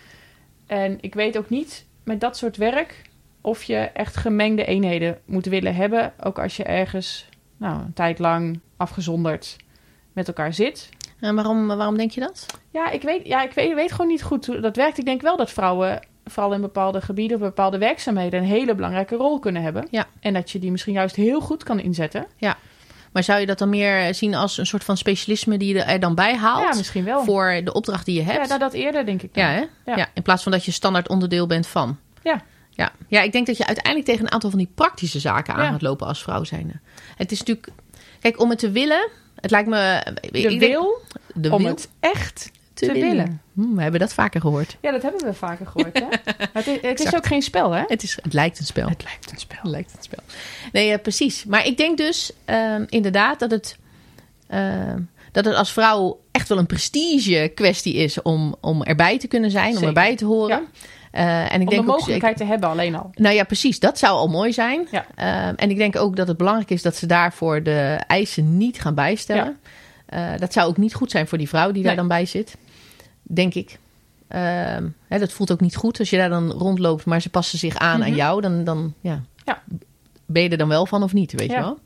En 0.73 0.97
ik 1.01 1.13
weet 1.13 1.37
ook 1.37 1.49
niet 1.49 1.85
met 2.03 2.19
dat 2.19 2.37
soort 2.37 2.57
werk 2.57 3.01
of 3.41 3.63
je 3.63 3.75
echt 3.75 4.15
gemengde 4.15 4.65
eenheden 4.65 5.19
moet 5.25 5.45
willen 5.45 5.75
hebben. 5.75 6.13
Ook 6.23 6.39
als 6.39 6.57
je 6.57 6.63
ergens 6.63 7.29
nou, 7.57 7.81
een 7.81 7.93
tijd 7.93 8.19
lang 8.19 8.59
afgezonderd 8.77 9.55
met 10.13 10.27
elkaar 10.27 10.53
zit. 10.53 10.89
En 11.19 11.35
waarom, 11.35 11.67
waarom 11.67 11.97
denk 11.97 12.11
je 12.11 12.19
dat? 12.19 12.45
Ja, 12.71 12.89
ik 12.89 13.01
weet, 13.01 13.27
ja, 13.27 13.43
ik 13.43 13.51
weet, 13.51 13.73
weet 13.73 13.91
gewoon 13.91 14.07
niet 14.07 14.23
goed 14.23 14.45
hoe 14.45 14.59
dat 14.59 14.75
werkt. 14.75 14.97
Ik 14.97 15.05
denk 15.05 15.21
wel 15.21 15.37
dat 15.37 15.51
vrouwen, 15.51 16.07
vooral 16.25 16.53
in 16.53 16.61
bepaalde 16.61 17.01
gebieden 17.01 17.37
of 17.37 17.43
bepaalde 17.43 17.77
werkzaamheden, 17.77 18.39
een 18.39 18.45
hele 18.45 18.75
belangrijke 18.75 19.15
rol 19.15 19.39
kunnen 19.39 19.61
hebben. 19.61 19.87
Ja. 19.91 20.05
En 20.19 20.33
dat 20.33 20.51
je 20.51 20.59
die 20.59 20.71
misschien 20.71 20.93
juist 20.93 21.15
heel 21.15 21.41
goed 21.41 21.63
kan 21.63 21.79
inzetten. 21.79 22.25
Maar 23.13 23.23
zou 23.23 23.39
je 23.39 23.45
dat 23.45 23.57
dan 23.57 23.69
meer 23.69 24.15
zien 24.15 24.35
als 24.35 24.57
een 24.57 24.65
soort 24.65 24.83
van 24.83 24.97
specialisme 24.97 25.57
die 25.57 25.73
je 25.75 25.81
er 25.83 25.99
dan 25.99 26.15
bij 26.15 26.35
haalt? 26.35 26.67
Ja, 26.71 26.75
misschien 26.77 27.03
wel. 27.03 27.23
Voor 27.23 27.61
de 27.63 27.73
opdracht 27.73 28.05
die 28.05 28.15
je 28.15 28.21
hebt? 28.23 28.37
Ja, 28.41 28.45
nou, 28.47 28.59
dat 28.59 28.73
eerder 28.73 29.05
denk 29.05 29.21
ik. 29.21 29.33
dan. 29.33 29.43
Ja, 29.43 29.49
hè? 29.49 29.59
Ja. 29.91 29.97
Ja. 29.97 30.07
in 30.13 30.21
plaats 30.21 30.43
van 30.43 30.51
dat 30.51 30.65
je 30.65 30.71
standaard 30.71 31.09
onderdeel 31.09 31.47
bent 31.47 31.67
van. 31.67 31.97
Ja. 32.23 32.41
Ja. 32.69 32.91
ja, 33.07 33.21
ik 33.21 33.31
denk 33.31 33.47
dat 33.47 33.57
je 33.57 33.65
uiteindelijk 33.65 34.05
tegen 34.05 34.25
een 34.25 34.31
aantal 34.31 34.49
van 34.49 34.59
die 34.59 34.71
praktische 34.75 35.19
zaken 35.19 35.53
aan 35.53 35.63
Ja. 35.63 35.71
gaat 35.71 35.81
lopen 35.81 36.07
als 36.07 36.21
vrouw 36.23 36.43
zijnde. 36.43 36.73
Het 37.15 37.31
is 37.31 37.39
natuurlijk... 37.39 37.67
Kijk, 38.19 38.39
om 38.39 38.49
het 38.49 38.59
te 38.59 38.71
willen... 38.71 39.09
Het 39.35 39.51
lijkt 39.51 39.69
me... 39.69 40.05
ik 40.21 40.31
De 40.31 40.39
denk- 40.41 40.59
wil 40.61 41.01
de 41.33 41.51
om 41.51 41.57
wil 41.63 41.67
het 41.71 41.89
echt 41.99 42.51
te, 42.73 42.85
te 42.85 42.93
willen. 42.93 43.09
willen. 43.09 43.41
Hm, 43.53 43.75
we 43.75 43.81
hebben 43.81 43.99
dat 43.99 44.13
vaker 44.13 44.41
gehoord. 44.41 44.77
Ja, 44.81 44.91
dat 44.91 45.01
hebben 45.01 45.25
we 45.25 45.33
vaker 45.33 45.67
gehoord. 45.67 45.99
Hè? 45.99 46.05
Het 46.53 46.67
is, 46.67 46.81
het 46.81 46.99
is 46.99 47.15
ook 47.15 47.25
geen 47.25 47.41
spel, 47.41 47.71
hè? 47.71 47.83
Het, 47.87 48.03
is, 48.03 48.17
het 48.21 48.33
lijkt 48.33 48.59
een 48.59 48.65
spel. 48.65 48.89
Het 48.89 49.03
lijkt 49.03 49.31
een 49.31 49.37
spel. 49.37 49.57
Het 49.61 49.71
lijkt 49.71 49.93
een 49.97 50.03
spel. 50.03 50.23
Nee, 50.71 50.87
ja, 50.87 50.97
precies. 50.97 51.45
Maar 51.45 51.65
ik 51.65 51.77
denk 51.77 51.97
dus 51.97 52.31
ehm, 52.45 52.85
inderdaad 52.89 53.39
dat 53.39 53.51
het, 53.51 53.77
ehm, 54.47 54.99
dat 55.31 55.45
het 55.45 55.55
als 55.55 55.71
vrouw 55.71 56.19
echt 56.31 56.49
wel 56.49 56.57
een 56.57 56.65
prestige 56.65 57.51
kwestie 57.55 57.93
is 57.93 58.21
om, 58.21 58.55
om 58.61 58.83
erbij 58.83 59.19
te 59.19 59.27
kunnen 59.27 59.51
zijn, 59.51 59.77
om 59.77 59.83
erbij 59.83 60.15
te 60.15 60.25
horen. 60.25 60.59
Ja. 60.59 60.61
Eh, 61.11 61.39
en 61.39 61.45
ik 61.45 61.51
Om 61.51 61.59
de 61.59 61.69
denk 61.69 61.81
ook 61.81 61.97
mogelijkheid 61.97 62.37
te 62.37 62.43
hebben 62.43 62.69
alleen 62.69 62.95
al. 62.95 63.09
Nou 63.13 63.35
ja, 63.35 63.43
precies. 63.43 63.79
Dat 63.79 63.97
zou 63.97 64.13
al 64.13 64.27
mooi 64.27 64.53
zijn. 64.53 64.87
Ja. 64.91 65.05
Ehm, 65.15 65.53
en 65.55 65.69
ik 65.69 65.77
denk 65.77 65.95
ook 65.95 66.15
dat 66.15 66.27
het 66.27 66.37
belangrijk 66.37 66.69
is 66.69 66.81
dat 66.81 66.95
ze 66.95 67.05
daarvoor 67.05 67.63
de 67.63 67.99
eisen 68.07 68.57
niet 68.57 68.81
gaan 68.81 68.95
bijstellen. 68.95 69.59
Eh, 70.13 70.37
dat 70.37 70.53
zou 70.53 70.67
ook 70.67 70.77
niet 70.77 70.93
goed 70.93 71.11
zijn 71.11 71.27
voor 71.27 71.37
die 71.37 71.49
vrouw 71.49 71.71
die 71.71 71.83
daar 71.83 71.95
dan 71.95 72.07
bij 72.07 72.25
zit. 72.25 72.55
Denk 73.21 73.53
ik. 73.53 73.77
Ehm, 74.27 74.87
hè, 75.07 75.19
dat 75.19 75.31
voelt 75.31 75.51
ook 75.51 75.61
niet 75.61 75.75
goed 75.75 75.99
als 75.99 76.09
je 76.09 76.17
daar 76.17 76.29
dan 76.29 76.51
rondloopt, 76.51 77.05
maar 77.05 77.21
ze 77.21 77.29
passen 77.29 77.59
zich 77.59 77.77
aan 77.77 78.03
aan 78.03 78.09
Mhm. 78.09 78.17
jou. 78.17 78.41
Dan, 78.41 78.63
dan 78.63 78.93
ja, 79.01 79.21
Ja. 79.45 79.61
ben 80.25 80.43
je 80.43 80.49
er 80.49 80.57
dan 80.57 80.67
wel 80.67 80.85
van 80.85 81.03
of 81.03 81.13
niet, 81.13 81.31
weet 81.31 81.51
je 81.51 81.57
wel. 81.59 81.79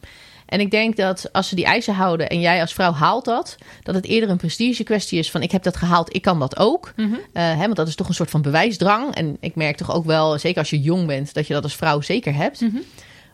En 0.45 0.59
ik 0.59 0.71
denk 0.71 0.95
dat 0.97 1.33
als 1.33 1.47
ze 1.49 1.55
die 1.55 1.65
eisen 1.65 1.93
houden 1.93 2.29
en 2.29 2.39
jij 2.39 2.61
als 2.61 2.73
vrouw 2.73 2.91
haalt 2.91 3.25
dat, 3.25 3.57
dat 3.83 3.95
het 3.95 4.05
eerder 4.05 4.29
een 4.29 4.37
prestige 4.37 4.83
kwestie 4.83 5.19
is 5.19 5.31
van 5.31 5.41
ik 5.41 5.51
heb 5.51 5.63
dat 5.63 5.77
gehaald, 5.77 6.15
ik 6.15 6.21
kan 6.21 6.39
dat 6.39 6.57
ook. 6.57 6.93
Mhm. 6.95 7.13
Eh, 7.33 7.43
hè, 7.43 7.61
want 7.61 7.75
dat 7.75 7.87
is 7.87 7.95
toch 7.95 8.07
een 8.07 8.13
soort 8.13 8.29
van 8.29 8.41
bewijsdrang. 8.41 9.15
En 9.15 9.37
ik 9.39 9.55
merk 9.55 9.77
toch 9.77 9.93
ook 9.93 10.05
wel, 10.05 10.39
zeker 10.39 10.59
als 10.59 10.69
je 10.69 10.81
jong 10.81 11.07
bent, 11.07 11.33
dat 11.33 11.47
je 11.47 11.53
dat 11.53 11.63
als 11.63 11.75
vrouw 11.75 12.01
zeker 12.01 12.35
hebt. 12.35 12.61
Mhm. 12.61 12.77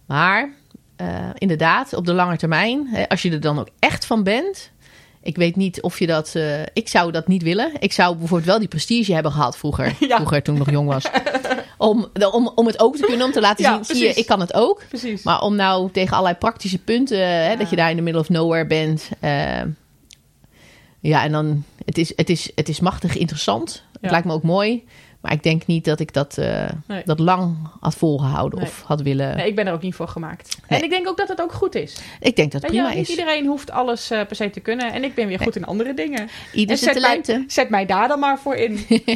Maar 0.05 0.53
eh, 0.95 1.07
inderdaad, 1.37 1.93
op 1.93 2.05
de 2.05 2.13
lange 2.13 2.37
termijn, 2.37 2.87
hè, 2.91 3.09
als 3.09 3.21
je 3.21 3.31
er 3.31 3.39
dan 3.39 3.59
ook 3.59 3.69
echt 3.79 4.05
van 4.05 4.23
bent. 4.23 4.71
Ik 5.23 5.35
weet 5.35 5.55
niet 5.55 5.81
of 5.81 5.99
je 5.99 6.07
dat. 6.07 6.35
eh, 6.35 6.61
ik 6.73 6.87
zou 6.87 7.11
dat 7.11 7.27
niet 7.27 7.43
willen. 7.43 7.71
Ik 7.79 7.91
zou 7.93 8.15
bijvoorbeeld 8.15 8.49
wel 8.49 8.59
die 8.59 8.67
prestige 8.67 9.13
hebben 9.13 9.31
gehad 9.31 9.57
vroeger. 9.57 9.95
Ja. 10.07 10.15
Vroeger, 10.15 10.43
toen 10.43 10.53
ik 10.55 10.59
nog 10.59 10.69
jong 10.71 10.87
was. 10.87 11.05
Om, 11.77 12.07
om, 12.31 12.51
om 12.55 12.65
het 12.67 12.79
ook 12.79 12.95
te 12.95 13.05
kunnen, 13.05 13.25
om 13.25 13.31
te 13.31 13.41
laten 13.41 13.63
Ja, 13.63 13.83
zien: 13.83 13.95
zie 13.95 14.07
je, 14.07 14.13
ik 14.13 14.25
kan 14.25 14.39
het 14.39 14.53
ook. 14.53 14.81
Precies. 14.89 15.23
Maar 15.23 15.41
om 15.41 15.55
nou 15.55 15.91
tegen 15.91 16.11
allerlei 16.13 16.37
praktische 16.37 16.77
punten, 16.77 17.17
hè, 17.17 17.51
Ja. 17.51 17.55
dat 17.55 17.69
je 17.69 17.75
daar 17.75 17.89
in 17.89 17.95
de 17.95 18.01
middle 18.01 18.21
of 18.21 18.29
nowhere 18.29 18.65
bent. 18.67 19.09
eh, 19.19 19.61
ja, 20.99 21.23
en 21.23 21.31
dan, 21.31 21.63
het 21.85 21.97
is, 21.97 22.13
het, 22.15 22.29
is, 22.29 22.51
het 22.55 22.69
is 22.69 22.79
machtig 22.79 23.17
interessant. 23.17 23.83
Het 24.01 24.11
lijkt 24.11 24.25
me 24.25 24.33
ook 24.33 24.43
mooi. 24.43 24.83
Maar 25.23 25.31
ik 25.31 25.43
denk 25.43 25.65
niet 25.65 25.85
dat 25.85 25.99
ik 25.99 26.13
dat, 26.13 26.37
eh, 26.37 26.65
Nee. 26.87 27.01
dat 27.05 27.19
lang 27.19 27.55
had 27.79 27.95
volgehouden 27.95 28.59
Nee. 28.59 28.67
of 28.67 28.81
had 28.85 29.01
willen. 29.01 29.35
Nee, 29.35 29.47
ik 29.47 29.55
ben 29.55 29.67
er 29.67 29.73
ook 29.73 29.81
niet 29.81 29.95
voor 29.95 30.07
gemaakt. 30.07 30.57
En 30.67 30.83
ik 30.83 30.89
denk 30.89 31.07
ook 31.07 31.17
dat 31.17 31.27
het 31.27 31.41
ook 31.41 31.51
goed 31.53 31.75
is. 31.75 31.97
Ik 32.19 32.35
denk 32.35 32.51
dat 32.51 32.61
het 32.61 32.71
je, 32.71 32.77
prima 32.77 32.87
wel, 32.87 32.97
niet 32.97 33.09
is. 33.09 33.15
iedereen 33.15 33.45
hoeft 33.45 33.71
alles 33.71 34.11
eh, 34.11 34.25
per 34.27 34.35
se 34.35 34.49
te 34.49 34.59
kunnen. 34.59 34.93
En 34.93 35.03
ik 35.03 35.15
ben 35.15 35.27
weer 35.27 35.39
goed 35.39 35.55
in 35.55 35.65
andere 35.65 35.93
dingen. 35.93 36.29
Ieder 36.53 36.77
zet 36.77 37.01
mij, 37.01 37.43
zet 37.47 37.69
mij 37.69 37.85
daar 37.85 38.07
dan 38.07 38.19
maar 38.19 38.39
voor 38.39 38.55
in. 38.55 38.79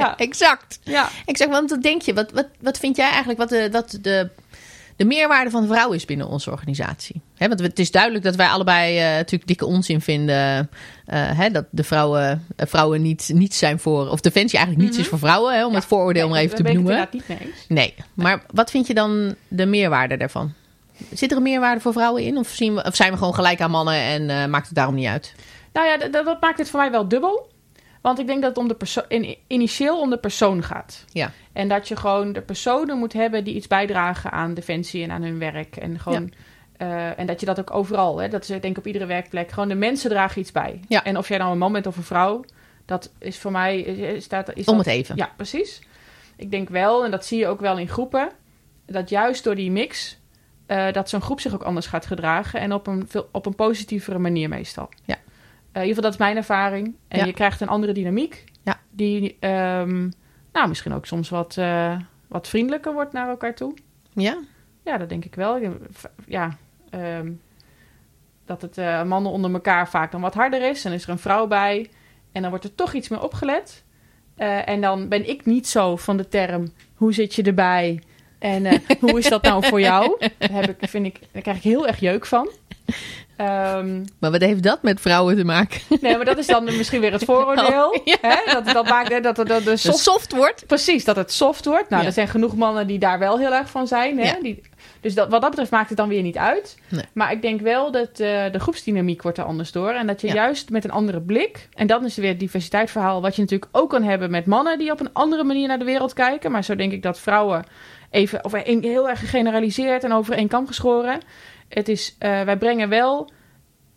Ja. 0.00 0.16
exact. 0.18 0.78
Ja. 0.82 1.08
Exact, 1.24 1.50
want 1.50 1.70
wat 1.70 1.82
denk 1.82 2.02
je? 2.02 2.14
Wat, 2.14 2.32
wat, 2.32 2.46
wat 2.60 2.78
vind 2.78 2.96
jij 2.96 3.08
eigenlijk 3.08 3.38
wat 3.38 3.48
de, 3.48 3.68
wat 3.72 3.98
de, 4.02 4.28
de 5.00 5.06
meerwaarde 5.06 5.50
van 5.50 5.62
de 5.62 5.68
vrouw 5.68 5.92
is 5.92 6.04
binnen 6.04 6.28
onze 6.28 6.50
organisatie? 6.50 7.20
Hè, 7.36 7.48
want 7.48 7.60
het 7.60 7.78
is 7.78 7.90
duidelijk 7.90 8.24
dat 8.24 8.34
wij 8.36 8.46
allebei 8.48 8.98
eh, 8.98 9.04
natuurlijk 9.04 9.46
dikke 9.46 9.66
onzin 9.66 10.00
vinden. 10.00 10.70
eh, 11.06 11.44
dat 11.52 11.64
de 11.70 11.84
vrouwen, 11.84 12.44
eh, 12.56 12.66
vrouwen 12.66 13.02
niet, 13.02 13.30
niets 13.34 13.58
zijn 13.58 13.78
voor... 13.78 14.08
Of 14.08 14.20
Defensie 14.20 14.58
eigenlijk 14.58 14.86
niets 14.86 14.96
Mhm. 14.96 15.04
is 15.06 15.10
voor 15.10 15.28
vrouwen. 15.28 15.54
Hè, 15.54 15.64
om 15.64 15.70
Ja. 15.70 15.76
het 15.78 15.86
vooroordeel 15.86 16.28
maar 16.28 16.40
even 16.40 16.56
te 16.56 16.62
ik 16.62 16.68
benoemen. 16.68 17.08
niet 17.12 17.28
mee. 17.28 17.52
Nee, 17.68 17.94
maar 18.14 18.42
wat 18.52 18.70
vind 18.70 18.86
je 18.86 18.94
dan 18.94 19.34
de 19.48 19.66
meerwaarde 19.66 20.16
daarvan? 20.16 20.52
Zit 21.12 21.30
er 21.30 21.36
een 21.36 21.42
meerwaarde 21.42 21.80
voor 21.80 21.92
vrouwen 21.92 22.22
in? 22.22 22.36
Of, 22.36 22.48
zien 22.48 22.74
we, 22.74 22.84
of 22.84 22.96
zijn 22.96 23.10
we 23.12 23.18
gewoon 23.18 23.34
gelijk 23.34 23.60
aan 23.60 23.70
mannen 23.70 23.94
en 24.30 24.50
maakt 24.50 24.66
het 24.66 24.74
daarom 24.74 24.94
niet 24.94 25.06
uit? 25.06 25.34
Nou 25.72 25.86
ja, 25.86 25.96
dat, 25.96 26.12
dat 26.24 26.40
maakt 26.40 26.58
het 26.58 26.70
voor 26.70 26.80
mij 26.80 26.90
wel 26.90 27.08
dubbel. 27.08 27.50
Want 28.00 28.18
ik 28.18 28.26
denk 28.26 28.40
dat 28.40 28.50
het 28.50 28.58
om 28.58 28.68
de 28.68 28.74
perso- 28.74 29.04
in, 29.08 29.36
initieel 29.46 30.00
om 30.00 30.10
de 30.10 30.18
persoon 30.18 30.62
gaat. 30.62 31.04
Ja. 31.12 31.32
En 31.52 31.68
dat 31.68 31.88
je 31.88 31.96
gewoon 31.96 32.32
de 32.32 32.42
personen 32.42 32.98
moet 32.98 33.12
hebben 33.12 33.44
die 33.44 33.54
iets 33.54 33.66
bijdragen 33.66 34.30
aan 34.30 34.54
defensie 34.54 35.02
en 35.02 35.10
aan 35.10 35.22
hun 35.22 35.38
werk. 35.38 35.76
En, 35.76 35.98
gewoon, 35.98 36.32
eh, 36.76 37.18
en 37.18 37.26
dat 37.26 37.40
je 37.40 37.46
dat 37.46 37.60
ook 37.60 37.74
overal, 37.74 38.18
hè, 38.18 38.28
dat 38.28 38.42
is 38.42 38.48
denk 38.48 38.64
ik 38.64 38.78
op 38.78 38.86
iedere 38.86 39.06
werkplek, 39.06 39.50
gewoon 39.50 39.68
de 39.68 39.74
mensen 39.74 40.10
dragen 40.10 40.40
iets 40.40 40.52
bij. 40.52 40.80
Ja. 40.88 41.04
En 41.04 41.18
of 41.18 41.28
jij 41.28 41.38
nou 41.38 41.52
een 41.52 41.58
man 41.58 41.72
bent 41.72 41.86
of 41.86 41.96
een 41.96 42.02
vrouw, 42.02 42.44
dat 42.84 43.12
is 43.18 43.38
voor 43.38 43.50
mij, 43.50 43.80
is, 43.80 44.24
staat, 44.24 44.54
is 44.54 44.66
Om 44.66 44.76
dat, 44.76 44.84
het 44.84 44.94
even. 44.94 45.16
Ja, 45.16 45.32
precies. 45.36 45.80
Ik 46.36 46.50
denk 46.50 46.68
wel, 46.68 47.04
en 47.04 47.10
dat 47.10 47.26
zie 47.26 47.38
je 47.38 47.46
ook 47.46 47.60
wel 47.60 47.78
in 47.78 47.88
groepen, 47.88 48.30
dat 48.86 49.08
juist 49.08 49.44
door 49.44 49.54
die 49.54 49.70
mix, 49.70 50.18
eh, 50.66 50.92
dat 50.92 51.08
zo'n 51.08 51.20
groep 51.20 51.40
zich 51.40 51.54
ook 51.54 51.62
anders 51.62 51.86
gaat 51.86 52.06
gedragen 52.06 52.60
en 52.60 52.72
op 52.72 52.86
een, 52.86 53.04
veel, 53.08 53.28
op 53.32 53.46
een 53.46 53.54
positievere 53.54 54.18
manier 54.18 54.48
meestal. 54.48 54.88
Ja. 55.04 55.16
Eh, 55.72 55.82
in 55.82 55.88
ieder 55.88 55.94
geval, 55.96 56.02
dat 56.02 56.12
is 56.12 56.18
mijn 56.18 56.36
ervaring. 56.36 56.94
En 57.08 57.18
Ja. 57.18 57.24
je 57.24 57.32
krijgt 57.32 57.60
een 57.60 57.68
andere 57.68 57.92
dynamiek. 57.92 58.44
Ja. 58.62 58.80
Die, 58.90 59.36
ehm, 59.40 60.08
nou, 60.52 60.68
misschien 60.68 60.92
ook 60.92 61.06
soms 61.06 61.28
wat, 61.28 61.56
eh, 61.56 61.96
wat 62.28 62.48
vriendelijker 62.48 62.92
wordt 62.92 63.12
naar 63.12 63.28
elkaar 63.28 63.54
toe. 63.54 63.74
Ja? 64.12 64.38
Ja, 64.84 64.98
dat 64.98 65.08
denk 65.08 65.24
ik 65.24 65.34
wel. 65.34 65.58
Ja, 66.26 66.56
ehm, 66.90 67.32
dat 68.44 68.62
het 68.62 68.78
eh, 68.78 69.02
mannen 69.02 69.32
onder 69.32 69.52
elkaar 69.52 69.88
vaak 69.88 70.12
dan 70.12 70.20
wat 70.20 70.34
harder 70.34 70.68
is. 70.70 70.84
En 70.84 70.92
is 70.92 71.02
er 71.04 71.10
een 71.10 71.18
vrouw 71.18 71.46
bij. 71.46 71.90
En 72.32 72.40
dan 72.40 72.50
wordt 72.50 72.64
er 72.64 72.74
toch 72.74 72.92
iets 72.92 73.08
meer 73.08 73.22
opgelet. 73.22 73.84
En 74.64 74.80
dan 74.80 75.08
ben 75.08 75.28
ik 75.28 75.46
niet 75.46 75.68
zo 75.68 75.96
van 75.96 76.16
de 76.16 76.28
term... 76.28 76.72
hoe 76.94 77.12
zit 77.14 77.34
je 77.34 77.42
erbij? 77.42 78.02
En 78.38 78.82
hoe 79.00 79.18
is 79.18 79.28
dat 79.28 79.42
nou 79.42 79.66
voor 79.66 79.80
jou? 79.80 80.16
Daar, 80.38 80.50
heb 80.52 80.68
ik, 80.80 80.88
vind 80.88 81.06
ik, 81.06 81.20
daar 81.32 81.42
krijg 81.42 81.56
ik 81.56 81.62
heel 81.62 81.86
erg 81.86 82.00
jeuk 82.00 82.26
van. 82.26 82.48
Ehm, 83.40 84.04
Maar 84.18 84.30
wat 84.30 84.40
heeft 84.40 84.62
dat 84.62 84.82
met 84.82 85.00
vrouwen 85.00 85.36
te 85.36 85.44
maken? 85.44 85.80
nee, 86.00 86.16
maar 86.16 86.24
dat 86.24 86.38
is 86.38 86.46
dan 86.46 86.64
misschien 86.64 87.00
weer 87.00 87.12
het 87.12 87.24
vooroordeel. 87.24 87.68
Oh, 87.90 88.04
ja. 88.04 88.16
hè? 88.20 88.52
Dat, 88.52 88.66
dat 88.66 88.88
maakt 88.88 89.08
hè, 89.08 89.20
dat, 89.20 89.36
dat, 89.36 89.46
dat 89.46 89.64
de 89.64 89.76
Soft, 89.76 90.32
wordt? 90.32 90.66
Precies, 90.66 91.04
dat 91.04 91.16
het 91.16 91.32
soft 91.32 91.64
wordt. 91.64 91.88
Nou, 91.88 92.02
Ja. 92.02 92.08
er 92.08 92.14
zijn 92.14 92.28
genoeg 92.28 92.56
mannen 92.56 92.86
die 92.86 92.98
daar 92.98 93.18
wel 93.18 93.38
heel 93.38 93.54
erg 93.54 93.70
van 93.70 93.86
zijn. 93.86 94.18
Hè? 94.18 94.24
Ja. 94.24 94.36
Die, 94.42 94.62
dus 95.00 95.14
dat, 95.14 95.28
wat 95.28 95.40
dat 95.40 95.50
betreft 95.50 95.70
maakt 95.70 95.88
het 95.88 95.98
dan 95.98 96.08
weer 96.08 96.22
niet 96.22 96.36
uit. 96.36 96.78
Nee. 96.88 97.04
Maar 97.12 97.32
ik 97.32 97.42
denk 97.42 97.60
wel 97.60 97.90
dat 97.90 98.08
eh, 98.08 98.52
de 98.52 98.58
groepsdynamiek 98.60 99.22
wordt 99.22 99.38
er 99.38 99.44
anders 99.44 99.72
door. 99.72 99.90
En 99.90 100.06
dat 100.06 100.20
je 100.20 100.32
juist 100.32 100.70
met 100.70 100.84
een 100.84 100.90
andere 100.90 101.20
blik... 101.20 101.68
En 101.74 101.86
dan 101.86 102.04
is 102.04 102.14
er 102.16 102.20
weer 102.22 102.30
het 102.30 102.40
diversiteitsverhaal... 102.40 103.22
wat 103.22 103.34
je 103.36 103.42
natuurlijk 103.42 103.70
ook 103.76 103.90
kan 103.90 104.02
hebben 104.02 104.30
met 104.30 104.46
mannen... 104.46 104.78
die 104.78 104.92
op 104.92 105.00
een 105.00 105.12
andere 105.12 105.44
manier 105.44 105.68
naar 105.68 105.78
de 105.78 105.84
wereld 105.84 106.12
kijken. 106.12 106.50
Maar 106.50 106.64
zo 106.64 106.76
denk 106.76 106.92
ik 106.92 107.02
dat 107.02 107.20
vrouwen... 107.20 107.64
even 108.10 108.44
of 108.44 108.52
heel 108.64 109.08
erg 109.08 109.18
gegeneraliseerd 109.20 110.04
en 110.04 110.12
over 110.12 110.34
één 110.34 110.48
kam 110.48 110.66
geschoren... 110.66 111.20
Het 111.70 111.88
is, 111.88 112.16
eh, 112.18 112.42
wij 112.42 112.56
brengen 112.56 112.88
wel 112.88 113.30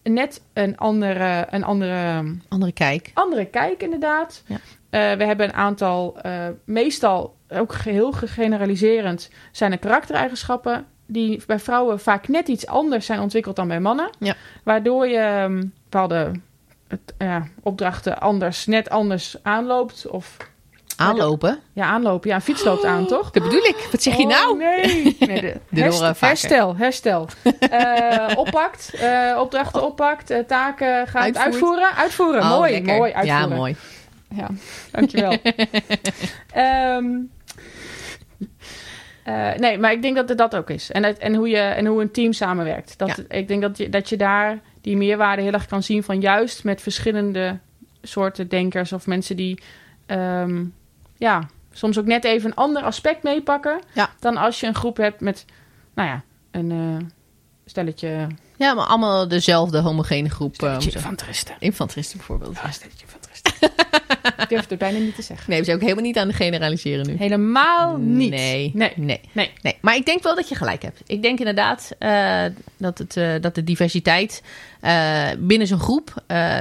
net 0.04 0.42
een 0.54 0.78
andere, 0.78 1.48
een 1.50 1.64
andere 1.64 2.24
Andere 2.50 2.72
kijk. 2.72 3.12
andere 3.14 3.46
kijk, 3.46 3.84
inderdaad. 3.84 4.44
Ja. 4.46 4.58
Eh, 4.90 5.18
we 5.18 5.26
hebben 5.26 5.48
een 5.48 5.54
aantal, 5.54 6.18
eh, 6.22 6.48
meestal 6.66 7.36
ook 7.50 7.76
heel 7.76 8.12
gegeneraliserend, 8.12 9.30
zijn 9.52 9.72
er 9.72 9.80
karaktereigenschappen 9.80 10.86
die 11.06 11.42
bij 11.48 11.60
vrouwen 11.60 12.00
vaak 12.00 12.28
net 12.28 12.48
iets 12.48 12.68
anders 12.68 13.06
zijn 13.06 13.20
ontwikkeld 13.20 13.56
dan 13.56 13.68
bij 13.68 13.80
mannen. 13.80 14.10
Ja. 14.20 14.36
Waardoor 14.64 15.08
je 15.08 15.18
ehm, 15.18 15.64
bepaalde 15.84 16.32
het, 16.88 17.14
ja, 17.18 17.48
opdrachten 17.62 18.20
anders, 18.20 18.66
net 18.66 18.90
anders 18.90 19.38
aanloopt. 19.42 20.08
Of 20.08 20.38
Aanlopen? 20.96 21.60
ja, 21.74 21.86
aanlopen. 21.86 22.30
Ja, 22.30 22.36
een 22.36 22.42
fiets 22.42 22.64
loopt 22.64 22.86
aan, 22.86 23.08
toch? 23.08 23.32
Dat 23.32 23.44
bedoel 23.44 23.64
ik. 23.64 23.88
Wat 23.92 24.02
zeg 24.04 24.16
je 24.18 24.24
Oh, 24.24 24.30
nou? 24.30 24.58
Nee. 24.58 25.16
de, 25.70 26.14
herstel, 26.20 26.76
herstel. 26.76 27.28
Eh, 27.60 28.32
oppakt, 28.36 28.94
eh, 28.94 29.38
opdrachten 29.40 29.84
oppakt, 29.84 30.30
eh, 30.30 30.40
taken 30.40 31.08
gaat 31.08 31.24
Uitvoert. 31.24 31.46
uitvoeren. 31.46 31.96
Uitvoeren, 31.96 32.42
Oh, 32.42 32.50
mooi, 32.50 32.72
lekker. 32.72 32.98
mooi 32.98 33.12
uitvoeren. 33.14 33.50
Ja, 33.50 33.56
mooi. 33.56 33.76
Ja, 34.36 34.48
dankjewel. 34.92 35.38
Eh, 39.24 39.54
nee, 39.58 39.78
maar 39.78 39.92
ik 39.92 40.02
denk 40.02 40.16
dat 40.16 40.30
het 40.30 40.38
dat 40.38 40.56
ook 40.56 40.70
is. 40.70 40.92
En, 40.92 41.20
en, 41.20 41.36
hoe, 41.36 41.50
je, 41.50 41.58
en 41.58 41.86
hoe 41.86 42.02
een 42.02 42.12
team 42.12 42.34
samenwerkt. 42.34 42.98
Dat, 42.98 43.24
Ik 43.28 43.48
denk 43.48 43.62
dat 43.62 43.78
je, 43.78 43.90
dat 43.90 44.10
je 44.10 44.18
daar 44.18 44.60
die 44.82 44.98
meerwaarde 44.98 45.42
heel 45.42 45.52
erg 45.52 45.66
kan 45.66 45.84
zien 45.84 46.04
van 46.04 46.20
juist 46.22 46.64
met 46.64 46.82
verschillende 46.82 47.58
soorten 48.02 48.48
denkers 48.48 48.94
of 48.94 49.08
mensen 49.08 49.36
die 49.36 49.62
ehm, 50.06 50.64
ja, 51.24 51.44
soms 51.72 51.98
ook 52.00 52.06
net 52.06 52.24
even 52.24 52.50
een 52.50 52.56
ander 52.56 52.84
aspect 52.84 53.24
meepakken 53.24 53.80
Ja. 53.94 54.10
dan 54.20 54.38
als 54.38 54.60
je 54.60 54.68
een 54.68 54.76
groep 54.76 54.98
hebt 54.98 55.22
met, 55.22 55.46
nou 55.94 56.10
ja, 56.10 56.22
een 56.52 56.72
eh, 56.72 57.08
stelletje 57.66 58.28
Ja, 58.58 58.74
maar 58.74 58.86
allemaal 58.86 59.28
dezelfde 59.28 59.80
homogene 59.80 60.30
groep. 60.30 60.56
zo- 60.56 60.68
infanteristen. 60.80 61.56
Infanteristen 61.60 62.18
bijvoorbeeld. 62.18 62.56
Ja, 62.56 62.72
stelletje 62.72 63.02
infanteristen. 63.06 63.23
Ik 64.38 64.50
durf 64.50 64.62
het 64.62 64.74
ook 64.74 64.80
bijna 64.80 64.98
niet 64.98 65.16
te 65.16 65.22
zeggen. 65.22 65.50
Nee, 65.50 65.60
we 65.60 65.66
zijn 65.66 65.78
ook 65.78 65.84
helemaal 65.84 66.04
niet 66.04 66.18
aan 66.18 66.28
het 66.28 66.36
generaliseren 66.36 67.08
nu. 67.08 67.16
Helemaal 67.18 67.98
niet. 67.98 68.30
Nee. 68.30 68.72
Nee. 68.74 68.94
Nee. 68.96 69.20
Nee. 69.32 69.52
Nee, 69.62 69.78
maar 69.82 69.96
ik 69.96 70.06
denk 70.06 70.24
wel 70.24 70.36
dat 70.36 70.50
je 70.50 70.56
gelijk 70.56 70.82
hebt. 70.82 71.02
Ik 71.06 71.22
denk 71.22 71.40
inderdaad 71.40 71.96
eh, 72.00 72.44
dat, 72.78 72.98
het, 72.98 73.18
eh, 73.18 73.34
dat 73.42 73.56
de 73.56 73.64
diversiteit 73.64 74.44
eh, 74.80 75.28
binnen 75.38 75.68
zo'n 75.68 75.80
groep... 75.80 76.14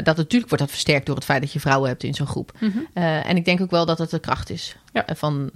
dat 0.03 0.17
natuurlijk 0.17 0.49
wordt 0.49 0.59
dat 0.59 0.71
versterkt 0.71 1.07
door 1.07 1.15
het 1.15 1.25
feit 1.25 1.41
dat 1.41 1.53
je 1.53 1.61
vrouwen 1.61 1.89
hebt 1.89 2.03
in 2.03 2.15
zo'n 2.15 2.27
groep. 2.27 2.53
Mhm. 2.59 2.79
En 3.25 3.37
ik 3.37 3.45
denk 3.45 3.61
ook 3.61 3.71
wel 3.71 3.87
dat 3.87 3.99
het 3.99 4.11
de 4.11 4.19
kracht 4.19 4.51
is. 4.51 4.77
Ja. 4.93 5.05
Van, 5.15 5.51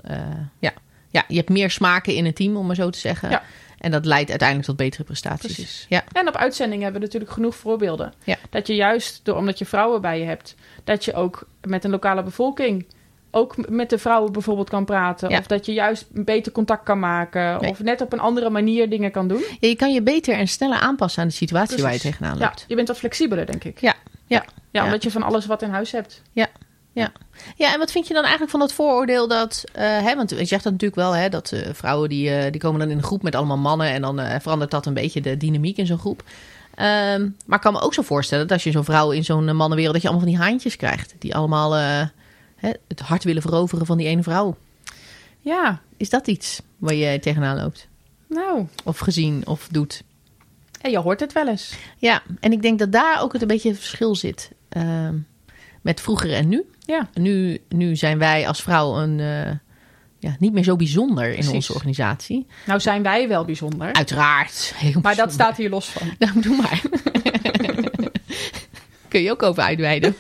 ja. 0.59 0.73
ja, 1.11 1.25
je 1.29 1.37
hebt 1.37 1.49
meer 1.49 1.71
smaken 1.71 2.15
in 2.15 2.25
het 2.25 2.37
team, 2.37 2.57
om 2.57 2.67
maar 2.67 2.77
zo 2.77 2.91
te 2.91 2.99
zeggen. 2.99 3.31
Ja. 3.31 3.43
En 3.79 3.91
dat 3.91 4.05
leidt 4.05 4.29
uiteindelijk 4.31 4.69
tot 4.69 4.77
betere 4.77 5.05
prestaties. 5.05 5.55
Precies. 5.55 5.87
Ja, 5.89 6.05
En 6.13 6.29
op 6.29 6.37
uitzending 6.37 6.83
hebben 6.83 7.01
we 7.01 7.07
natuurlijk 7.07 7.33
genoeg 7.33 7.57
voorbeelden. 7.57 8.13
Ja. 8.25 8.37
Dat 8.51 8.67
je 8.67 8.75
juist, 8.75 9.21
door, 9.23 9.37
omdat 9.37 9.59
je 9.59 9.67
vrouwen 9.67 10.01
bij 10.01 10.19
je 10.19 10.25
hebt, 10.25 10.55
dat 10.85 11.05
je 11.05 11.15
ook 11.15 11.47
met 11.63 11.85
een 11.85 11.91
lokale 11.91 12.23
bevolking 12.23 12.87
ook 13.31 13.69
met 13.69 13.91
de 13.91 13.99
vrouwen 13.99 14.33
bijvoorbeeld 14.33 14.69
kan 14.69 14.85
praten. 14.85 15.29
Ja. 15.31 15.39
Of 15.39 15.47
dat 15.47 15.67
je 15.67 15.73
juist 15.73 16.07
beter 16.11 16.53
contact 16.53 16.85
kan 16.85 16.99
maken. 16.99 17.61
Nee. 17.61 17.71
Of 17.71 17.81
net 17.83 18.01
op 18.01 18.13
een 18.13 18.21
andere 18.21 18.51
manier 18.51 18.89
dingen 18.91 19.11
kan 19.11 19.29
doen. 19.29 19.39
Ja, 19.61 19.69
je 19.69 19.77
kan 19.77 19.93
je 19.93 20.03
beter 20.03 20.35
en 20.35 20.49
sneller 20.49 20.79
aanpassen 20.79 21.23
aan 21.23 21.29
de 21.29 21.35
situatie 21.35 21.83
waar 21.83 21.93
je 21.93 21.99
tegenaan 21.99 22.39
Ja, 22.39 22.45
loopt. 22.45 22.65
je 22.69 22.75
bent 22.75 22.89
wat 22.89 22.99
flexibeler, 22.99 23.47
denk 23.47 23.65
ik. 23.65 23.81
Ja. 23.81 23.95
Ja. 24.27 24.37
Ja, 24.37 24.45
Ja. 24.71 24.85
omdat 24.85 25.03
je 25.03 25.11
van 25.11 25.23
alles 25.23 25.47
wat 25.47 25.63
in 25.63 25.71
huis 25.71 25.93
hebt. 25.93 26.23
Ja, 26.33 26.47
en 27.73 27.79
wat 27.79 27.91
vind 27.93 28.07
je 28.07 28.13
dan 28.15 28.23
eigenlijk 28.23 28.51
van 28.51 28.61
dat 28.61 28.73
vooroordeel 28.73 29.29
dat... 29.29 29.65
eh, 29.73 29.85
hè, 29.85 30.15
want 30.17 30.31
je 30.31 30.45
zegt 30.45 30.63
dat 30.65 30.73
natuurlijk 30.73 31.01
wel, 31.01 31.17
hè, 31.17 31.29
dat 31.29 31.53
eh, 31.53 31.69
vrouwen 31.73 32.09
die, 32.09 32.31
eh, 32.31 32.51
die 32.53 32.61
komen 32.61 32.81
dan 32.81 32.91
in 32.91 32.97
een 32.97 33.03
groep 33.03 33.23
met 33.23 33.35
allemaal 33.35 33.59
mannen... 33.59 33.89
en 33.91 34.03
dan 34.03 34.41
verandert 34.41 34.71
dat 34.71 34.87
een 34.87 34.95
beetje 34.95 35.21
de 35.21 35.37
dynamiek 35.37 35.77
in 35.77 35.87
zo'n 35.87 35.99
groep. 35.99 36.23
Ehm, 36.75 37.29
maar 37.47 37.57
ik 37.59 37.61
kan 37.61 37.73
me 37.73 37.81
ook 37.81 37.95
zo 37.95 38.03
voorstellen 38.03 38.45
dat 38.47 38.53
als 38.53 38.65
je 38.65 38.71
zo'n 38.71 38.85
vrouw 38.85 39.11
in 39.11 39.25
zo'n 39.25 39.57
mannenwereld... 39.57 39.93
dat 39.95 40.03
je 40.03 40.09
allemaal 40.09 40.27
van 40.27 40.35
die 40.37 40.45
haantjes 40.45 40.77
krijgt. 40.77 41.15
Die 41.19 41.35
allemaal 41.35 41.73
hè, 42.57 42.71
het 42.89 43.01
hart 43.01 43.25
willen 43.25 43.43
veroveren 43.43 43.87
van 43.87 43.97
die 43.97 44.07
ene 44.07 44.23
vrouw. 44.23 44.57
Ja, 45.41 45.81
Is 45.97 46.11
dat 46.11 46.27
iets 46.27 46.61
waar 46.79 46.95
je 46.95 47.19
tegenaan 47.19 47.57
loopt? 47.57 47.89
nou, 48.29 48.67
Of 48.85 48.99
gezien 48.99 49.43
of 49.47 49.69
doet? 49.71 50.03
en 50.81 50.91
je 50.91 50.99
hoort 50.99 51.21
het 51.21 51.33
wel 51.33 51.49
eens. 51.49 51.75
Ja, 51.97 52.23
en 52.41 52.53
ik 52.53 52.63
denk 52.63 52.79
dat 52.79 52.93
daar 52.93 53.23
ook 53.23 53.33
het 53.33 53.43
een 53.43 53.49
beetje 53.49 53.69
het 53.69 53.79
verschil 53.79 54.15
zit... 54.15 54.51
ehm, 54.69 55.15
met 55.87 56.01
vroeger 56.01 56.33
en 56.33 56.49
nu. 56.49 56.65
Ja, 56.79 57.09
Nu, 57.15 57.61
nu 57.69 57.97
zijn 57.97 58.19
wij 58.19 58.49
als 58.49 58.63
vrouw 58.63 58.97
een, 58.97 59.21
eh, 59.21 59.53
ja, 60.19 60.37
niet 60.39 60.53
meer 60.53 60.65
zo 60.65 60.77
bijzonder 60.77 61.27
in 61.27 61.33
Precies. 61.35 61.53
onze 61.53 61.75
organisatie. 61.75 62.47
nou 62.67 62.81
zijn 62.81 63.03
wij 63.03 63.29
wel 63.29 63.45
bijzonder. 63.45 63.93
Uiteraard. 63.93 64.73
Heel 64.77 65.01
Maar 65.03 65.15
dat 65.17 65.33
staat 65.33 65.57
hier 65.57 65.71
los 65.71 65.89
van. 65.89 66.09
Nou, 66.19 66.41
doe 66.41 66.57
maar. 66.57 66.83
Kun 69.17 69.25
je 69.25 69.31
ook 69.31 69.43
over 69.43 69.63
uitweiden. 69.63 70.15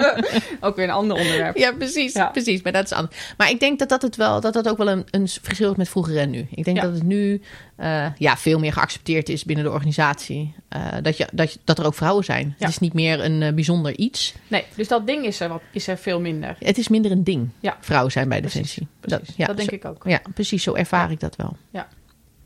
Ook 0.60 0.76
weer 0.76 0.84
een 0.84 0.90
ander 0.90 1.16
onderwerp. 1.16 1.56
ja, 1.56 1.72
precies, 1.72 2.12
Ja. 2.12 2.26
precies. 2.26 2.62
Maar 2.62 2.72
dat 2.72 2.84
is 2.84 2.92
anders. 2.92 3.34
Maar 3.36 3.50
ik 3.50 3.60
denk 3.60 3.78
dat 3.78 3.88
dat, 3.88 4.02
het 4.02 4.16
wel, 4.16 4.40
dat, 4.40 4.52
dat 4.52 4.68
ook 4.68 4.76
wel 4.78 4.88
een, 4.88 5.04
een 5.10 5.28
verschil 5.28 5.70
is 5.70 5.76
met 5.76 5.88
vroeger 5.88 6.18
en 6.18 6.30
nu. 6.30 6.46
Ik 6.50 6.64
denk 6.64 6.76
Ja. 6.76 6.82
dat 6.82 6.92
het 6.94 7.02
nu 7.02 7.40
eh, 7.76 8.06
ja, 8.18 8.36
veel 8.36 8.58
meer 8.58 8.72
geaccepteerd 8.72 9.28
is 9.28 9.44
binnen 9.44 9.64
de 9.64 9.70
organisatie. 9.70 10.54
Eh, 10.68 10.86
dat, 11.02 11.16
je, 11.16 11.28
dat, 11.32 11.52
je- 11.52 11.58
dat 11.64 11.78
er 11.78 11.84
ook 11.86 11.94
vrouwen 11.94 12.24
zijn. 12.24 12.46
Ja. 12.46 12.54
Het 12.58 12.68
is 12.68 12.78
niet 12.78 12.92
meer 12.92 13.24
een 13.24 13.42
eh, 13.42 13.52
bijzonder 13.52 13.96
iets. 13.98 14.34
Nee, 14.48 14.64
dus 14.74 14.88
dat 14.88 15.06
ding 15.06 15.24
is 15.26 15.40
er, 15.40 15.48
wat, 15.48 15.62
is 15.72 15.86
er 15.86 15.96
veel 15.98 16.20
minder. 16.20 16.56
Het 16.58 16.78
is 16.78 16.88
minder 16.88 17.10
een 17.10 17.24
ding. 17.24 17.48
Ja. 17.60 17.76
Vrouwen 17.80 18.12
zijn 18.12 18.28
bij 18.28 18.40
Precies, 18.40 18.56
Defensie. 18.74 18.86
Precies. 19.00 19.34
ja, 19.36 19.46
dat 19.46 19.56
denk 19.56 19.68
zo- 19.68 19.74
ik 19.74 19.84
ook. 19.84 20.02
Ja, 20.06 20.20
precies. 20.34 20.62
Zo 20.62 20.74
ervaar 20.74 21.10
ik 21.10 21.20
dat 21.20 21.36
wel. 21.36 21.56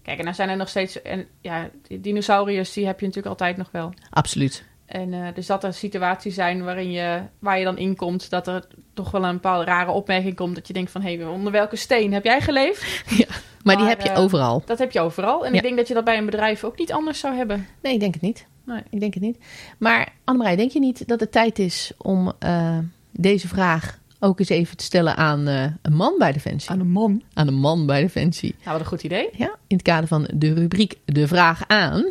Kijk, 0.03 0.19
en 0.19 0.25
dan 0.25 0.35
zijn 0.35 0.49
er 0.49 0.57
nog 0.57 0.69
steeds... 0.69 1.03
En 1.03 1.27
ja, 1.41 1.69
die 1.89 2.01
dinosauriërs, 2.01 2.73
die 2.73 2.87
heb 2.87 3.01
je 3.01 3.07
natuurlijk 3.07 3.33
altijd 3.41 3.57
nog 3.57 3.69
wel. 3.73 3.93
Absoluut. 4.11 4.65
En 4.87 5.13
eh, 5.13 5.35
dus 5.35 5.47
dat 5.47 5.65
er 5.65 5.75
situaties 5.75 6.35
zijn 6.35 6.65
waarin 6.65 6.91
je, 6.91 7.21
waar 7.39 7.59
je 7.59 7.65
dan 7.65 7.79
in 7.79 7.97
komt, 7.97 8.31
dat 8.31 8.47
er 8.47 8.67
toch 8.95 9.11
wel 9.11 9.25
een 9.25 9.33
bepaalde 9.35 9.65
rare 9.65 9.91
opmerking 9.91 10.37
komt. 10.37 10.55
Dat 10.55 10.67
je 10.67 10.73
denkt 10.73 10.91
van, 10.91 11.03
hé, 11.03 11.17
hey, 11.17 11.27
onder 11.27 11.53
welke 11.53 11.77
steen 11.77 12.13
heb 12.13 12.25
jij 12.25 12.41
geleefd? 12.41 12.85
Maar, 13.63 13.77
die 13.77 13.87
heb 13.87 14.01
je 14.01 14.09
eh, 14.09 14.19
overal. 14.21 14.63
Dat 14.67 14.79
heb 14.79 14.93
je 14.93 15.01
overal. 15.01 15.45
En 15.47 15.51
Ja. 15.51 15.57
ik 15.57 15.63
denk 15.63 15.77
dat 15.77 15.89
je 15.89 15.95
dat 15.95 16.05
bij 16.05 16.19
een 16.19 16.25
bedrijf 16.25 16.65
ook 16.65 16.79
niet 16.79 16.93
anders 16.93 17.19
zou 17.21 17.35
hebben. 17.35 17.67
Nee, 17.83 17.93
ik 17.95 18.01
denk 18.01 18.15
het 18.15 18.23
niet. 18.23 18.47
Nee. 18.65 18.83
Ik 18.91 19.01
denk 19.01 19.15
het 19.15 19.23
niet. 19.23 19.39
Maar 19.79 20.13
Annemarij, 20.25 20.57
denk 20.57 20.71
je 20.71 20.79
niet 20.79 21.09
dat 21.09 21.21
het 21.21 21.33
tijd 21.33 21.59
is 21.59 21.93
om 21.97 22.33
eh, 22.39 22.79
deze 23.11 23.49
vraag 23.49 23.99
ook 24.21 24.39
eens 24.39 24.49
even 24.49 24.77
te 24.77 24.85
stellen 24.85 25.17
aan 25.17 25.47
een 25.47 25.93
man 25.93 26.15
bij 26.19 26.33
Defensie? 26.33 26.71
Aan 26.71 26.81
een 26.81 26.91
man. 26.91 27.23
Aan 27.35 27.49
een 27.49 27.55
man 27.59 27.87
bij 27.87 28.01
Defensie. 28.01 28.55
Nou, 28.59 28.71
wat 28.71 28.81
een 28.81 28.87
goed 28.87 29.03
idee. 29.03 29.29
Ja, 29.33 29.55
in 29.67 29.77
het 29.77 29.83
kader 29.87 30.09
van 30.09 30.29
de 30.35 30.53
rubriek 30.55 30.99
De 31.05 31.27
Vraag 31.29 31.65
aan. 31.67 32.05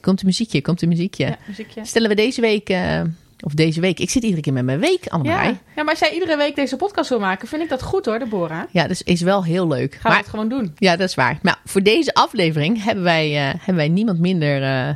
Komt 0.00 0.18
de 0.18 0.24
muziekje, 0.26 0.62
komt 0.62 0.80
de 0.80 0.86
muziekje. 0.86 1.24
Ja, 1.26 1.36
muziekje. 1.46 1.84
Stellen 1.84 2.08
we 2.08 2.14
deze 2.14 2.40
week, 2.40 2.68
eh, 2.68 3.00
of 3.40 3.52
deze 3.52 3.80
week, 3.80 3.98
ik 3.98 4.10
zit 4.10 4.22
iedere 4.22 4.42
keer 4.42 4.52
met 4.52 4.64
mijn 4.64 4.80
week, 4.80 5.06
Annemarij. 5.08 5.44
Ja. 5.46 5.58
ja, 5.76 5.82
maar 5.82 5.90
als 5.90 5.98
jij 5.98 6.12
iedere 6.12 6.36
week 6.36 6.54
deze 6.56 6.76
podcast 6.76 7.08
wil 7.08 7.18
maken, 7.20 7.48
vind 7.48 7.62
ik 7.62 7.68
dat 7.68 7.82
goed 7.82 8.04
hoor, 8.06 8.18
Deborah. 8.18 8.62
Ja, 8.70 8.86
dus 8.86 9.02
is 9.02 9.20
wel 9.20 9.44
heel 9.44 9.66
leuk. 9.68 9.92
Gaan 9.92 10.02
we 10.02 10.08
maar, 10.08 10.18
het 10.18 10.28
gewoon 10.28 10.48
doen. 10.48 10.74
ja, 10.78 10.96
dat 10.96 11.08
is 11.08 11.14
waar. 11.14 11.38
Maar 11.42 11.58
voor 11.64 11.82
deze 11.82 12.14
aflevering 12.14 12.84
hebben 12.84 13.04
wij, 13.04 13.30
eh, 13.36 13.54
hebben 13.56 13.74
wij 13.76 13.88
niemand 13.88 14.18
minder 14.18 14.62
eh, 14.62 14.88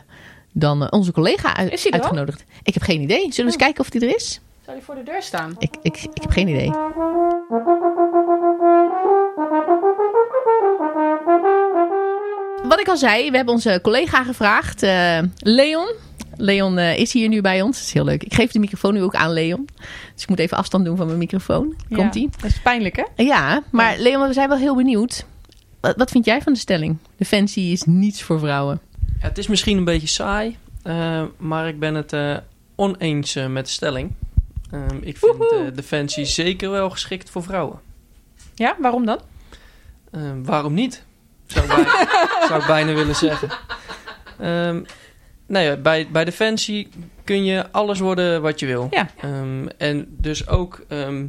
dan 0.53 0.92
onze 0.92 1.12
collega 1.12 1.57
uit- 1.57 1.72
Is 1.72 1.83
hij 1.83 1.92
al? 1.92 1.99
uitgenodigd. 1.99 2.44
Ik 2.62 2.75
heb 2.75 2.83
geen 2.83 3.01
idee. 3.01 3.18
Zullen 3.20 3.35
we 3.37 3.42
eens 3.42 3.57
kijken 3.57 3.81
of 3.81 3.90
die 3.90 4.01
er 4.09 4.14
is? 4.16 4.40
Zou 4.64 4.77
die 4.77 4.87
voor 4.87 4.94
de 4.94 5.03
deur 5.03 5.22
staan? 5.22 5.55
Ik, 5.59 5.75
ik, 5.83 5.96
ik 6.14 6.22
heb 6.22 6.31
geen 6.31 6.49
idee. 6.49 6.70
Wat 12.76 12.84
ik 12.84 12.90
al 12.90 12.98
zei, 13.00 13.30
we 13.30 13.36
hebben 13.36 13.54
onze 13.54 13.78
collega 13.82 14.24
gevraagd, 14.24 14.82
eh, 14.82 15.18
Leon. 15.38 15.94
Leon 16.36 16.78
eh, 16.78 16.98
is 16.98 17.12
hier 17.12 17.28
nu 17.28 17.40
bij 17.40 17.62
ons. 17.62 17.76
Dat 17.76 17.86
is 17.86 17.92
heel 17.92 18.04
leuk. 18.04 18.22
Ik 18.22 18.34
geef 18.34 18.50
de 18.50 18.58
microfoon 18.58 18.94
nu 18.94 19.02
ook 19.02 19.14
aan 19.14 19.32
Leon. 19.32 19.68
Dus 20.14 20.22
ik 20.22 20.28
moet 20.28 20.38
even 20.38 20.56
afstand 20.56 20.84
doen 20.84 20.96
van 20.96 21.06
mijn 21.06 21.18
microfoon. 21.18 21.74
Komt 21.88 22.14
Ja, 22.14 22.20
ie? 22.20 22.30
Dat 22.40 22.50
is 22.50 22.60
pijnlijk, 22.60 22.96
hè? 22.96 23.22
Ja, 23.22 23.62
maar 23.70 23.98
Leon, 23.98 24.26
we 24.26 24.32
zijn 24.32 24.48
wel 24.48 24.58
heel 24.58 24.76
benieuwd. 24.76 25.26
Wat, 25.80 25.96
wat 25.96 26.10
vind 26.10 26.24
jij 26.24 26.42
van 26.42 26.52
de 26.52 26.58
stelling? 26.58 26.96
Defensie 27.16 27.72
is 27.72 27.82
niets 27.82 28.22
voor 28.22 28.38
vrouwen. 28.38 28.80
Ja, 29.20 29.28
het 29.28 29.38
is 29.38 29.46
misschien 29.46 29.76
een 29.76 29.84
beetje 29.84 30.08
saai, 30.08 30.56
eh, 30.82 31.22
maar 31.36 31.68
ik 31.68 31.78
ben 31.78 31.94
het 31.94 32.12
eh, 32.12 32.36
oneens 32.74 33.34
met 33.48 33.64
de 33.64 33.72
stelling. 33.72 34.12
Ehm, 34.70 34.96
ik 35.00 35.16
vind 35.16 35.52
eh, 35.52 35.74
Defensie 35.74 36.24
zeker 36.24 36.70
wel 36.70 36.90
geschikt 36.90 37.30
voor 37.30 37.42
vrouwen. 37.42 37.80
Ja, 38.54 38.76
waarom 38.78 39.06
dan? 39.06 39.20
Ehm, 40.10 40.42
waarom 40.42 40.74
niet? 40.74 41.05
Zou 41.46 41.64
ik, 41.64 41.70
bijna, 41.74 42.09
zou 42.48 42.61
ik 42.61 42.66
bijna 42.66 42.92
willen 42.92 43.14
zeggen. 43.14 43.48
Ehm, 44.38 44.82
nou 45.46 45.64
ja, 45.64 45.76
bij, 45.76 46.09
bij 46.11 46.24
Defensie 46.24 46.88
kun 47.24 47.44
je 47.44 47.70
alles 47.70 47.98
worden 47.98 48.42
wat 48.42 48.61
je 48.61 48.66
wil. 48.66 48.87
Ja. 48.90 49.09
Ehm, 49.20 49.66
en 49.78 50.06
dus 50.11 50.48
ook... 50.48 50.85
ehm, 50.88 51.26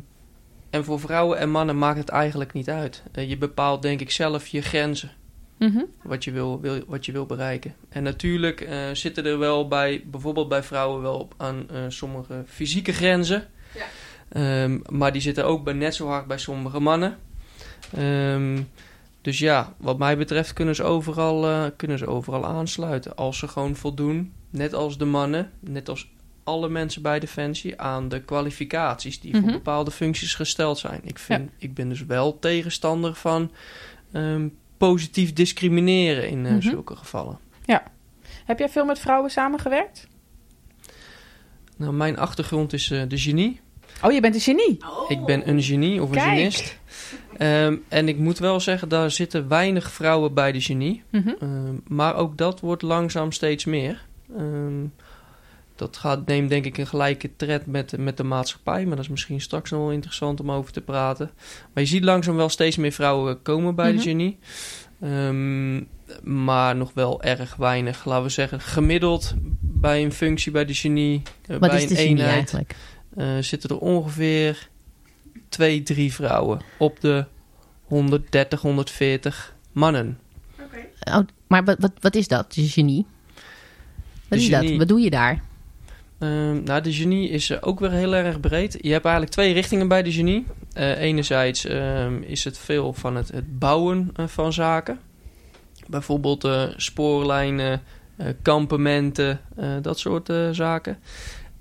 en 0.70 0.84
voor 0.84 1.00
vrouwen 1.00 1.38
en 1.38 1.50
mannen 1.50 1.78
maakt 1.78 1.98
het 1.98 2.10
eigenlijk 2.10 2.54
niet 2.54 2.70
uit. 2.70 3.04
Eh, 3.12 3.30
je 3.30 3.38
bepaalt 3.38 3.82
denk 3.82 4.00
ik 4.00 4.12
zelf 4.12 4.48
je 4.48 4.62
grenzen. 4.62 5.12
Mhm. 5.58 5.84
wat 6.04 6.24
je 6.24 6.32
wil, 6.32 6.62
wil, 6.62 6.84
wat 6.88 7.06
je 7.06 7.12
wil 7.12 7.26
bereiken. 7.26 7.76
En 7.90 8.04
natuurlijk 8.04 8.62
eh, 8.62 8.78
zitten 8.94 9.26
er 9.26 9.40
wel 9.40 9.68
bij, 9.68 10.04
bijvoorbeeld 10.06 10.50
bij 10.50 10.64
vrouwen, 10.64 11.02
wel 11.02 11.20
op 11.20 11.34
aan 11.38 11.70
eh, 11.70 11.80
sommige 11.88 12.44
fysieke 12.48 12.94
grenzen. 12.94 13.48
Ja. 13.74 14.68
Maar 14.90 15.12
die 15.12 15.22
zitten 15.22 15.46
ook 15.46 15.64
bij 15.64 15.74
net 15.74 15.96
zo 15.96 16.08
hard 16.08 16.28
bij 16.28 16.38
sommige 16.38 16.80
mannen. 16.80 17.18
Ehm, 17.96 18.62
dus 19.28 19.40
ja, 19.40 19.74
wat 19.78 19.98
mij 19.98 20.18
betreft 20.18 20.54
kunnen 20.54 20.76
ze, 20.76 20.84
overal, 20.84 21.46
eh, 21.48 21.66
kunnen 21.76 21.98
ze 21.98 22.08
overal 22.08 22.46
aansluiten. 22.46 23.16
Als 23.16 23.38
ze 23.38 23.48
gewoon 23.48 23.76
voldoen, 23.76 24.34
net 24.50 24.74
als 24.74 24.98
de 24.98 25.06
mannen, 25.06 25.52
net 25.60 25.90
als 25.90 26.10
alle 26.44 26.70
mensen 26.70 27.02
bij 27.02 27.20
Defensie, 27.20 27.82
aan 27.82 28.10
de 28.10 28.22
kwalificaties 28.22 29.20
die 29.20 29.32
Mhm. 29.34 29.42
voor 29.44 29.52
bepaalde 29.52 29.92
functies 29.92 30.36
gesteld 30.36 30.78
zijn. 30.78 31.02
Ik, 31.04 31.20
vind, 31.20 31.50
ik 31.58 31.74
ben 31.74 31.90
dus 31.90 32.06
wel 32.06 32.40
tegenstander 32.40 33.16
van 33.16 33.52
ehm, 34.12 34.48
positief 34.78 35.34
discrimineren 35.34 36.30
in 36.30 36.46
eh, 36.46 36.52
Mhm. 36.52 36.62
zulke 36.62 36.96
gevallen. 36.96 37.40
Heb 38.46 38.60
jij 38.60 38.70
veel 38.70 38.86
met 38.86 39.00
vrouwen 39.00 39.32
samengewerkt? 39.32 40.08
Nou, 41.78 41.94
mijn 41.94 42.18
achtergrond 42.18 42.74
is 42.74 42.92
eh, 42.92 43.02
de 43.08 43.18
genie. 43.18 43.60
Oh, 44.04 44.12
je 44.12 44.22
bent 44.22 44.36
een 44.36 44.42
genie. 44.42 44.78
Ik 45.08 45.26
ben 45.26 45.50
een 45.50 45.62
genie 45.64 46.02
of 46.04 46.10
een 46.10 46.16
Kijk. 46.16 46.28
genist. 46.38 46.78
Ehm, 47.38 47.76
en 47.88 48.08
ik 48.08 48.18
moet 48.18 48.40
wel 48.40 48.60
zeggen, 48.60 48.90
daar 48.90 49.12
zitten 49.12 49.48
weinig 49.48 49.92
vrouwen 49.92 50.34
bij 50.34 50.52
de 50.52 50.62
genie. 50.62 51.04
Mhm. 51.10 51.30
Ehm, 51.40 51.74
maar 51.88 52.16
ook 52.16 52.38
dat 52.38 52.60
wordt 52.60 52.82
langzaam 52.82 53.32
steeds 53.32 53.66
meer. 53.66 54.06
Ehm, 54.38 54.86
dat 55.76 55.98
gaat, 55.98 56.26
neemt 56.26 56.50
denk 56.50 56.66
ik 56.66 56.78
een 56.78 56.88
gelijke 56.88 57.30
tred 57.36 57.66
met, 57.66 57.98
met 57.98 58.18
de 58.18 58.24
maatschappij. 58.24 58.86
Maar 58.86 58.96
dat 58.96 59.06
is 59.06 59.12
misschien 59.12 59.42
straks 59.42 59.72
nog 59.72 59.80
wel 59.80 59.92
interessant 59.92 60.40
om 60.40 60.52
over 60.52 60.72
te 60.72 60.82
praten. 60.82 61.30
Maar 61.74 61.84
je 61.84 61.90
ziet 61.90 62.04
langzaam 62.04 62.36
wel 62.36 62.50
steeds 62.50 62.78
meer 62.78 62.92
vrouwen 62.92 63.42
komen 63.42 63.76
bij 63.76 63.88
Mhm. 63.88 63.98
de 63.98 64.04
genie. 64.04 64.38
Ehm, 65.02 65.78
maar 66.24 66.76
nog 66.76 66.92
wel 66.94 67.24
erg 67.24 67.56
weinig, 67.56 68.06
laten 68.06 68.24
we 68.24 68.30
zeggen. 68.30 68.60
Gemiddeld 68.62 69.34
bij 69.62 70.04
een 70.04 70.12
functie 70.12 70.52
bij 70.52 70.66
de 70.66 70.74
genie, 70.74 71.22
eh, 71.48 71.58
bij 71.58 71.70
een 71.82 71.88
genie 71.88 71.98
eenheid, 71.98 72.54
eh, 73.16 73.38
zitten 73.40 73.70
er 73.70 73.78
ongeveer 73.80 74.70
twee, 75.50 75.84
drie 75.84 76.14
vrouwen 76.14 76.60
op 76.78 77.00
de 77.00 77.26
130, 77.84 78.62
140 78.62 79.56
mannen. 79.72 80.20
Oh, 81.00 81.20
Maar 81.48 81.64
wat, 81.64 81.78
wat, 81.80 81.92
wat 82.00 82.16
is 82.16 82.28
dat, 82.28 82.54
de 82.54 82.68
genie? 82.68 83.06
Wat 84.28 84.40
De 84.40 84.46
is 84.46 84.50
dat? 84.50 84.62
genie. 84.62 84.78
Wat 84.78 84.88
doe 84.88 85.00
je 85.00 85.10
daar? 85.10 85.42
Ehm, 86.20 86.64
nou, 86.64 86.82
de 86.82 86.94
genie 86.94 87.30
is 87.30 87.50
eh, 87.50 87.58
ook 87.62 87.80
weer 87.80 87.92
heel 87.92 88.16
erg 88.16 88.40
breed. 88.40 88.78
Je 88.82 88.92
hebt 88.92 89.04
eigenlijk 89.06 89.34
twee 89.34 89.54
richtingen 89.54 89.88
bij 89.88 90.04
de 90.04 90.12
genie. 90.12 90.46
Eh, 90.74 91.00
enerzijds 91.02 91.66
ehm, 91.66 92.22
is 92.22 92.44
het 92.44 92.58
veel 92.58 92.94
van 92.94 93.16
het, 93.16 93.32
het 93.32 93.60
bouwen 93.60 94.10
eh, 94.16 94.28
van 94.28 94.54
zaken. 94.54 95.00
Bijvoorbeeld 95.88 96.44
eh, 96.44 96.64
spoorlijnen, 96.76 97.82
eh, 98.16 98.28
kampementen, 98.42 99.40
eh, 99.56 99.70
dat 99.82 100.00
soort 100.00 100.30
eh, 100.30 100.50
zaken. 100.52 100.98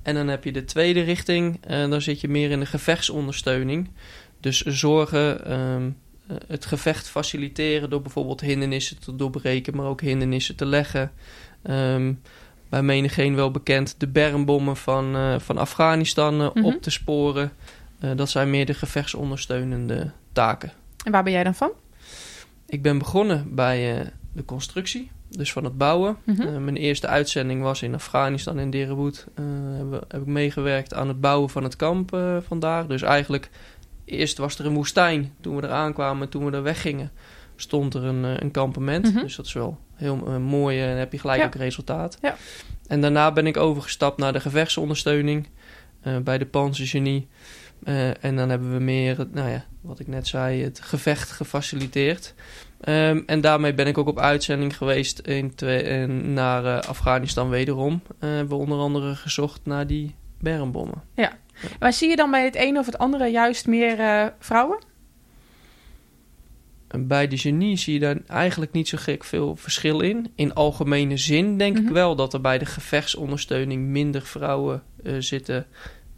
En 0.07 0.15
dan 0.15 0.29
heb 0.29 0.45
je 0.45 0.53
de 0.53 0.65
tweede 0.65 1.01
richting. 1.01 1.59
en 1.61 1.91
dan 1.91 2.01
zit 2.01 2.21
je 2.21 2.29
meer 2.29 2.51
in 2.51 2.61
de 2.61 2.67
gevechtsondersteuning. 2.67 3.91
Dus 4.41 4.61
zorgen, 4.61 5.45
ehm, 5.47 5.91
eh, 6.27 6.37
het 6.47 6.65
gevecht 6.67 7.09
faciliteren 7.09 7.91
door 7.91 8.03
bijvoorbeeld 8.03 8.41
hindernissen 8.41 8.99
te 9.01 9.17
doorbreken, 9.17 9.77
maar 9.77 9.87
ook 9.87 10.01
hindernissen 10.01 10.57
te 10.57 10.67
leggen. 10.67 11.13
Ehm, 11.63 12.13
bij 12.69 12.83
menigeen 12.83 13.35
wel 13.35 13.51
bekend 13.51 13.95
de 13.99 14.07
bermbommen 14.09 14.77
van, 14.77 15.17
eh, 15.17 15.39
van 15.39 15.59
Afghanistan 15.59 16.41
eh, 16.41 16.49
Mhm. 16.55 16.65
op 16.65 16.83
te 16.83 16.91
sporen. 16.91 17.53
Eh, 17.99 18.11
dat 18.17 18.31
zijn 18.31 18.51
meer 18.51 18.67
de 18.67 18.75
gevechtsondersteunende 18.75 20.11
taken. 20.33 20.73
En 21.05 21.13
waar 21.13 21.23
ben 21.23 21.33
jij 21.33 21.45
dan 21.45 21.55
van? 21.55 21.71
Ik 22.67 22.83
ben 22.83 22.99
begonnen 22.99 23.55
bij 23.55 23.99
eh, 24.01 24.07
de 24.33 24.45
constructie, 24.45 25.11
dus 25.29 25.53
van 25.53 25.65
het 25.65 25.79
bouwen. 25.79 26.17
Mhm. 26.25 26.41
Eh, 26.41 26.57
mijn 26.57 26.77
eerste 26.77 27.07
uitzending 27.07 27.63
was 27.63 27.83
in 27.83 27.95
Afghanistan 27.95 28.59
in 28.59 28.71
Derewood. 28.71 29.27
Eh, 29.35 29.45
heb, 29.77 30.05
heb 30.09 30.21
ik 30.21 30.27
meegewerkt 30.27 30.95
aan 30.95 31.09
het 31.09 31.21
bouwen 31.21 31.51
van 31.51 31.63
het 31.63 31.77
kamp 31.77 32.15
eh, 32.15 32.37
vandaar. 32.47 32.87
Dus 32.87 33.03
eigenlijk, 33.03 33.51
eerst 34.05 34.39
was 34.39 34.59
er 34.59 34.67
een 34.67 34.75
woestijn. 34.75 35.35
Toen 35.41 35.57
we 35.57 35.63
er 35.63 35.71
aankwamen, 35.71 36.29
toen 36.29 36.45
we 36.45 36.57
er 36.57 36.63
weggingen, 36.63 37.11
stond 37.57 37.95
er 37.95 38.05
een, 38.05 38.25
een 38.25 38.51
kampement. 38.51 39.13
Mhm. 39.13 39.23
Dus 39.23 39.37
dat 39.37 39.47
is 39.47 39.53
wel 39.53 39.79
heel 39.95 40.17
mooi 40.41 40.83
en 40.83 40.97
heb 40.97 41.13
je 41.13 41.19
gelijk 41.19 41.41
Ja. 41.41 41.47
ook 41.47 41.55
resultaat. 41.55 42.19
Ja. 42.23 42.37
En 42.87 43.01
daarna 43.01 43.33
ben 43.33 43.47
ik 43.47 43.57
overgestapt 43.57 44.19
naar 44.19 44.33
de 44.33 44.41
gevechtsondersteuning 44.41 45.49
bij 46.23 46.39
de 46.39 46.47
Panzergenie. 46.47 47.29
En 48.21 48.37
dan 48.37 48.49
hebben 48.49 48.73
we 48.73 48.79
meer, 48.79 49.27
nou 49.33 49.51
ja, 49.51 49.65
wat 49.81 49.99
ik 49.99 50.07
net 50.07 50.27
zei, 50.27 50.63
het 50.63 50.81
gevecht 50.81 51.31
gefaciliteerd. 51.31 52.35
Ehm, 52.87 53.21
en 53.27 53.41
daarmee 53.41 53.75
ben 53.75 53.87
ik 53.87 53.99
ook 53.99 54.07
op 54.09 54.19
uitzending 54.19 54.77
geweest 54.77 55.19
in 55.19 55.55
twee, 55.55 56.07
naar 56.07 56.65
eh, 56.65 56.89
Afghanistan 56.89 57.49
wederom. 57.49 58.03
Hebben 58.19 58.49
we 58.49 58.55
onder 58.55 58.79
andere 58.79 59.15
gezocht 59.15 59.61
naar 59.65 59.87
die 59.87 60.15
bermbommen. 60.41 61.03
Maar 61.79 61.93
zie 61.93 62.09
je 62.11 62.17
dan 62.17 62.31
bij 62.31 62.45
het 62.45 62.55
ene 62.55 62.79
of 62.79 62.87
het 62.87 62.99
andere 62.99 63.27
juist 63.27 63.67
meer 63.67 63.99
eh, 64.01 64.27
vrouwen? 64.39 64.79
En 66.89 67.07
bij 67.07 67.29
de 67.29 67.39
genie 67.39 67.77
zie 67.77 67.95
je 67.95 68.01
daar 68.01 68.17
eigenlijk 68.27 68.73
niet 68.73 68.89
zo 68.89 68.99
gek 69.01 69.25
veel 69.25 69.57
verschil 69.57 70.01
in. 70.01 70.33
In 70.35 70.55
algemene 70.55 71.17
zin 71.17 71.59
denk 71.59 71.77
Mhm. 71.77 71.87
ik 71.87 71.93
wel 71.93 72.17
dat 72.17 72.35
er 72.35 72.41
bij 72.41 72.59
de 72.59 72.67
gevechtsondersteuning 72.67 73.87
minder 73.87 74.23
vrouwen 74.23 74.83
zitten 75.19 75.67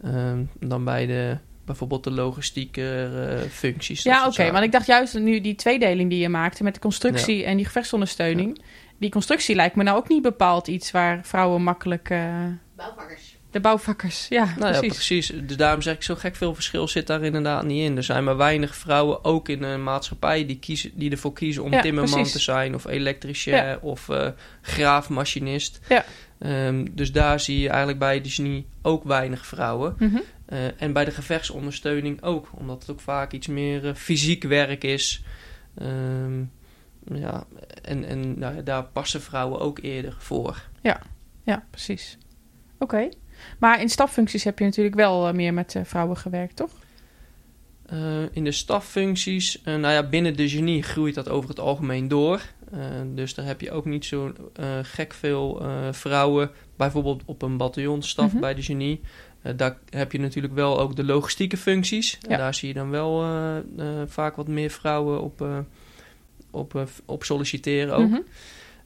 ehm, 0.03 0.43
dan 0.59 0.83
bij 0.83 1.05
de 1.05 1.37
bijvoorbeeld 1.69 2.03
de 2.03 2.11
logistieke 2.11 3.09
eh, 3.43 3.49
functies. 3.49 4.03
Ja, 4.03 4.27
oké. 4.27 4.51
Want 4.51 4.63
ik 4.63 4.71
dacht 4.71 4.85
juist 4.85 5.19
nu 5.19 5.41
die 5.41 5.55
tweedeling 5.55 6.09
die 6.09 6.19
je 6.19 6.29
maakte 6.29 6.63
met 6.63 6.73
de 6.73 6.79
constructie 6.79 7.43
en 7.43 7.55
die 7.57 7.65
gevechtsondersteuning. 7.65 8.61
Die 8.97 9.09
constructie 9.09 9.55
lijkt 9.55 9.75
me 9.75 9.83
nou 9.83 9.97
ook 9.97 10.09
niet 10.09 10.21
bepaald 10.21 10.67
iets 10.67 10.91
waar 10.91 11.19
vrouwen 11.25 11.63
makkelijk... 11.63 12.09
eh, 12.09 12.45
Bouwvakkers. 12.75 13.28
De 13.51 13.59
bouwvakkers, 13.59 14.27
ja, 14.27 14.45
Nou 14.57 14.73
ja, 14.73 14.79
precies. 14.79 14.93
precies. 14.93 15.31
Dus 15.47 15.57
daarom 15.57 15.81
zeg 15.81 15.95
ik, 15.95 16.03
zo 16.03 16.15
gek 16.15 16.35
veel 16.35 16.53
verschil 16.55 16.87
zit 16.87 17.07
daar 17.07 17.21
inderdaad 17.23 17.63
niet 17.63 17.83
in. 17.89 17.97
Er 17.97 18.03
zijn 18.03 18.23
maar 18.23 18.37
weinig 18.37 18.75
vrouwen, 18.75 19.23
ook 19.23 19.49
in 19.49 19.63
een 19.63 19.83
maatschappij, 19.83 20.45
die, 20.45 20.59
kiezen, 20.59 20.91
die 20.93 21.11
ervoor 21.11 21.33
kiezen 21.33 21.63
om 21.63 21.71
Ja, 21.71 21.81
timmerman 21.81 22.13
precies. 22.13 22.31
te 22.33 22.39
zijn, 22.39 22.75
of 22.75 22.85
elektricien, 22.87 23.53
Ja. 23.53 23.77
of 23.81 24.09
eh, 24.09 24.27
graafmachinist. 24.61 25.79
Ja. 25.89 26.05
Ehm, 26.39 26.85
dus 26.91 27.11
daar 27.11 27.39
zie 27.39 27.59
je 27.59 27.67
eigenlijk 27.69 27.99
bij 27.99 28.21
de 28.21 28.29
genie 28.29 28.67
ook 28.81 29.03
weinig 29.03 29.45
vrouwen. 29.45 29.95
Mhm. 29.99 30.17
Eh, 30.45 30.81
en 30.81 30.93
bij 30.93 31.05
de 31.05 31.11
gevechtsondersteuning 31.11 32.23
ook, 32.23 32.49
omdat 32.53 32.81
het 32.81 32.91
ook 32.91 32.99
vaak 33.01 33.31
iets 33.31 33.47
meer 33.47 33.87
eh, 33.87 33.95
fysiek 33.95 34.43
werk 34.43 34.83
is. 34.83 35.23
Ehm, 35.77 36.39
ja, 37.13 37.43
en, 37.81 38.05
en 38.05 38.39
nou 38.39 38.55
ja, 38.55 38.61
daar 38.61 38.83
passen 38.83 39.21
vrouwen 39.21 39.59
ook 39.59 39.79
eerder 39.79 40.15
voor. 40.19 40.61
Ja, 41.43 41.63
precies. 41.71 42.17
Oké. 42.79 43.09
Maar 43.59 43.81
in 43.81 43.89
staffuncties 43.89 44.43
heb 44.43 44.59
je 44.59 44.65
natuurlijk 44.65 44.95
wel 44.95 45.27
eh, 45.27 45.33
meer 45.33 45.53
met 45.53 45.75
eh, 45.75 45.81
vrouwen 45.85 46.17
gewerkt, 46.17 46.55
toch? 46.55 46.71
Eh, 47.85 47.99
in 48.31 48.43
de 48.43 48.51
staffuncties, 48.51 49.61
nou 49.63 49.87
ja, 49.87 50.03
binnen 50.03 50.35
de 50.35 50.49
genie 50.49 50.83
groeit 50.83 51.15
dat 51.15 51.29
over 51.29 51.49
het 51.49 51.59
algemeen 51.59 52.07
door. 52.07 52.41
Dus 53.05 53.33
daar 53.33 53.45
heb 53.45 53.61
je 53.61 53.71
ook 53.71 53.85
niet 53.85 54.05
zo 54.05 54.33
gek 54.81 55.13
veel 55.13 55.63
vrouwen. 55.91 56.51
Bijvoorbeeld 56.75 57.21
op 57.25 57.41
een 57.41 57.57
bataljonsstaf 57.57 58.31
Mhm. 58.31 58.39
bij 58.39 58.53
de 58.53 58.61
genie. 58.61 59.01
Daar 59.55 59.77
heb 59.89 60.11
je 60.11 60.19
natuurlijk 60.19 60.53
wel 60.53 60.79
ook 60.79 60.95
de 60.95 61.03
logistieke 61.03 61.57
functies. 61.57 62.17
En 62.27 62.37
daar 62.37 62.53
zie 62.53 62.67
je 62.67 62.73
dan 62.73 62.89
wel 62.89 63.25
vaak 64.07 64.35
wat 64.35 64.47
meer 64.47 64.69
vrouwen 64.69 65.21
op, 65.21 65.47
op, 66.51 66.87
op 67.05 67.23
solliciteren 67.23 67.95
ook. 67.95 68.07
Mhm. 68.07 68.19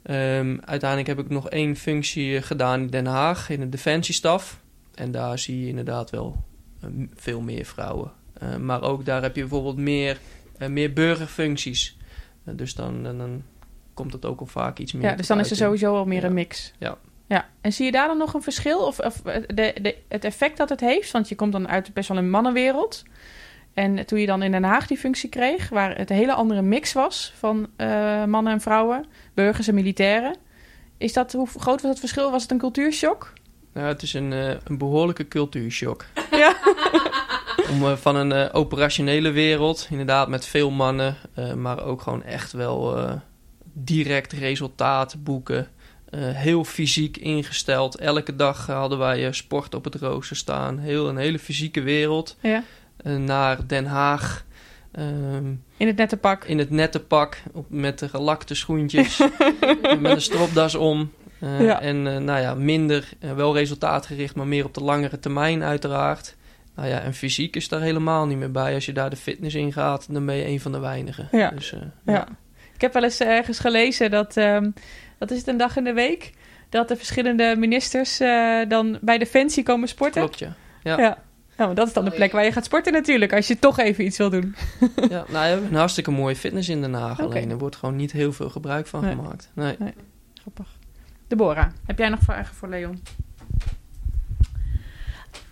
Ehm, 0.04 0.58
uiteindelijk 0.66 1.08
heb 1.10 1.20
ik 1.20 1.30
nog 1.30 1.50
één 1.50 1.76
functie 1.76 2.36
eh, 2.38 2.44
gedaan 2.44 2.82
in 2.82 2.88
Den 2.88 3.06
Haag, 3.06 3.50
in 3.50 3.60
de 3.60 3.70
defensiestaf. 3.70 4.60
En 4.96 5.12
daar 5.12 5.40
zie 5.40 5.60
je 5.62 5.68
inderdaad 5.68 6.10
wel 6.10 6.44
eh, 6.82 6.90
m- 6.90 7.10
veel 7.16 7.42
meer 7.42 7.66
vrouwen. 7.66 8.12
Eh, 8.34 8.56
maar 8.56 8.82
ook 8.82 9.06
daar 9.06 9.22
heb 9.22 9.36
je 9.36 9.42
bijvoorbeeld 9.42 9.78
meer, 9.78 10.18
eh, 10.58 10.68
meer 10.70 10.94
burgerfuncties. 10.94 11.98
Eh, 12.44 12.54
dus 12.58 12.76
dan, 12.76 13.04
dan, 13.04 13.18
dan 13.18 13.44
komt 13.94 14.14
het 14.14 14.26
ook 14.26 14.40
al 14.40 14.46
vaak 14.46 14.80
iets 14.80 14.94
meer. 14.94 15.04
Ja, 15.10 15.16
dus 15.16 15.28
dan 15.28 15.40
is 15.40 15.50
er 15.52 15.56
sowieso 15.56 15.96
al 15.96 16.06
meer 16.06 16.22
Ja. 16.22 16.28
een 16.28 16.34
mix. 16.34 16.74
Ja. 16.80 16.98
ja. 17.28 17.50
En 17.62 17.74
zie 17.74 17.86
je 17.86 17.92
daar 17.92 18.08
dan 18.08 18.18
nog 18.18 18.34
een 18.34 18.42
verschil? 18.42 18.80
Of, 18.80 19.00
of 19.00 19.22
de, 19.22 19.76
de, 19.82 19.96
het 20.08 20.24
effect 20.24 20.58
dat 20.58 20.70
het 20.70 20.80
heeft? 20.80 21.12
Want 21.12 21.30
je 21.30 21.36
komt 21.36 21.52
dan 21.52 21.68
uit 21.68 21.94
best 21.94 22.08
wel 22.10 22.18
een 22.18 22.30
mannenwereld. 22.30 23.04
En 23.74 24.06
toen 24.06 24.20
je 24.20 24.26
dan 24.26 24.44
in 24.44 24.52
Den 24.52 24.64
Haag 24.64 24.88
die 24.88 24.98
functie 24.98 25.30
kreeg, 25.30 25.70
waar 25.70 25.98
het 25.98 26.10
een 26.10 26.16
hele 26.16 26.34
andere 26.34 26.62
mix 26.62 26.94
was 26.94 27.34
van 27.38 27.68
eh, 27.76 28.26
mannen 28.26 28.54
en 28.54 28.62
vrouwen, 28.62 29.06
burgers 29.34 29.68
en 29.68 29.74
militairen. 29.74 30.36
Is 30.98 31.14
dat, 31.14 31.32
hoe 31.32 31.48
groot 31.48 31.82
was 31.82 31.92
het 31.92 32.00
verschil? 32.00 32.32
Was 32.32 32.42
het 32.42 32.52
een 32.52 32.58
cultuurshock? 32.58 33.34
Nou, 33.74 33.88
het 33.88 34.02
is 34.02 34.14
een, 34.14 34.34
eh, 34.34 34.50
een 34.64 34.78
behoorlijke 34.78 35.28
cultuurshock. 35.28 36.06
Ja. 36.32 36.56
Om 37.70 37.86
eh, 37.86 37.96
van 37.96 38.16
een 38.16 38.54
operationele 38.54 39.32
wereld, 39.32 39.88
inderdaad 39.90 40.28
met 40.28 40.46
veel 40.46 40.72
mannen, 40.72 41.16
maar 41.56 41.84
ook 41.84 42.02
gewoon 42.02 42.24
echt 42.24 42.52
wel 42.52 43.10
direct 43.74 44.32
resultaat 44.32 45.16
boeken. 45.24 45.68
Heel 46.16 46.64
fysiek 46.64 47.18
ingesteld. 47.18 47.96
Elke 47.96 48.36
dag 48.36 48.68
hadden 48.68 48.98
wij 48.98 49.32
sport 49.32 49.76
op 49.76 49.84
het 49.84 49.96
rooster 49.96 50.36
staan. 50.36 50.80
Heel, 50.80 51.10
een 51.10 51.18
hele 51.18 51.40
fysieke 51.40 51.82
wereld. 51.82 52.38
ja. 52.42 52.64
Eh, 53.04 53.16
naar 53.16 53.68
Den 53.68 53.86
Haag. 53.86 54.46
ehm, 54.92 55.46
In 55.78 55.88
het 55.88 55.96
nette 55.98 56.18
pak. 56.18 56.44
in 56.46 56.58
het 56.58 56.70
nette 56.70 57.00
pak, 57.00 57.38
op, 57.54 57.66
met 57.70 58.00
de 58.00 58.10
gelakte 58.10 58.56
schoentjes, 58.56 59.18
met 60.00 60.12
een 60.12 60.22
stropdas 60.22 60.76
om. 60.76 61.12
Eh, 61.40 61.62
Ja. 61.62 61.82
En 61.82 62.08
eh, 62.08 62.18
nou 62.18 62.40
ja, 62.42 62.54
minder, 62.56 63.10
wel 63.36 63.54
resultaatgericht, 63.56 64.36
maar 64.36 64.48
meer 64.48 64.66
op 64.66 64.74
de 64.74 64.84
langere 64.84 65.20
termijn 65.20 65.64
uiteraard. 65.64 66.36
Nou 66.76 66.88
ja, 66.90 67.00
en 67.00 67.14
fysiek 67.14 67.56
is 67.56 67.68
daar 67.70 67.82
helemaal 67.82 68.26
niet 68.28 68.38
meer 68.38 68.52
bij. 68.52 68.74
Als 68.74 68.86
je 68.86 68.94
daar 68.94 69.10
de 69.10 69.16
fitness 69.16 69.56
in 69.56 69.74
gaat, 69.74 70.14
dan 70.14 70.26
ben 70.26 70.36
je 70.36 70.46
een 70.48 70.60
van 70.60 70.72
de 70.72 70.80
weinigen. 70.80 71.28
Ja. 71.32 71.50
Dus, 71.50 71.74
eh, 71.74 71.80
Ja. 72.06 72.28
Ik 72.74 72.82
heb 72.82 72.94
wel 72.94 73.04
eens 73.04 73.20
ergens 73.20 73.60
gelezen 73.60 74.12
dat, 74.12 74.34
dat 75.18 75.32
is 75.32 75.38
het 75.38 75.48
een 75.48 75.58
dag 75.58 75.78
in 75.78 75.84
de 75.84 75.94
week, 75.94 76.32
dat 76.70 76.88
de 76.88 76.96
verschillende 76.96 77.56
ministers 77.58 78.18
dan 78.68 78.98
bij 79.02 79.18
Defensie 79.18 79.64
komen 79.64 79.88
sporten. 79.88 80.22
klopt 80.22 80.40
ja. 80.40 80.56
Ja. 80.84 80.98
Ja. 81.00 81.18
Nou, 81.58 81.74
dat 81.76 81.88
is 81.88 81.94
dan 81.94 82.06
de 82.06 82.12
plek 82.12 82.32
waar 82.32 82.46
je 82.46 82.52
gaat 82.52 82.66
sporten 82.66 82.94
natuurlijk, 82.94 83.34
als 83.34 83.48
je 83.48 83.60
toch 83.60 83.80
even 83.80 84.06
iets 84.06 84.18
wil 84.18 84.30
doen. 84.30 84.56
ja. 84.96 85.08
Nou, 85.10 85.28
we 85.30 85.38
hebben 85.38 85.70
een 85.70 85.76
hartstikke 85.76 86.12
mooie 86.12 86.36
fitness 86.36 86.70
in 86.70 86.82
Den 86.82 86.94
Haag. 86.94 87.20
Oké. 87.20 87.24
Alleen 87.30 87.50
er 87.50 87.58
wordt 87.58 87.76
gewoon 87.76 87.96
niet 87.96 88.12
heel 88.12 88.34
veel 88.34 88.50
gebruik 88.50 88.88
van 88.88 89.02
Nee. 89.02 89.16
gemaakt. 89.16 89.50
Nee. 89.54 89.78
Grappig. 90.42 90.68
Deborah, 91.28 91.68
heb 91.86 91.98
jij 91.98 92.10
nog 92.10 92.20
vragen 92.20 92.56
voor 92.56 92.70
Leon? 92.70 93.02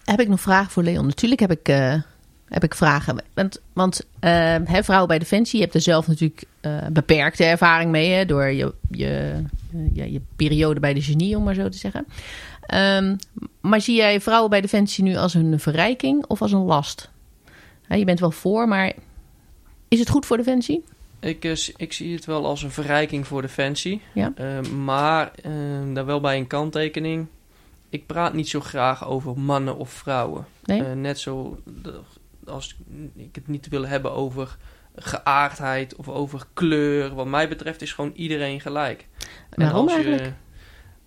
Heb 0.06 0.20
ik 0.20 0.28
nog 0.28 0.41
vragen 0.41 0.72
voor 0.72 0.84
Leon? 0.84 1.06
Natuurlijk 1.06 1.41
heb 1.41 1.52
ik, 1.52 1.68
eh, 1.68 2.02
heb 2.47 2.64
ik 2.64 2.76
vragen. 2.76 3.24
Want, 3.34 3.62
want 3.74 4.06
eh, 4.20 4.32
hè, 4.64 4.84
vrouwen 4.84 5.08
bij 5.08 5.20
Defensie, 5.20 5.58
je 5.58 5.64
hebt 5.64 5.76
er 5.76 5.82
zelf 5.82 6.08
natuurlijk 6.08 6.43
eh, 6.62 6.78
beperkte 6.91 7.43
ervaring 7.43 7.91
mee. 7.91 8.12
Hè, 8.12 8.26
door 8.26 8.45
je, 8.45 8.74
je, 8.91 9.43
je 9.93 10.22
periode 10.36 10.80
bij 10.80 10.93
de 10.93 11.02
genie, 11.02 11.38
om 11.38 11.43
maar 11.43 11.54
zo 11.54 11.70
te 11.70 11.78
zeggen. 11.78 12.06
Ehm, 12.72 13.15
maar 13.61 13.82
zie 13.82 13.95
jij 13.95 14.22
vrouwen 14.22 14.49
bij 14.49 14.61
Defensie 14.61 15.03
nu 15.03 15.15
als 15.15 15.34
een 15.34 15.59
verrijking 15.59 16.26
of 16.28 16.41
als 16.41 16.51
een 16.51 16.63
last? 16.63 17.09
Je 17.88 18.05
bent 18.05 18.19
wel 18.19 18.32
voor, 18.32 18.67
maar 18.67 18.93
is 19.88 19.99
het 19.99 20.09
goed 20.09 20.26
voor 20.26 20.38
Defensie? 20.38 20.84
Ik, 21.19 21.45
eh, 21.45 21.55
ik 21.78 21.93
zie 21.93 22.15
het 22.15 22.26
wel 22.26 22.45
als 22.45 22.63
een 22.63 22.72
verrijking 22.72 23.28
voor 23.28 23.41
Defensie. 23.41 24.01
Ja. 24.13 24.32
Eh, 24.36 24.61
maar 24.61 25.32
eh, 25.43 25.51
daar 25.93 26.05
wel 26.05 26.19
bij 26.22 26.38
een 26.38 26.47
kanttekening. 26.47 27.28
Ik 27.89 28.05
praat 28.05 28.34
niet 28.34 28.49
zo 28.49 28.59
graag 28.59 29.07
over 29.07 29.39
mannen 29.39 29.78
of 29.78 29.89
vrouwen. 29.89 30.45
Nee? 30.63 30.84
Eh, 30.84 30.93
net 30.93 31.19
zo 31.19 31.59
als 32.45 32.76
ik 33.15 33.36
het 33.36 33.47
niet 33.47 33.67
wil 33.67 33.88
hebben 33.88 34.11
over 34.11 34.57
geaardheid 34.95 35.95
of 35.95 36.09
over 36.09 36.45
kleur. 36.53 37.13
Wat 37.15 37.26
mij 37.28 37.47
betreft 37.47 37.82
is 37.82 37.93
gewoon 37.93 38.11
iedereen 38.15 38.61
gelijk. 38.61 39.07
En 39.49 39.61
Waarom 39.63 39.84
als 39.88 39.95
je- 39.95 40.03
eigenlijk? 40.03 40.34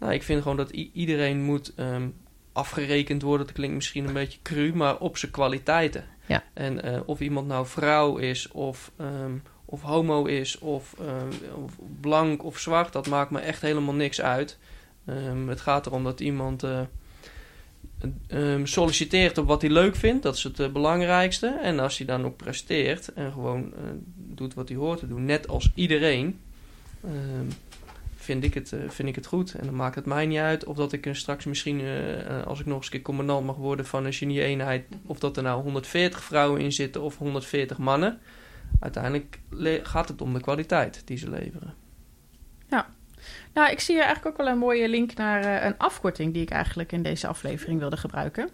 Nou, 0.05 0.17
ik 0.17 0.23
vind 0.23 0.43
gewoon 0.43 0.57
dat 0.57 0.71
iedereen 0.71 1.43
moet 1.43 1.75
ehm, 1.75 2.09
afgerekend 2.53 3.23
worden. 3.23 3.47
Dat 3.47 3.55
klinkt 3.55 3.75
misschien 3.75 4.07
een 4.07 4.13
beetje 4.13 4.39
cru, 4.43 4.75
maar 4.75 4.99
op 4.99 5.17
zijn 5.17 5.33
kwaliteiten. 5.33 6.05
Ja. 6.27 6.43
En 6.53 6.83
eh, 6.83 7.01
of 7.07 7.21
iemand 7.21 7.47
nou 7.47 7.67
vrouw 7.67 8.17
is, 8.17 8.49
of, 8.49 8.91
ehm, 8.97 9.33
of 9.65 9.83
homo 9.83 10.25
is, 10.25 10.59
of, 10.59 10.95
ehm, 10.99 11.55
of 11.65 11.73
blank 12.01 12.45
of 12.45 12.59
zwart, 12.59 12.93
dat 12.93 13.09
maakt 13.09 13.31
me 13.31 13.39
echt 13.39 13.63
helemaal 13.63 13.95
niks 13.95 14.21
uit. 14.21 14.59
Het 15.47 15.61
gaat 15.61 15.87
erom 15.87 16.05
dat 16.05 16.21
iemand 16.21 16.63
eh, 16.63 16.81
solliciteert 18.65 19.39
op 19.39 19.47
wat 19.47 19.61
hij 19.61 19.71
leuk 19.71 19.97
vindt. 19.97 20.23
Dat 20.23 20.37
is 20.37 20.43
het 20.43 20.61
eh, 20.61 20.73
belangrijkste. 20.73 21.59
En 21.63 21.79
als 21.79 21.99
hij 21.99 22.07
dan 22.07 22.25
ook 22.25 22.37
presteert 22.37 23.13
en 23.13 23.33
gewoon 23.33 23.73
doet 24.17 24.55
wat 24.55 24.69
hij 24.69 24.79
hoort 24.79 24.99
te 24.99 25.09
doen, 25.09 25.25
net 25.25 25.49
als 25.49 25.71
iedereen, 25.75 26.41
vind, 28.25 28.45
ik 28.45 28.55
het, 28.55 28.73
eh, 28.73 28.81
vind 28.89 29.09
ik 29.09 29.15
het 29.15 29.27
goed. 29.27 29.55
En 29.55 29.65
dan 29.65 29.75
maakt 29.75 29.95
het 29.95 30.07
mij 30.07 30.27
niet 30.27 30.39
uit 30.39 30.65
of 30.65 30.77
dat 30.77 30.93
ik 30.93 31.07
er 31.07 31.17
straks 31.17 31.45
misschien, 31.45 31.81
eh, 31.81 32.21
eh, 32.21 32.47
als 32.47 32.61
ik 32.61 32.67
nog 32.67 32.77
eens 32.77 32.87
een 32.87 32.93
keer 32.93 33.03
commandant 33.03 33.47
mag 33.47 33.57
worden 33.57 33.87
van 33.87 34.05
een 34.05 34.13
genie-eenheid, 34.13 34.85
of 35.07 35.19
dat 35.19 35.37
er 35.37 35.43
nou 35.43 35.63
140 35.63 36.25
vrouwen 36.25 36.61
in 36.61 36.73
zitten 36.73 37.03
of 37.03 37.19
140 37.19 37.79
mannen. 37.79 38.19
Uiteindelijk 38.81 39.41
gaat 39.83 40.09
het 40.09 40.21
om 40.21 40.33
de 40.33 40.41
kwaliteit 40.41 41.03
die 41.05 41.17
ze 41.17 41.31
leveren. 41.31 41.75
Nou, 43.53 43.71
ik 43.71 43.81
zie 43.81 43.95
hier 43.95 44.05
eigenlijk 44.05 44.35
ook 44.39 44.45
wel 44.45 44.55
een 44.55 44.59
mooie 44.59 44.89
link 44.89 45.15
naar 45.15 45.67
een 45.67 45.79
afkorting 45.79 46.33
die 46.33 46.43
ik 46.43 46.51
eigenlijk 46.51 46.93
in 46.93 47.03
deze 47.03 47.27
aflevering 47.27 47.79
wilde 47.79 47.97
gebruiken. 47.97 48.49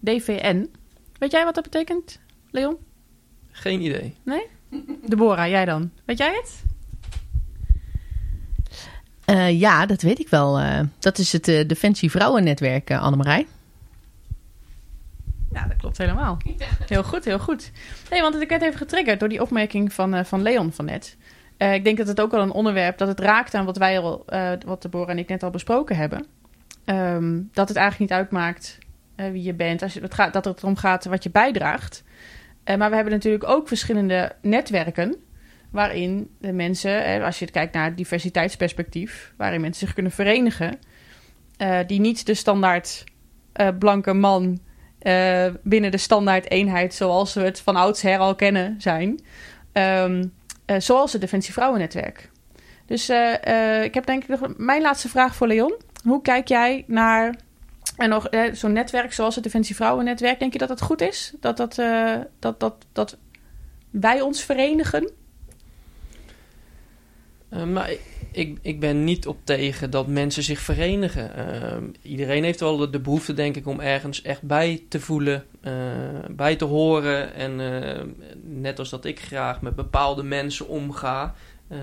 DVN. 0.00 0.70
Weet 1.18 1.30
jij 1.30 1.44
wat 1.44 1.54
dat 1.54 1.62
betekent, 1.62 2.20
Leon? 2.50 2.76
Geen 3.50 3.80
idee. 3.80 4.14
Deborah, 5.06 5.48
jij 5.48 5.64
dan? 5.64 5.90
Weet 6.04 6.18
jij 6.18 6.34
het? 6.34 6.71
Eh, 9.32 9.60
ja, 9.60 9.86
dat 9.86 10.02
weet 10.02 10.20
ik 10.20 10.28
wel. 10.28 10.58
eh. 10.58 10.80
dat 10.98 11.18
is 11.18 11.32
het 11.32 11.48
eh, 11.48 11.68
Defensie 11.68 12.10
Vrouwennetwerk, 12.10 12.90
uh, 12.90 13.02
Annemarij. 13.02 13.46
Ja, 15.52 15.66
dat 15.66 15.76
klopt 15.76 15.98
helemaal. 15.98 16.36
Heel 16.86 17.04
goed, 17.04 17.24
heel 17.24 17.38
goed. 17.38 17.70
Nee, 18.10 18.20
want 18.20 18.40
ik 18.40 18.48
werd 18.48 18.62
even 18.62 18.78
getriggerd 18.78 19.20
door 19.20 19.28
die 19.28 19.42
opmerking 19.42 19.92
van, 19.92 20.26
van 20.26 20.42
Leon 20.42 20.72
van 20.72 20.84
net. 20.84 21.16
Ik 21.56 21.84
denk 21.84 21.98
dat 21.98 22.06
het 22.06 22.20
ook 22.20 22.30
wel 22.30 22.42
een 22.42 22.50
onderwerp 22.50 22.98
dat 22.98 23.08
het 23.08 23.20
raakt 23.20 23.54
aan 23.54 23.64
wat 23.64 23.76
wij 23.76 23.98
al, 23.98 24.24
wat 24.66 24.82
Deborah 24.82 25.10
en 25.10 25.18
ik 25.18 25.28
net 25.28 25.42
al 25.42 25.50
besproken 25.50 25.96
hebben. 25.96 26.26
Ehm, 26.84 27.40
dat 27.52 27.68
het 27.68 27.76
eigenlijk 27.76 28.10
niet 28.10 28.18
uitmaakt 28.18 28.78
wie 29.16 29.42
je 29.42 29.54
bent, 29.54 29.82
als 29.82 29.94
het 29.94 30.14
gaat, 30.14 30.32
dat 30.32 30.44
het 30.44 30.62
erom 30.62 30.76
gaat 30.76 31.04
wat 31.04 31.22
je 31.22 31.30
bijdraagt. 31.30 32.02
Maar 32.64 32.88
we 32.90 32.94
hebben 32.94 33.12
natuurlijk 33.12 33.48
ook 33.48 33.68
verschillende 33.68 34.32
netwerken 34.42 35.16
waarin 35.72 36.30
de 36.38 36.52
mensen, 36.52 37.22
als 37.22 37.38
je 37.38 37.50
kijkt 37.50 37.74
naar 37.74 37.84
het 37.84 37.96
diversiteitsperspectief, 37.96 39.32
waarin 39.36 39.60
mensen 39.60 39.86
zich 39.86 39.94
kunnen 39.94 40.12
verenigen, 40.12 40.78
eh, 41.56 41.78
die 41.86 42.00
niet 42.00 42.26
de 42.26 42.34
standaard 42.34 43.04
eh, 43.52 43.68
blanke 43.78 44.12
man 44.12 44.58
eh, 44.98 45.46
binnen 45.62 45.90
de 45.90 45.96
standaard 45.96 46.50
eenheid 46.50 46.94
zoals 46.94 47.34
we 47.34 47.40
het 47.40 47.60
van 47.60 47.76
oudsher 47.76 48.18
al 48.18 48.34
kennen 48.34 48.74
zijn. 48.78 49.20
Ehm, 49.72 50.24
eh, 50.64 50.80
zoals 50.80 51.12
het 51.12 51.20
Defensie 51.20 51.52
Vrouwennetwerk. 51.52 52.30
Dus 52.86 53.08
ik 53.82 53.94
heb 53.94 54.06
denk 54.06 54.22
ik 54.22 54.28
nog 54.28 54.56
mijn 54.56 54.82
laatste 54.82 55.08
vraag 55.08 55.34
voor 55.34 55.46
Leon. 55.46 55.74
Hoe 56.04 56.22
kijk 56.22 56.48
jij 56.48 56.84
naar 56.86 57.34
en 57.96 58.08
nog 58.08 58.28
zo'n 58.52 58.72
netwerk 58.72 59.12
zoals 59.12 59.34
het 59.34 59.44
Defensie 59.44 59.76
Vrouwennetwerk? 59.76 60.38
Denk 60.38 60.52
je 60.52 60.58
dat 60.58 60.68
het 60.68 60.80
goed 60.80 61.00
is? 61.00 61.32
Dat, 61.40 61.56
dat, 61.56 61.74
dat, 62.38 62.60
dat, 62.60 62.86
dat 62.92 63.18
wij 63.90 64.20
ons 64.20 64.44
verenigen? 64.44 65.10
Eh, 67.52 67.64
maar 67.64 67.90
ik, 68.32 68.58
ik, 68.62 68.80
ben 68.80 69.04
niet 69.04 69.26
op 69.26 69.38
tegen 69.44 69.90
dat 69.90 70.06
mensen 70.06 70.42
zich 70.42 70.60
verenigen. 70.60 71.34
Eh, 71.34 71.76
iedereen 72.02 72.44
heeft 72.44 72.60
wel 72.60 72.76
de, 72.76 72.90
de 72.90 73.00
behoefte, 73.00 73.34
denk 73.34 73.56
ik, 73.56 73.66
om 73.66 73.80
ergens 73.80 74.22
echt 74.22 74.42
bij 74.42 74.82
te 74.88 75.00
voelen, 75.00 75.44
eh, 75.60 75.72
bij 76.30 76.56
te 76.56 76.64
horen. 76.64 77.34
En 77.34 77.56
net 78.42 78.78
als 78.78 78.90
dat 78.90 79.04
ik 79.04 79.20
graag 79.20 79.60
met 79.60 79.74
bepaalde 79.74 80.22
mensen 80.22 80.68
omga, 80.68 81.34
eh, 81.68 81.78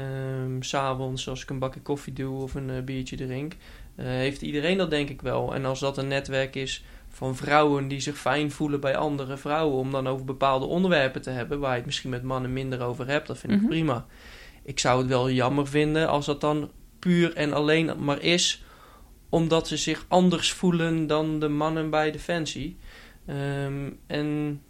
s'avonds 0.60 1.30
als 1.30 1.42
ik 1.44 1.50
een 1.50 1.60
bakje 1.60 1.82
koffie 1.82 2.14
doe 2.14 2.42
of 2.42 2.56
een 2.56 2.86
biertje 2.86 3.16
drink, 3.16 3.54
heeft 3.96 4.42
iedereen 4.42 4.78
dat 4.78 4.90
denk 4.90 5.10
ik 5.10 5.22
wel. 5.22 5.54
En 5.56 5.66
als 5.66 5.80
dat 5.80 5.98
een 5.98 6.08
netwerk 6.08 6.56
is 6.56 6.84
van 7.10 7.36
vrouwen 7.36 7.88
die 7.88 8.00
zich 8.00 8.18
fijn 8.18 8.52
voelen 8.52 8.80
bij 8.80 8.96
andere 8.96 9.38
vrouwen, 9.38 9.78
om 9.78 9.92
dan 9.92 10.08
over 10.08 10.26
bepaalde 10.26 10.66
onderwerpen 10.66 11.22
te 11.22 11.30
hebben, 11.30 11.60
waar 11.60 11.72
je 11.72 11.78
het 11.78 11.86
misschien 11.86 12.10
met 12.10 12.24
mannen 12.24 12.54
minder 12.54 12.82
over 12.82 13.08
hebt, 13.08 13.28
dat 13.28 13.38
vind 13.38 13.54
Mhm. 13.54 13.62
ik 13.62 13.70
prima. 13.70 14.06
Ik 14.70 14.80
zou 14.80 15.00
het 15.00 15.08
wel 15.08 15.30
jammer 15.32 15.68
vinden 15.68 16.08
als 16.08 16.26
dat 16.26 16.42
dan 16.42 16.72
puur 17.00 17.36
en 17.36 17.54
alleen 17.54 18.04
maar 18.04 18.22
is 18.22 18.64
omdat 19.30 19.68
ze 19.68 19.78
zich 19.78 20.06
anders 20.08 20.52
voelen 20.52 21.08
dan 21.08 21.40
de 21.40 21.48
mannen 21.48 21.90
bij 21.90 22.12
Defensie. 22.12 22.78
Ehm, 23.26 23.90
en 24.08 24.62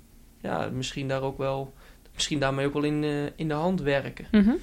ja, 0.41 0.69
misschien 0.73 1.07
daar 1.07 1.21
ook 1.21 1.37
wel, 1.37 1.73
misschien 2.13 2.39
daarmee 2.39 2.65
ook 2.65 2.73
wel 2.73 2.83
in, 2.83 3.03
eh, 3.03 3.25
in 3.35 3.47
de 3.47 3.53
hand 3.53 3.81
werken. 3.81 4.27
Mhm. 4.31 4.53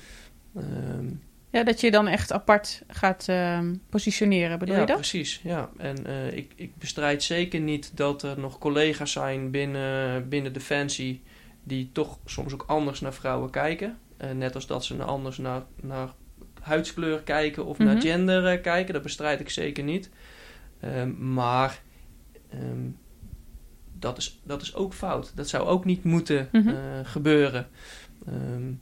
Ehm, 0.56 1.06
Ja, 1.50 1.64
dat 1.64 1.80
je 1.80 1.86
je 1.86 1.92
dan 1.92 2.08
echt 2.08 2.32
apart 2.32 2.82
gaat 2.88 3.28
ehm, 3.28 3.74
positioneren, 3.88 4.58
bedoel 4.58 4.74
ja, 4.74 4.80
je 4.80 4.86
dat? 4.86 4.96
precies. 4.96 5.40
Ja. 5.42 5.70
En 5.76 6.06
eh, 6.06 6.36
ik, 6.36 6.52
ik 6.56 6.76
bestrijd 6.76 7.22
zeker 7.22 7.60
niet 7.60 7.96
dat 7.96 8.22
er 8.22 8.38
nog 8.38 8.58
collega's 8.58 9.12
zijn 9.12 9.50
binnen, 9.50 10.28
binnen 10.28 10.52
Defensie 10.52 11.22
die 11.62 11.90
toch 11.92 12.18
soms 12.24 12.52
ook 12.52 12.64
anders 12.66 13.00
naar 13.00 13.14
vrouwen 13.14 13.50
kijken. 13.50 13.98
Eh, 14.16 14.30
net 14.30 14.54
als 14.54 14.66
dat 14.66 14.84
ze 14.84 15.02
anders 15.02 15.38
naar, 15.38 15.62
naar 15.82 16.08
huidskleur 16.62 17.22
kijken 17.22 17.64
of 17.66 17.78
naar 17.78 17.94
Mhm. 17.94 18.00
gender 18.06 18.46
eh, 18.46 18.62
kijken. 18.62 18.94
Dat 18.94 19.02
bestrijd 19.02 19.40
ik 19.40 19.50
zeker 19.50 19.84
niet. 19.84 20.10
Ehm, 20.80 21.32
maar 21.32 21.80
ehm, 22.50 22.88
dat, 23.98 24.18
is, 24.18 24.40
dat 24.44 24.62
is 24.62 24.74
ook 24.74 24.94
fout. 24.94 25.32
Dat 25.34 25.48
zou 25.48 25.66
ook 25.68 25.84
niet 25.84 26.04
moeten 26.04 26.48
Mhm. 26.52 26.68
eh, 26.68 26.74
gebeuren. 27.02 27.66
Ehm, 28.26 28.72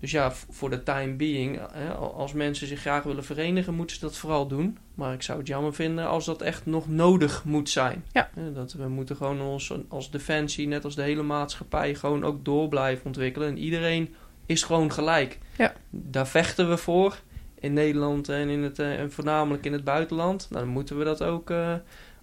dus 0.00 0.10
ja, 0.12 0.32
voor 0.32 0.70
de 0.70 0.82
time 0.82 1.12
being, 1.14 1.60
hè, 1.72 1.92
als 1.94 2.32
mensen 2.32 2.66
zich 2.66 2.80
graag 2.80 3.02
willen 3.02 3.24
verenigen, 3.24 3.74
moeten 3.74 3.96
ze 3.96 4.02
dat 4.02 4.16
vooral 4.16 4.46
doen. 4.46 4.78
Maar 4.94 5.12
ik 5.14 5.22
zou 5.22 5.38
het 5.38 5.46
jammer 5.46 5.74
vinden 5.74 6.08
als 6.08 6.24
dat 6.24 6.42
echt 6.42 6.66
nog 6.66 6.88
nodig 6.88 7.44
moet 7.44 7.70
zijn. 7.70 8.04
Ja. 8.12 8.30
Dat 8.54 8.72
we 8.72 8.88
moeten 8.88 9.16
gewoon 9.16 9.40
ons 9.40 9.72
als 9.88 10.10
defensie, 10.10 10.66
net 10.68 10.84
als 10.84 10.94
de 10.94 11.02
hele 11.02 11.22
maatschappij, 11.22 11.94
gewoon 11.94 12.24
ook 12.24 12.44
door 12.44 12.68
blijven 12.68 13.06
ontwikkelen. 13.06 13.48
En 13.48 13.58
iedereen 13.58 14.14
is 14.46 14.62
gewoon 14.62 14.92
gelijk. 14.92 15.38
Ja. 15.56 15.72
Daar 15.90 16.26
vechten 16.26 16.68
we 16.68 16.76
voor. 16.76 17.18
In 17.54 17.72
Nederland 17.72 18.28
en, 18.28 18.48
in 18.48 18.62
het, 18.62 18.78
eh, 18.78 19.00
en 19.00 19.12
voornamelijk 19.12 19.64
in 19.64 19.72
het 19.72 19.84
buitenland. 19.84 20.46
Nou, 20.50 20.64
dan 20.64 20.72
moeten 20.72 20.98
we 20.98 21.04
dat 21.04 21.22
ook, 21.22 21.50
eh, 21.50 21.74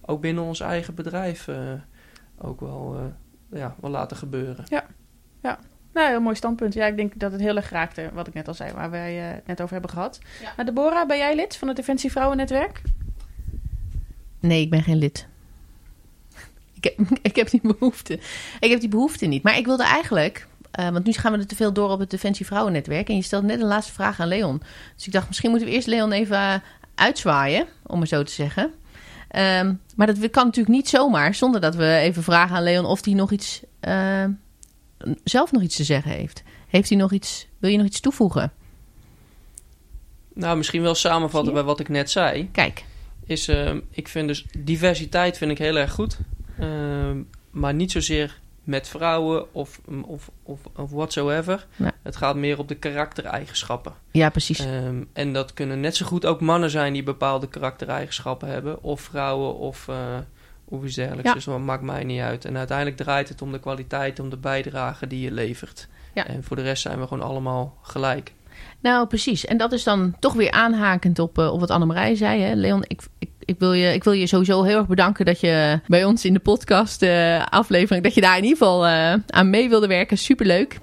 ook 0.01 0.22
binnen 0.22 0.43
ons 0.43 0.59
eigen 0.59 0.95
bedrijf 0.95 1.47
eh, 1.47 1.74
ook 2.38 2.59
wel, 2.59 2.95
eh, 2.97 3.59
ja, 3.59 3.76
wel 3.82 3.91
laten 3.91 4.17
gebeuren. 4.17 4.65
Nou, 5.93 6.09
heel 6.09 6.22
mooi 6.22 6.36
standpunt. 6.36 6.74
Ja, 6.74 6.86
ik 6.86 6.95
denk 6.95 7.19
dat 7.19 7.32
het 7.32 7.41
heel 7.41 7.55
erg 7.55 7.69
raakte, 7.69 8.09
wat 8.13 8.28
ik 8.28 8.34
net 8.34 8.47
al 8.47 8.53
zei, 8.53 8.74
waar 8.74 8.89
wij 8.89 9.13
het 9.13 9.47
net 9.47 9.61
over 9.61 9.74
hebben 9.74 9.91
gehad. 9.91 10.19
Ja. 10.41 10.53
Maar 10.55 10.65
Deborah, 10.65 11.07
ben 11.07 11.17
jij 11.17 11.36
lid 11.36 11.57
van 11.57 11.67
het 11.67 11.78
Defensie 11.78 12.11
Vrouwennetwerk? 12.11 12.82
Nee, 14.39 14.61
ik 14.61 14.69
ben 14.69 14.84
geen 14.84 14.97
lid. 14.97 15.28
Ik 16.74 16.84
heb, 16.84 17.07
ik 17.32 17.36
heb 17.36 17.49
die 17.49 17.61
behoefte. 17.63 18.19
Ik 18.59 18.69
heb 18.69 18.80
die 18.80 18.89
behoefte 18.89 19.26
niet. 19.26 19.43
Maar 19.43 19.57
ik 19.57 19.65
wilde 19.65 19.84
eigenlijk... 19.84 20.47
eh, 20.72 20.89
want 20.89 21.05
nu 21.05 21.11
gaan 21.11 21.32
we 21.32 21.38
er 21.38 21.47
te 21.47 21.55
veel 21.55 21.74
door 21.74 21.89
op 21.89 21.99
het 21.99 22.09
Defensie 22.09 22.45
Vrouwennetwerk. 22.45 23.09
En 23.09 23.15
je 23.15 23.22
stelt 23.22 23.43
net 23.43 23.61
een 23.61 23.67
laatste 23.67 23.93
vraag 23.93 24.19
aan 24.19 24.28
Leon. 24.28 24.61
Dus 24.95 25.05
ik 25.05 25.13
dacht, 25.13 25.28
misschien 25.28 25.49
moeten 25.49 25.67
we 25.67 25.74
eerst 25.74 25.88
Leon 25.88 26.11
even 26.11 26.38
eh, 26.38 26.55
uitzwaaien. 26.95 27.67
Om 27.86 27.97
maar 27.97 28.07
zo 28.07 28.24
te 28.24 28.32
zeggen. 28.32 28.74
Ehm, 29.28 29.74
maar 29.95 30.07
dat 30.07 30.30
kan 30.30 30.45
natuurlijk 30.45 30.76
niet 30.76 30.89
zomaar. 30.89 31.36
Zonder 31.36 31.61
dat 31.61 31.76
we 31.76 31.95
even 31.95 32.24
vragen 32.24 32.55
aan 32.55 32.63
Leon 32.63 32.86
of 32.86 33.05
hij 33.05 33.13
nog 33.13 33.32
iets... 33.32 33.61
eh, 33.80 34.26
zelf 35.24 35.51
nog 35.51 35.61
iets 35.61 35.76
te 35.76 35.84
zeggen 35.84 36.11
heeft. 36.11 36.43
Heeft 36.67 36.89
hij 36.89 36.97
nog 36.97 37.11
iets... 37.11 37.47
Wil 37.59 37.72
je 37.72 37.78
nog 37.78 37.86
iets 37.86 37.99
toevoegen? 37.99 38.51
Nou, 40.34 40.57
misschien 40.57 40.82
wel 40.82 40.95
samenvatten 40.95 41.53
bij 41.53 41.63
wat 41.63 41.80
ik 41.80 41.89
net 41.89 42.11
zei. 42.11 42.49
Kijk. 42.51 42.86
Is, 43.26 43.47
ehm, 43.47 43.80
ik 43.91 44.07
vind 44.07 44.28
dus 44.28 44.45
diversiteit 44.57 45.38
vind 45.38 45.51
ik 45.51 45.57
heel 45.57 45.76
erg 45.76 45.91
goed. 45.91 46.17
Ehm, 46.59 47.22
maar 47.51 47.74
niet 47.74 47.91
zozeer 47.91 48.40
met 48.64 48.88
vrouwen 48.88 49.53
of, 49.53 49.82
of, 50.05 50.30
of, 50.43 50.59
of 50.76 50.91
whatsoever. 50.91 51.68
Ja. 51.76 51.91
Het 52.01 52.16
gaat 52.16 52.36
meer 52.36 52.59
op 52.59 52.68
de 52.68 52.76
karaktereigenschappen. 52.76 53.93
Ja, 54.12 54.30
precies. 54.30 54.59
Ehm, 54.59 55.03
en 55.14 55.34
dat 55.34 55.53
kunnen 55.53 55.80
net 55.80 55.95
zo 55.95 56.05
goed 56.05 56.26
ook 56.26 56.41
mannen 56.41 56.70
zijn 56.70 56.93
die 56.93 57.03
bepaalde 57.03 57.47
karaktereigenschappen 57.47 58.47
hebben. 58.47 58.84
Of 58.84 59.01
vrouwen 59.01 59.55
of, 59.55 59.89
of 60.66 60.84
iets 60.84 60.95
dergelijks. 60.95 61.28
Ja. 61.28 61.34
Dus 61.34 61.43
dat 61.43 61.59
maakt 61.59 61.84
mij 61.84 62.03
niet 62.03 62.22
uit. 62.22 62.45
En 62.45 62.57
uiteindelijk 62.57 62.97
draait 62.97 63.30
het 63.30 63.41
om 63.41 63.51
de 63.51 63.59
kwaliteit, 63.59 64.20
om 64.20 64.30
de 64.30 64.38
bijdrage 64.38 65.07
die 65.07 65.22
je 65.22 65.32
levert. 65.32 65.88
Ja. 66.14 66.28
En 66.28 66.43
voor 66.43 66.55
de 66.55 66.62
rest 66.62 66.82
zijn 66.82 66.99
we 66.99 67.07
gewoon 67.07 67.28
allemaal 67.28 67.78
gelijk. 67.82 68.34
Nou, 68.80 69.07
precies. 69.07 69.45
En 69.45 69.57
dat 69.57 69.72
is 69.72 69.84
dan 69.84 70.16
toch 70.20 70.34
weer 70.34 70.51
aanhakend 70.51 71.20
op, 71.20 71.38
eh, 71.38 71.53
op 71.53 71.59
wat 71.59 71.70
Annemarij 71.70 72.16
zei. 72.16 72.41
Hè? 72.41 72.53
Leon, 72.53 72.84
ik, 72.88 73.01
ik, 73.20 73.30
ik, 73.52 73.60
wil 73.60 73.74
je, 73.74 73.93
ik 73.93 74.04
wil 74.04 74.14
je 74.14 74.28
sowieso 74.28 74.64
heel 74.64 74.78
erg 74.78 74.88
bedanken 74.88 75.26
dat 75.26 75.39
je 75.39 75.80
bij 75.88 76.06
ons 76.06 76.26
in 76.26 76.34
de 76.34 76.39
podcast 76.39 77.02
eh, 77.02 77.45
aflevering... 77.45 78.04
dat 78.04 78.14
je 78.14 78.22
daar 78.22 78.38
in 78.38 78.43
ieder 78.43 78.58
geval 78.58 78.88
eh, 78.88 79.14
aan 79.28 79.49
mee 79.49 79.70
wilde 79.70 79.88
werken. 79.88 80.18
Superleuk. 80.18 80.78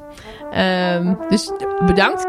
Ehm 0.53 1.15
dus 1.29 1.53
bedankt. 1.87 2.27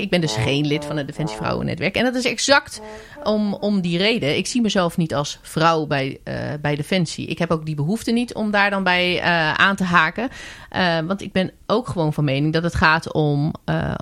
Ik 0.00 0.10
ben 0.10 0.20
dus 0.20 0.36
geen 0.36 0.66
lid 0.66 0.84
van 0.84 0.96
het 0.96 1.06
Defensie 1.06 1.36
Vrouwennetwerk. 1.36 1.94
En 1.94 2.04
dat 2.04 2.14
is 2.14 2.24
exact 2.24 2.80
om, 3.24 3.54
om 3.54 3.80
die 3.80 3.98
reden. 3.98 4.36
Ik 4.36 4.46
zie 4.46 4.60
mezelf 4.60 4.96
niet 4.96 5.14
als 5.14 5.38
vrouw 5.42 5.86
bij, 5.86 6.18
eh, 6.24 6.34
bij 6.60 6.76
Defensie. 6.76 7.26
Ik 7.26 7.38
heb 7.38 7.50
ook 7.50 7.66
die 7.66 7.74
behoefte 7.74 8.10
niet 8.10 8.34
om 8.34 8.50
daar 8.50 8.70
dan 8.70 8.82
bij 8.82 9.20
eh, 9.20 9.52
aan 9.52 9.76
te 9.76 9.84
haken. 9.84 10.28
Eh, 10.68 10.98
want 10.98 11.22
ik 11.22 11.32
ben 11.32 11.50
ook 11.66 11.88
gewoon 11.88 12.12
van 12.12 12.24
mening 12.24 12.52
dat 12.52 12.62
het 12.62 12.74
gaat 12.74 13.12
om, 13.12 13.52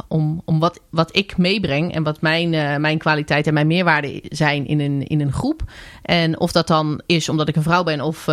om, 0.09 0.43
om 0.45 0.59
wat, 0.59 0.81
wat 0.91 1.17
ik 1.17 1.37
meebreng. 1.37 1.95
En 1.95 2.03
wat 2.03 2.21
mijn, 2.21 2.81
mijn 2.81 2.99
kwaliteit 2.99 3.47
en 3.47 3.55
mijn 3.55 3.67
meerwaarde 3.67 4.23
zijn 4.29 4.67
in 4.67 4.81
een, 4.81 5.07
in 5.07 5.21
een 5.21 5.33
groep. 5.33 5.63
En 6.03 6.41
of 6.41 6.53
dat 6.53 6.67
dan 6.67 7.01
is 7.07 7.29
omdat 7.29 7.49
ik 7.49 7.57
een 7.57 7.63
vrouw 7.63 7.83
ben 7.83 8.01
of, 8.01 8.29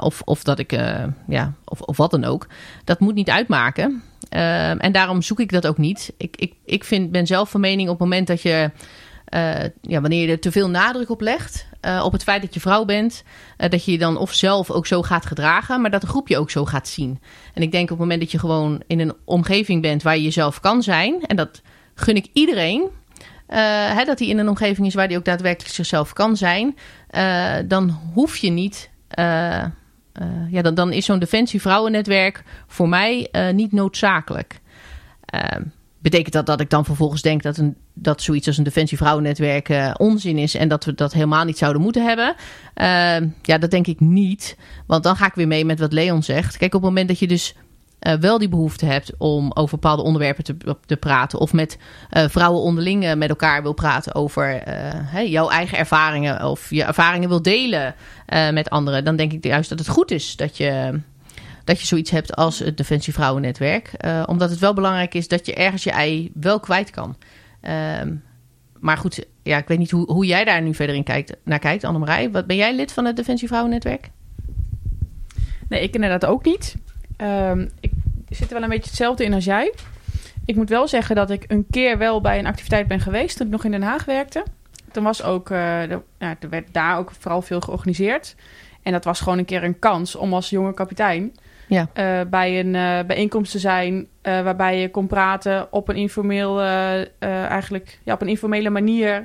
of, 0.00 0.22
of 0.24 0.42
dat 0.42 0.58
ik, 0.58 0.72
ja, 1.28 1.52
of, 1.64 1.80
of 1.80 1.96
wat 1.96 2.10
dan 2.10 2.24
ook. 2.24 2.46
Dat 2.84 3.00
moet 3.00 3.14
niet 3.14 3.30
uitmaken. 3.30 4.02
Ehm, 4.28 4.78
en 4.78 4.92
daarom 4.92 5.22
zoek 5.22 5.40
ik 5.40 5.52
dat 5.52 5.66
ook 5.66 5.78
niet. 5.78 6.12
Ik, 6.16 6.36
ik, 6.36 6.52
ik 6.64 6.84
vind, 6.84 7.10
ben 7.10 7.26
zelf 7.26 7.50
van 7.50 7.60
mening 7.60 7.88
op 7.88 7.98
het 7.98 8.08
moment 8.08 8.26
dat 8.26 8.42
je. 8.42 8.70
Uh, 9.34 9.54
ja, 9.80 10.00
wanneer 10.00 10.26
je 10.26 10.30
er 10.30 10.40
te 10.40 10.52
veel 10.52 10.70
nadruk 10.70 11.10
op 11.10 11.20
legt. 11.20 11.66
Uh, 11.82 12.02
op 12.04 12.12
het 12.12 12.22
feit 12.22 12.42
dat 12.42 12.54
je 12.54 12.60
vrouw 12.60 12.84
bent. 12.84 13.22
Uh, 13.58 13.68
dat 13.68 13.84
je 13.84 13.92
je 13.92 13.98
dan 13.98 14.16
of 14.16 14.32
zelf 14.32 14.70
ook 14.70 14.86
zo 14.86 15.02
gaat 15.02 15.26
gedragen. 15.26 15.80
Maar 15.80 15.90
dat 15.90 16.00
de 16.00 16.06
groep 16.06 16.28
je 16.28 16.38
ook 16.38 16.50
zo 16.50 16.64
gaat 16.64 16.88
zien. 16.88 17.20
En 17.54 17.62
ik 17.62 17.72
denk 17.72 17.82
op 17.82 17.88
het 17.88 17.98
moment 17.98 18.20
dat 18.20 18.30
je 18.30 18.38
gewoon 18.38 18.82
in 18.86 19.00
een 19.00 19.14
omgeving 19.24 19.82
bent 19.82 20.02
waar 20.02 20.16
je 20.16 20.22
jezelf 20.22 20.60
kan 20.60 20.82
zijn. 20.82 21.22
En 21.26 21.36
dat 21.36 21.62
gun 21.94 22.16
ik 22.16 22.28
iedereen. 22.32 22.88
Hè, 23.46 24.04
dat 24.04 24.18
hij 24.18 24.28
in 24.28 24.38
een 24.38 24.48
omgeving 24.48 24.86
is 24.86 24.94
waar 24.94 25.06
hij 25.06 25.16
ook 25.16 25.24
daadwerkelijk 25.24 25.74
zichzelf 25.74 26.12
kan 26.12 26.36
zijn. 26.36 26.76
dan 27.68 28.00
hoef 28.12 28.36
je 28.36 28.50
niet 28.50 28.90
uh, 30.20 30.52
ja, 30.52 30.62
dan, 30.62 30.92
is 30.92 31.04
zo'n 31.04 31.18
Defensie 31.18 31.60
Vrouwennetwerk 31.60 32.42
voor 32.66 32.88
mij 32.88 33.28
uh, 33.32 33.50
niet 33.50 33.72
noodzakelijk. 33.72 34.60
Uh, 35.34 35.40
betekent 35.98 36.32
dat 36.32 36.46
dat 36.46 36.60
ik 36.60 36.70
dan 36.70 36.84
vervolgens 36.84 37.22
denk 37.22 37.42
dat, 37.42 37.56
een, 37.56 37.76
dat 37.94 38.22
zoiets 38.22 38.46
als 38.46 38.58
een 38.58 38.64
Defensie 38.64 38.96
Vrouwennetwerk 38.96 39.68
uh, 39.68 39.94
onzin 39.96 40.38
is 40.38 40.54
en 40.54 40.68
dat 40.68 40.84
we 40.84 40.94
dat 40.94 41.12
helemaal 41.12 41.44
niet 41.44 41.58
zouden 41.58 41.82
moeten 41.82 42.04
hebben? 42.06 42.34
ja, 43.42 43.58
dat 43.58 43.70
denk 43.70 43.86
ik 43.86 44.00
niet. 44.00 44.56
Want 44.86 45.02
dan 45.02 45.16
ga 45.16 45.26
ik 45.26 45.34
weer 45.34 45.46
mee 45.46 45.64
met 45.64 45.78
wat 45.78 45.92
Leon 45.92 46.22
zegt. 46.22 46.56
Kijk, 46.56 46.74
op 46.74 46.80
het 46.80 46.90
moment 46.90 47.08
dat 47.08 47.18
je 47.18 47.26
dus 47.26 47.54
uh, 48.00 48.14
wel 48.14 48.38
die 48.38 48.48
behoefte 48.48 48.86
hebt 48.86 49.12
om 49.18 49.50
over 49.54 49.78
bepaalde 49.78 50.02
onderwerpen 50.02 50.44
te, 50.44 50.56
te 50.86 50.96
praten. 50.96 51.38
Of 51.38 51.52
met 51.52 51.78
uh, 52.12 52.24
vrouwen 52.28 52.62
onderling 52.62 53.04
uh, 53.04 53.14
met 53.14 53.28
elkaar 53.28 53.62
wil 53.62 53.72
praten 53.72 54.14
over 54.14 54.62
jouw 55.24 55.48
eigen 55.48 55.78
ervaringen. 55.78 56.48
Of 56.48 56.70
je 56.70 56.84
ervaringen 56.84 57.28
wil 57.28 57.42
delen 57.42 57.94
met 58.52 58.70
anderen. 58.70 59.04
Dan 59.04 59.16
denk 59.16 59.32
ik 59.32 59.44
juist 59.44 59.68
dat 59.68 59.78
het 59.78 59.88
goed 59.88 60.10
is 60.10 60.36
dat 60.36 60.56
je, 60.56 61.00
dat 61.64 61.80
je 61.80 61.86
zoiets 61.86 62.10
hebt 62.10 62.36
als 62.36 62.58
het 62.58 62.76
Defensie 62.76 63.12
Vrouwennetwerk. 63.12 63.90
omdat 64.26 64.50
het 64.50 64.58
wel 64.58 64.74
belangrijk 64.74 65.14
is 65.14 65.28
dat 65.28 65.46
je 65.46 65.54
ergens 65.54 65.82
je 65.84 65.90
ei 65.90 66.30
wel 66.34 66.60
kwijt 66.60 66.90
kan. 66.90 67.16
Ehm, 67.60 68.14
maar 68.80 68.96
goed, 68.96 69.24
ja, 69.42 69.58
ik 69.58 69.68
weet 69.68 69.78
niet 69.78 69.90
hoe, 69.90 70.12
hoe 70.12 70.26
jij 70.26 70.44
daar 70.44 70.62
nu 70.62 70.74
verder 70.74 70.96
in 70.96 71.02
kijkt, 71.02 71.36
naar 71.44 71.58
kijkt, 71.58 71.84
Annemarij. 71.84 72.30
Wat, 72.30 72.46
ben 72.46 72.56
jij 72.56 72.74
lid 72.74 72.92
van 72.92 73.04
het 73.04 73.16
Defensie 73.16 73.48
Vrouwennetwerk? 73.48 74.10
Nee, 75.68 75.82
ik 75.82 75.94
inderdaad 75.94 76.24
ook 76.24 76.44
niet. 76.44 76.76
Um, 77.16 77.70
ik 77.80 78.36
zit 78.36 78.48
er 78.48 78.54
wel 78.54 78.62
een 78.62 78.68
beetje 78.68 78.90
hetzelfde 78.90 79.24
in 79.24 79.34
als 79.34 79.44
jij. 79.44 79.72
Ik 80.44 80.56
moet 80.56 80.68
wel 80.68 80.88
zeggen 80.88 81.16
dat 81.16 81.30
ik 81.30 81.44
een 81.48 81.66
keer 81.70 81.98
wel 81.98 82.20
bij 82.20 82.38
een 82.38 82.46
activiteit 82.46 82.88
ben 82.88 83.00
geweest 83.00 83.36
toen 83.36 83.46
ik 83.46 83.52
nog 83.52 83.64
in 83.64 83.70
Den 83.70 83.82
Haag 83.82 84.04
werkte. 84.04 84.44
Toen 84.92 85.04
was 85.04 85.22
ook, 85.22 85.50
uh, 85.50 85.58
de, 85.88 86.00
ja, 86.18 86.36
er 86.40 86.48
werd 86.48 86.68
daar 86.72 86.98
ook 86.98 87.12
vooral 87.18 87.42
veel 87.42 87.60
georganiseerd. 87.60 88.34
En 88.82 88.92
dat 88.92 89.04
was 89.04 89.20
gewoon 89.20 89.38
een 89.38 89.44
keer 89.44 89.64
een 89.64 89.78
kans 89.78 90.16
om 90.16 90.34
als 90.34 90.50
jonge 90.50 90.74
kapitein 90.74 91.34
ja. 91.68 91.88
Uh, 91.94 92.20
bij 92.30 92.60
een 92.60 92.74
uh, 92.74 93.06
bijeenkomst 93.06 93.52
te 93.52 93.58
zijn 93.58 94.06
waarbij 94.22 94.80
je 94.80 94.90
kon 94.90 95.06
praten 95.06 95.72
op 95.72 95.88
een 95.88 95.96
informeel, 95.96 96.60
eigenlijk 97.20 97.98
ja, 98.02 98.14
op 98.14 98.20
een 98.20 98.28
informele 98.28 98.70
manier 98.70 99.22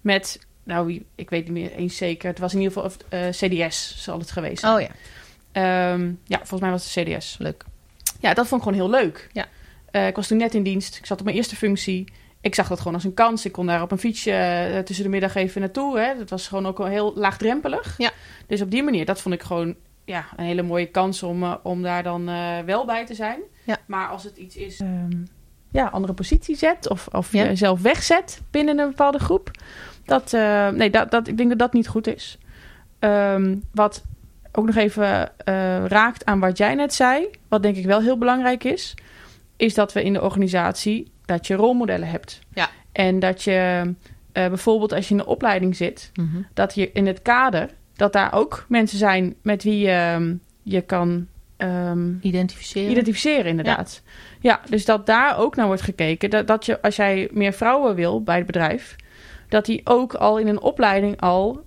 met, 0.00 0.46
nou, 0.64 1.04
ik 1.14 1.30
weet 1.30 1.44
niet 1.44 1.52
meer 1.52 1.72
eens 1.72 1.96
zeker. 1.96 2.28
Het 2.28 2.38
was 2.38 2.54
in 2.54 2.60
ieder 2.60 2.80
geval 2.80 3.30
CDS 3.30 4.02
zal 4.02 4.18
het 4.18 4.30
geweest. 4.30 4.64
Oh 4.64 4.80
ja. 4.80 4.88
Um, 5.52 6.20
ja, 6.24 6.36
volgens 6.36 6.60
mij 6.60 6.70
was 6.70 6.94
het 6.94 7.06
CDS. 7.06 7.36
Leuk. 7.38 7.64
Ja, 8.20 8.34
dat 8.34 8.46
vond 8.46 8.62
ik 8.62 8.68
gewoon 8.68 8.88
heel 8.88 9.00
leuk. 9.00 9.28
Ja. 9.32 9.46
Uh, 9.92 10.06
ik 10.06 10.16
was 10.16 10.26
toen 10.26 10.38
net 10.38 10.54
in 10.54 10.62
dienst. 10.62 10.96
Ik 10.96 11.06
zat 11.06 11.18
op 11.18 11.24
mijn 11.24 11.36
eerste 11.36 11.56
functie. 11.56 12.12
Ik 12.40 12.54
zag 12.54 12.68
dat 12.68 12.78
gewoon 12.78 12.94
als 12.94 13.04
een 13.04 13.14
kans. 13.14 13.44
Ik 13.44 13.52
kon 13.52 13.66
daar 13.66 13.82
op 13.82 13.90
een 13.90 13.98
fietsje 13.98 14.30
uh, 14.72 14.78
tussen 14.78 15.04
de 15.04 15.10
middag 15.10 15.34
even 15.34 15.60
naartoe. 15.60 15.98
Hè. 15.98 16.16
Dat 16.18 16.30
was 16.30 16.48
gewoon 16.48 16.66
ook 16.66 16.78
wel 16.78 16.86
heel 16.86 17.12
laagdrempelig. 17.14 17.94
Ja. 17.98 18.10
Dus 18.46 18.60
op 18.60 18.70
die 18.70 18.82
manier, 18.82 19.04
dat 19.04 19.20
vond 19.20 19.34
ik 19.34 19.42
gewoon 19.42 19.74
ja, 20.04 20.24
een 20.36 20.44
hele 20.44 20.62
mooie 20.62 20.86
kans 20.86 21.22
om, 21.22 21.42
uh, 21.42 21.54
om 21.62 21.82
daar 21.82 22.02
dan 22.02 22.24
wel 22.64 22.84
bij 22.86 23.06
te 23.06 23.14
zijn. 23.14 23.40
Ja. 23.64 23.76
Maar 23.86 24.08
als 24.08 24.24
het 24.24 24.36
iets 24.36 24.56
is, 24.56 24.80
um, 24.80 25.28
ja, 25.70 25.86
andere 25.86 26.12
positie 26.12 26.56
zet 26.56 26.88
of, 26.88 27.06
of 27.06 27.32
ja. 27.32 27.44
jezelf 27.44 27.80
wegzet 27.80 28.40
binnen 28.50 28.78
een 28.78 28.88
bepaalde 28.88 29.18
groep. 29.18 29.50
Dat, 30.04 30.32
nee, 30.74 30.90
dat, 30.90 31.10
dat, 31.10 31.28
ik 31.28 31.36
denk 31.36 31.48
dat 31.48 31.58
dat 31.58 31.72
niet 31.72 31.88
goed 31.88 32.06
is. 32.06 32.38
Um, 33.00 33.62
wat 33.72 34.02
ook 34.52 34.66
nog 34.66 34.76
even 34.76 35.32
uh, 35.48 35.84
raakt 35.86 36.24
aan 36.24 36.40
wat 36.40 36.58
jij 36.58 36.74
net 36.74 36.94
zei, 36.94 37.28
wat 37.48 37.62
denk 37.62 37.76
ik 37.76 37.84
wel 37.84 38.00
heel 38.00 38.18
belangrijk 38.18 38.64
is, 38.64 38.94
is 39.56 39.74
dat 39.74 39.92
we 39.92 40.02
in 40.02 40.12
de 40.12 40.22
organisatie 40.22 41.10
dat 41.24 41.46
je 41.46 41.54
rolmodellen 41.54 42.08
hebt. 42.08 42.38
Ja. 42.54 42.68
En 42.92 43.18
dat 43.18 43.42
je 43.42 43.82
uh, 43.86 43.94
bijvoorbeeld 44.32 44.92
als 44.92 45.08
je 45.08 45.14
in 45.14 45.20
de 45.20 45.26
opleiding 45.26 45.76
zit, 45.76 46.10
mm 46.14 46.30
-hmm. 46.32 46.46
dat 46.54 46.74
je 46.74 46.90
in 46.92 47.06
het 47.06 47.22
kader, 47.22 47.68
dat 47.94 48.12
daar 48.12 48.32
ook 48.34 48.64
mensen 48.68 48.98
zijn 48.98 49.34
met 49.42 49.62
wie 49.62 49.78
je, 49.78 50.14
um, 50.16 50.40
je 50.62 50.80
kan 50.80 51.26
um, 51.58 52.18
identificeren. 52.22 52.90
Identificeren, 52.90 53.46
inderdaad. 53.46 54.02
Ja. 54.40 54.50
ja. 54.50 54.70
dus 54.70 54.84
dat 54.84 55.06
daar 55.06 55.38
ook 55.38 55.56
naar 55.56 55.66
wordt 55.66 55.82
gekeken. 55.82 56.30
Dat, 56.30 56.46
dat 56.46 56.66
je, 56.66 56.82
als 56.82 56.96
jij 56.96 57.28
meer 57.32 57.52
vrouwen 57.52 57.94
wil 57.94 58.22
bij 58.22 58.36
het 58.36 58.46
bedrijf, 58.46 58.96
dat 59.48 59.64
die 59.64 59.80
ook 59.84 60.14
al 60.14 60.38
in 60.38 60.48
een 60.48 60.60
opleiding 60.60 61.20
al 61.20 61.64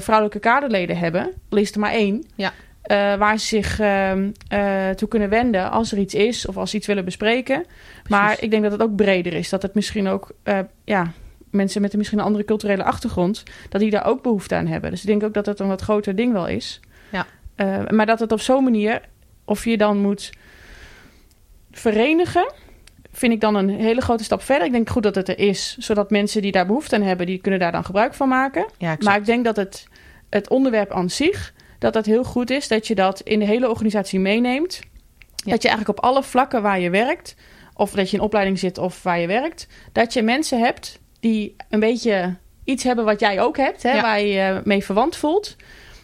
vrouwelijke 0.00 0.38
kaderleden 0.38 0.98
hebben, 0.98 1.32
al 1.48 1.58
is 1.58 1.72
er 1.72 1.80
maar 1.80 1.92
één, 1.92 2.24
ja. 2.34 2.52
uh, 2.86 3.18
waar 3.18 3.38
ze 3.38 3.46
zich 3.46 3.80
uh, 3.80 4.16
uh, 4.16 4.90
toe 4.90 5.08
kunnen 5.08 5.28
wenden 5.28 5.70
als 5.70 5.92
er 5.92 5.98
iets 5.98 6.14
is 6.14 6.46
of 6.46 6.56
als 6.56 6.70
ze 6.70 6.76
iets 6.76 6.86
willen 6.86 7.04
bespreken. 7.04 7.62
Precies. 7.62 8.08
Maar 8.08 8.36
ik 8.40 8.50
denk 8.50 8.62
dat 8.62 8.72
het 8.72 8.82
ook 8.82 8.96
breder 8.96 9.32
is. 9.32 9.48
Dat 9.48 9.62
het 9.62 9.74
misschien 9.74 10.08
ook, 10.08 10.30
ja, 10.84 11.12
mensen 11.50 11.80
met 11.82 11.92
een 11.92 11.98
misschien 11.98 12.18
een 12.18 12.24
andere 12.24 12.44
culturele 12.44 12.84
achtergrond, 12.84 13.42
dat 13.68 13.80
die 13.80 13.90
daar 13.90 14.06
ook 14.06 14.22
behoefte 14.22 14.54
aan 14.54 14.66
hebben. 14.66 14.90
Dus 14.90 15.00
ik 15.00 15.06
denk 15.06 15.22
ook 15.22 15.34
dat 15.34 15.46
het 15.46 15.60
een 15.60 15.68
wat 15.68 15.80
groter 15.80 16.16
ding 16.16 16.32
wel 16.32 16.46
is. 16.46 16.80
Ja. 17.10 17.26
maar 17.90 18.06
dat 18.06 18.20
het 18.20 18.32
op 18.32 18.40
zo'n 18.40 18.64
manier, 18.64 19.00
of 19.44 19.64
je 19.64 19.76
dan 19.76 19.98
moet 19.98 20.32
verenigen 21.70 22.52
vind 23.16 23.32
ik 23.32 23.40
dan 23.40 23.54
een 23.54 23.68
hele 23.68 24.00
grote 24.00 24.24
stap 24.24 24.42
verder. 24.42 24.66
Ik 24.66 24.72
denk 24.72 24.90
goed 24.90 25.02
dat 25.02 25.14
het 25.14 25.28
er 25.28 25.38
is, 25.38 25.76
zodat 25.78 26.10
mensen 26.10 26.42
die 26.42 26.52
daar 26.52 26.66
behoefte 26.66 26.94
aan 26.94 27.02
hebben, 27.02 27.26
die 27.26 27.38
kunnen 27.38 27.60
daar 27.60 27.72
dan 27.72 27.84
gebruik 27.84 28.14
van 28.14 28.28
maken. 28.28 28.66
Ja, 28.78 28.96
maar 28.98 29.16
ik 29.16 29.24
denk 29.24 29.44
dat 29.44 29.56
het, 29.56 29.86
het 30.30 30.48
onderwerp 30.48 30.92
aan 30.92 31.10
zich, 31.10 31.54
dat 31.78 31.92
dat 31.92 32.06
heel 32.06 32.24
goed 32.24 32.50
is, 32.50 32.68
dat 32.68 32.86
je 32.86 32.94
dat 32.94 33.20
in 33.20 33.38
de 33.38 33.44
hele 33.44 33.68
organisatie 33.68 34.20
meeneemt. 34.20 34.80
Ja. 35.36 35.50
Dat 35.50 35.62
je 35.62 35.68
eigenlijk 35.68 35.98
op 35.98 36.04
alle 36.04 36.22
vlakken 36.22 36.62
waar 36.62 36.80
je 36.80 36.90
werkt, 36.90 37.36
of 37.74 37.90
dat 37.90 38.10
je 38.10 38.16
in 38.16 38.22
opleiding 38.22 38.58
zit 38.58 38.78
of 38.78 39.02
waar 39.02 39.18
je 39.18 39.26
werkt, 39.26 39.66
dat 39.92 40.12
je 40.12 40.22
mensen 40.22 40.58
hebt 40.58 40.98
die 41.20 41.56
een 41.68 41.80
beetje 41.80 42.36
iets 42.64 42.84
hebben 42.84 43.04
wat 43.04 43.20
jij 43.20 43.40
ook 43.40 43.56
hebt, 43.56 43.82
hè, 43.82 43.92
ja. 43.92 44.02
waar 44.02 44.20
je 44.20 44.26
je 44.26 44.60
mee 44.64 44.84
verwant 44.84 45.16
voelt. 45.16 45.56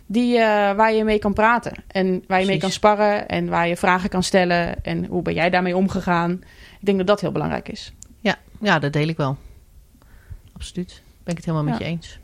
Die, 0.07 0.37
uh, 0.37 0.43
waar 0.73 0.93
je 0.93 1.05
mee 1.05 1.19
kan 1.19 1.33
praten 1.33 1.73
en 1.87 2.07
waar 2.07 2.19
je 2.19 2.27
Precies. 2.27 2.47
mee 2.47 2.59
kan 2.59 2.71
sparren 2.71 3.29
en 3.29 3.49
waar 3.49 3.69
je 3.69 3.77
vragen 3.77 4.09
kan 4.09 4.23
stellen. 4.23 4.85
En 4.85 5.05
hoe 5.05 5.23
ben 5.23 5.35
jij 5.35 5.51
daarmee 5.51 5.77
omgegaan? 5.77 6.43
Ik 6.81 6.87
denk 6.87 6.99
dat 6.99 7.07
dat 7.07 7.21
heel 7.21 7.33
belangrijk 7.33 7.69
is. 7.69 7.93
Ja, 8.21 8.37
ja 8.61 8.79
dat 8.79 8.93
deel 8.93 9.09
ik 9.09 9.17
wel. 9.17 9.37
Absoluut. 10.53 11.03
Ben 11.23 11.33
ik 11.33 11.37
het 11.37 11.45
helemaal 11.45 11.71
met 11.71 11.79
ja. 11.79 11.87
je 11.87 11.93
eens. 11.93 12.19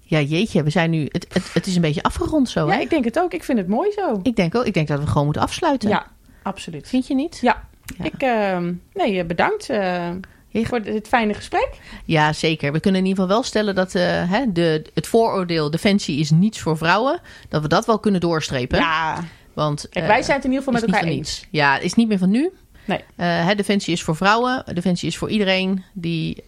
Ja, 0.00 0.20
jeetje, 0.20 0.62
we 0.62 0.70
zijn 0.70 0.90
nu. 0.90 1.06
Het, 1.08 1.26
het, 1.32 1.54
het 1.54 1.66
is 1.66 1.74
een 1.74 1.80
beetje 1.80 2.02
afgerond 2.02 2.48
zo. 2.48 2.66
Ja, 2.66 2.72
hè? 2.72 2.80
ik 2.80 2.90
denk 2.90 3.04
het 3.04 3.18
ook. 3.18 3.32
Ik 3.34 3.44
vind 3.44 3.58
het 3.58 3.68
mooi 3.68 3.92
zo. 3.92 4.20
Ik 4.22 4.36
denk 4.36 4.54
ook. 4.54 4.64
Ik 4.64 4.74
denk 4.74 4.88
dat 4.88 5.00
we 5.00 5.06
gewoon 5.06 5.24
moeten 5.24 5.42
afsluiten. 5.42 5.88
Ja, 5.88 6.06
absoluut. 6.42 6.88
Vind 6.88 7.06
je 7.06 7.14
niet? 7.14 7.38
Ja. 7.40 7.68
ja. 7.98 8.04
Ik, 8.04 8.22
uh, 8.22 8.68
nee, 8.94 9.24
bedankt. 9.24 9.70
Uh, 9.70 10.10
voor 10.52 10.82
dit 10.82 11.08
fijne 11.08 11.34
gesprek. 11.34 11.68
Ja, 12.04 12.32
zeker. 12.32 12.72
We 12.72 12.80
kunnen 12.80 13.00
in 13.00 13.06
ieder 13.06 13.22
geval 13.22 13.36
wel 13.36 13.46
stellen 13.46 13.74
dat 13.74 13.94
uh, 13.94 14.30
hè, 14.30 14.52
de, 14.52 14.84
het 14.94 15.06
vooroordeel 15.06 15.70
defensie 15.70 16.18
is 16.18 16.30
niets 16.30 16.60
voor 16.60 16.76
vrouwen. 16.76 17.20
Dat 17.48 17.62
we 17.62 17.68
dat 17.68 17.86
wel 17.86 17.98
kunnen 17.98 18.20
doorstrepen. 18.20 18.78
Ja. 18.78 19.24
Want, 19.52 19.86
Kijk, 19.90 20.06
wij 20.06 20.22
zijn 20.22 20.36
het 20.36 20.44
in 20.44 20.52
ieder 20.52 20.64
geval 20.64 20.80
met 20.80 20.92
elkaar 20.92 21.08
eens. 21.08 21.46
Ja, 21.50 21.74
het 21.74 21.82
is 21.82 21.94
niet 21.94 22.08
meer 22.08 22.18
van 22.18 22.30
nu. 22.30 22.50
Nee. 22.84 23.04
Uh, 23.16 23.50
Defensie 23.56 23.92
is 23.92 24.02
voor 24.02 24.16
vrouwen. 24.16 24.64
Defensie 24.74 25.08
is 25.08 25.16
voor 25.16 25.30
iedereen 25.30 25.84
die, 25.92 26.44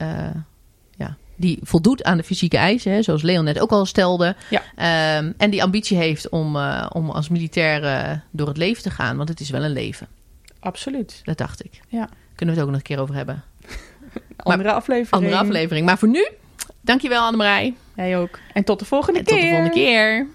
ja, 0.96 1.16
die 1.36 1.58
voldoet 1.62 2.04
aan 2.04 2.16
de 2.16 2.22
fysieke 2.22 2.56
eisen. 2.56 2.92
Hè, 2.92 3.02
zoals 3.02 3.22
Leon 3.22 3.44
net 3.44 3.60
ook 3.60 3.70
al 3.70 3.86
stelde. 3.86 4.36
Ja. 4.50 5.18
Um, 5.18 5.34
en 5.36 5.50
die 5.50 5.62
ambitie 5.62 5.96
heeft 5.96 6.28
om, 6.28 6.56
uh, 6.56 6.86
om 6.92 7.10
als 7.10 7.28
militair 7.28 8.22
door 8.30 8.48
het 8.48 8.56
leven 8.56 8.82
te 8.82 8.90
gaan. 8.90 9.16
Want 9.16 9.28
het 9.28 9.40
is 9.40 9.50
wel 9.50 9.64
een 9.64 9.72
leven. 9.72 10.08
Absoluut. 10.60 11.20
Dat 11.24 11.38
dacht 11.38 11.64
ik. 11.64 11.80
Ja. 11.88 12.08
Kunnen 12.34 12.54
we 12.54 12.60
het 12.60 12.68
ook 12.68 12.74
nog 12.74 12.76
een 12.76 12.96
keer 12.96 13.00
over 13.00 13.14
hebben. 13.14 13.42
andere 14.36 14.68
maar, 14.68 14.72
aflevering. 14.72 15.24
Andere 15.24 15.36
aflevering. 15.36 15.86
Maar 15.86 15.98
voor 15.98 16.08
nu, 16.08 16.28
dankjewel 16.80 17.22
Annemarij. 17.22 17.74
Jij 17.96 18.18
ook. 18.18 18.38
En 18.52 18.64
tot 18.64 18.78
de 18.78 18.84
volgende 18.84 19.18
en 19.18 19.24
keer. 19.24 19.34
Tot 19.34 19.42
de 19.42 19.48
volgende 19.48 19.74
keer. 19.74 20.26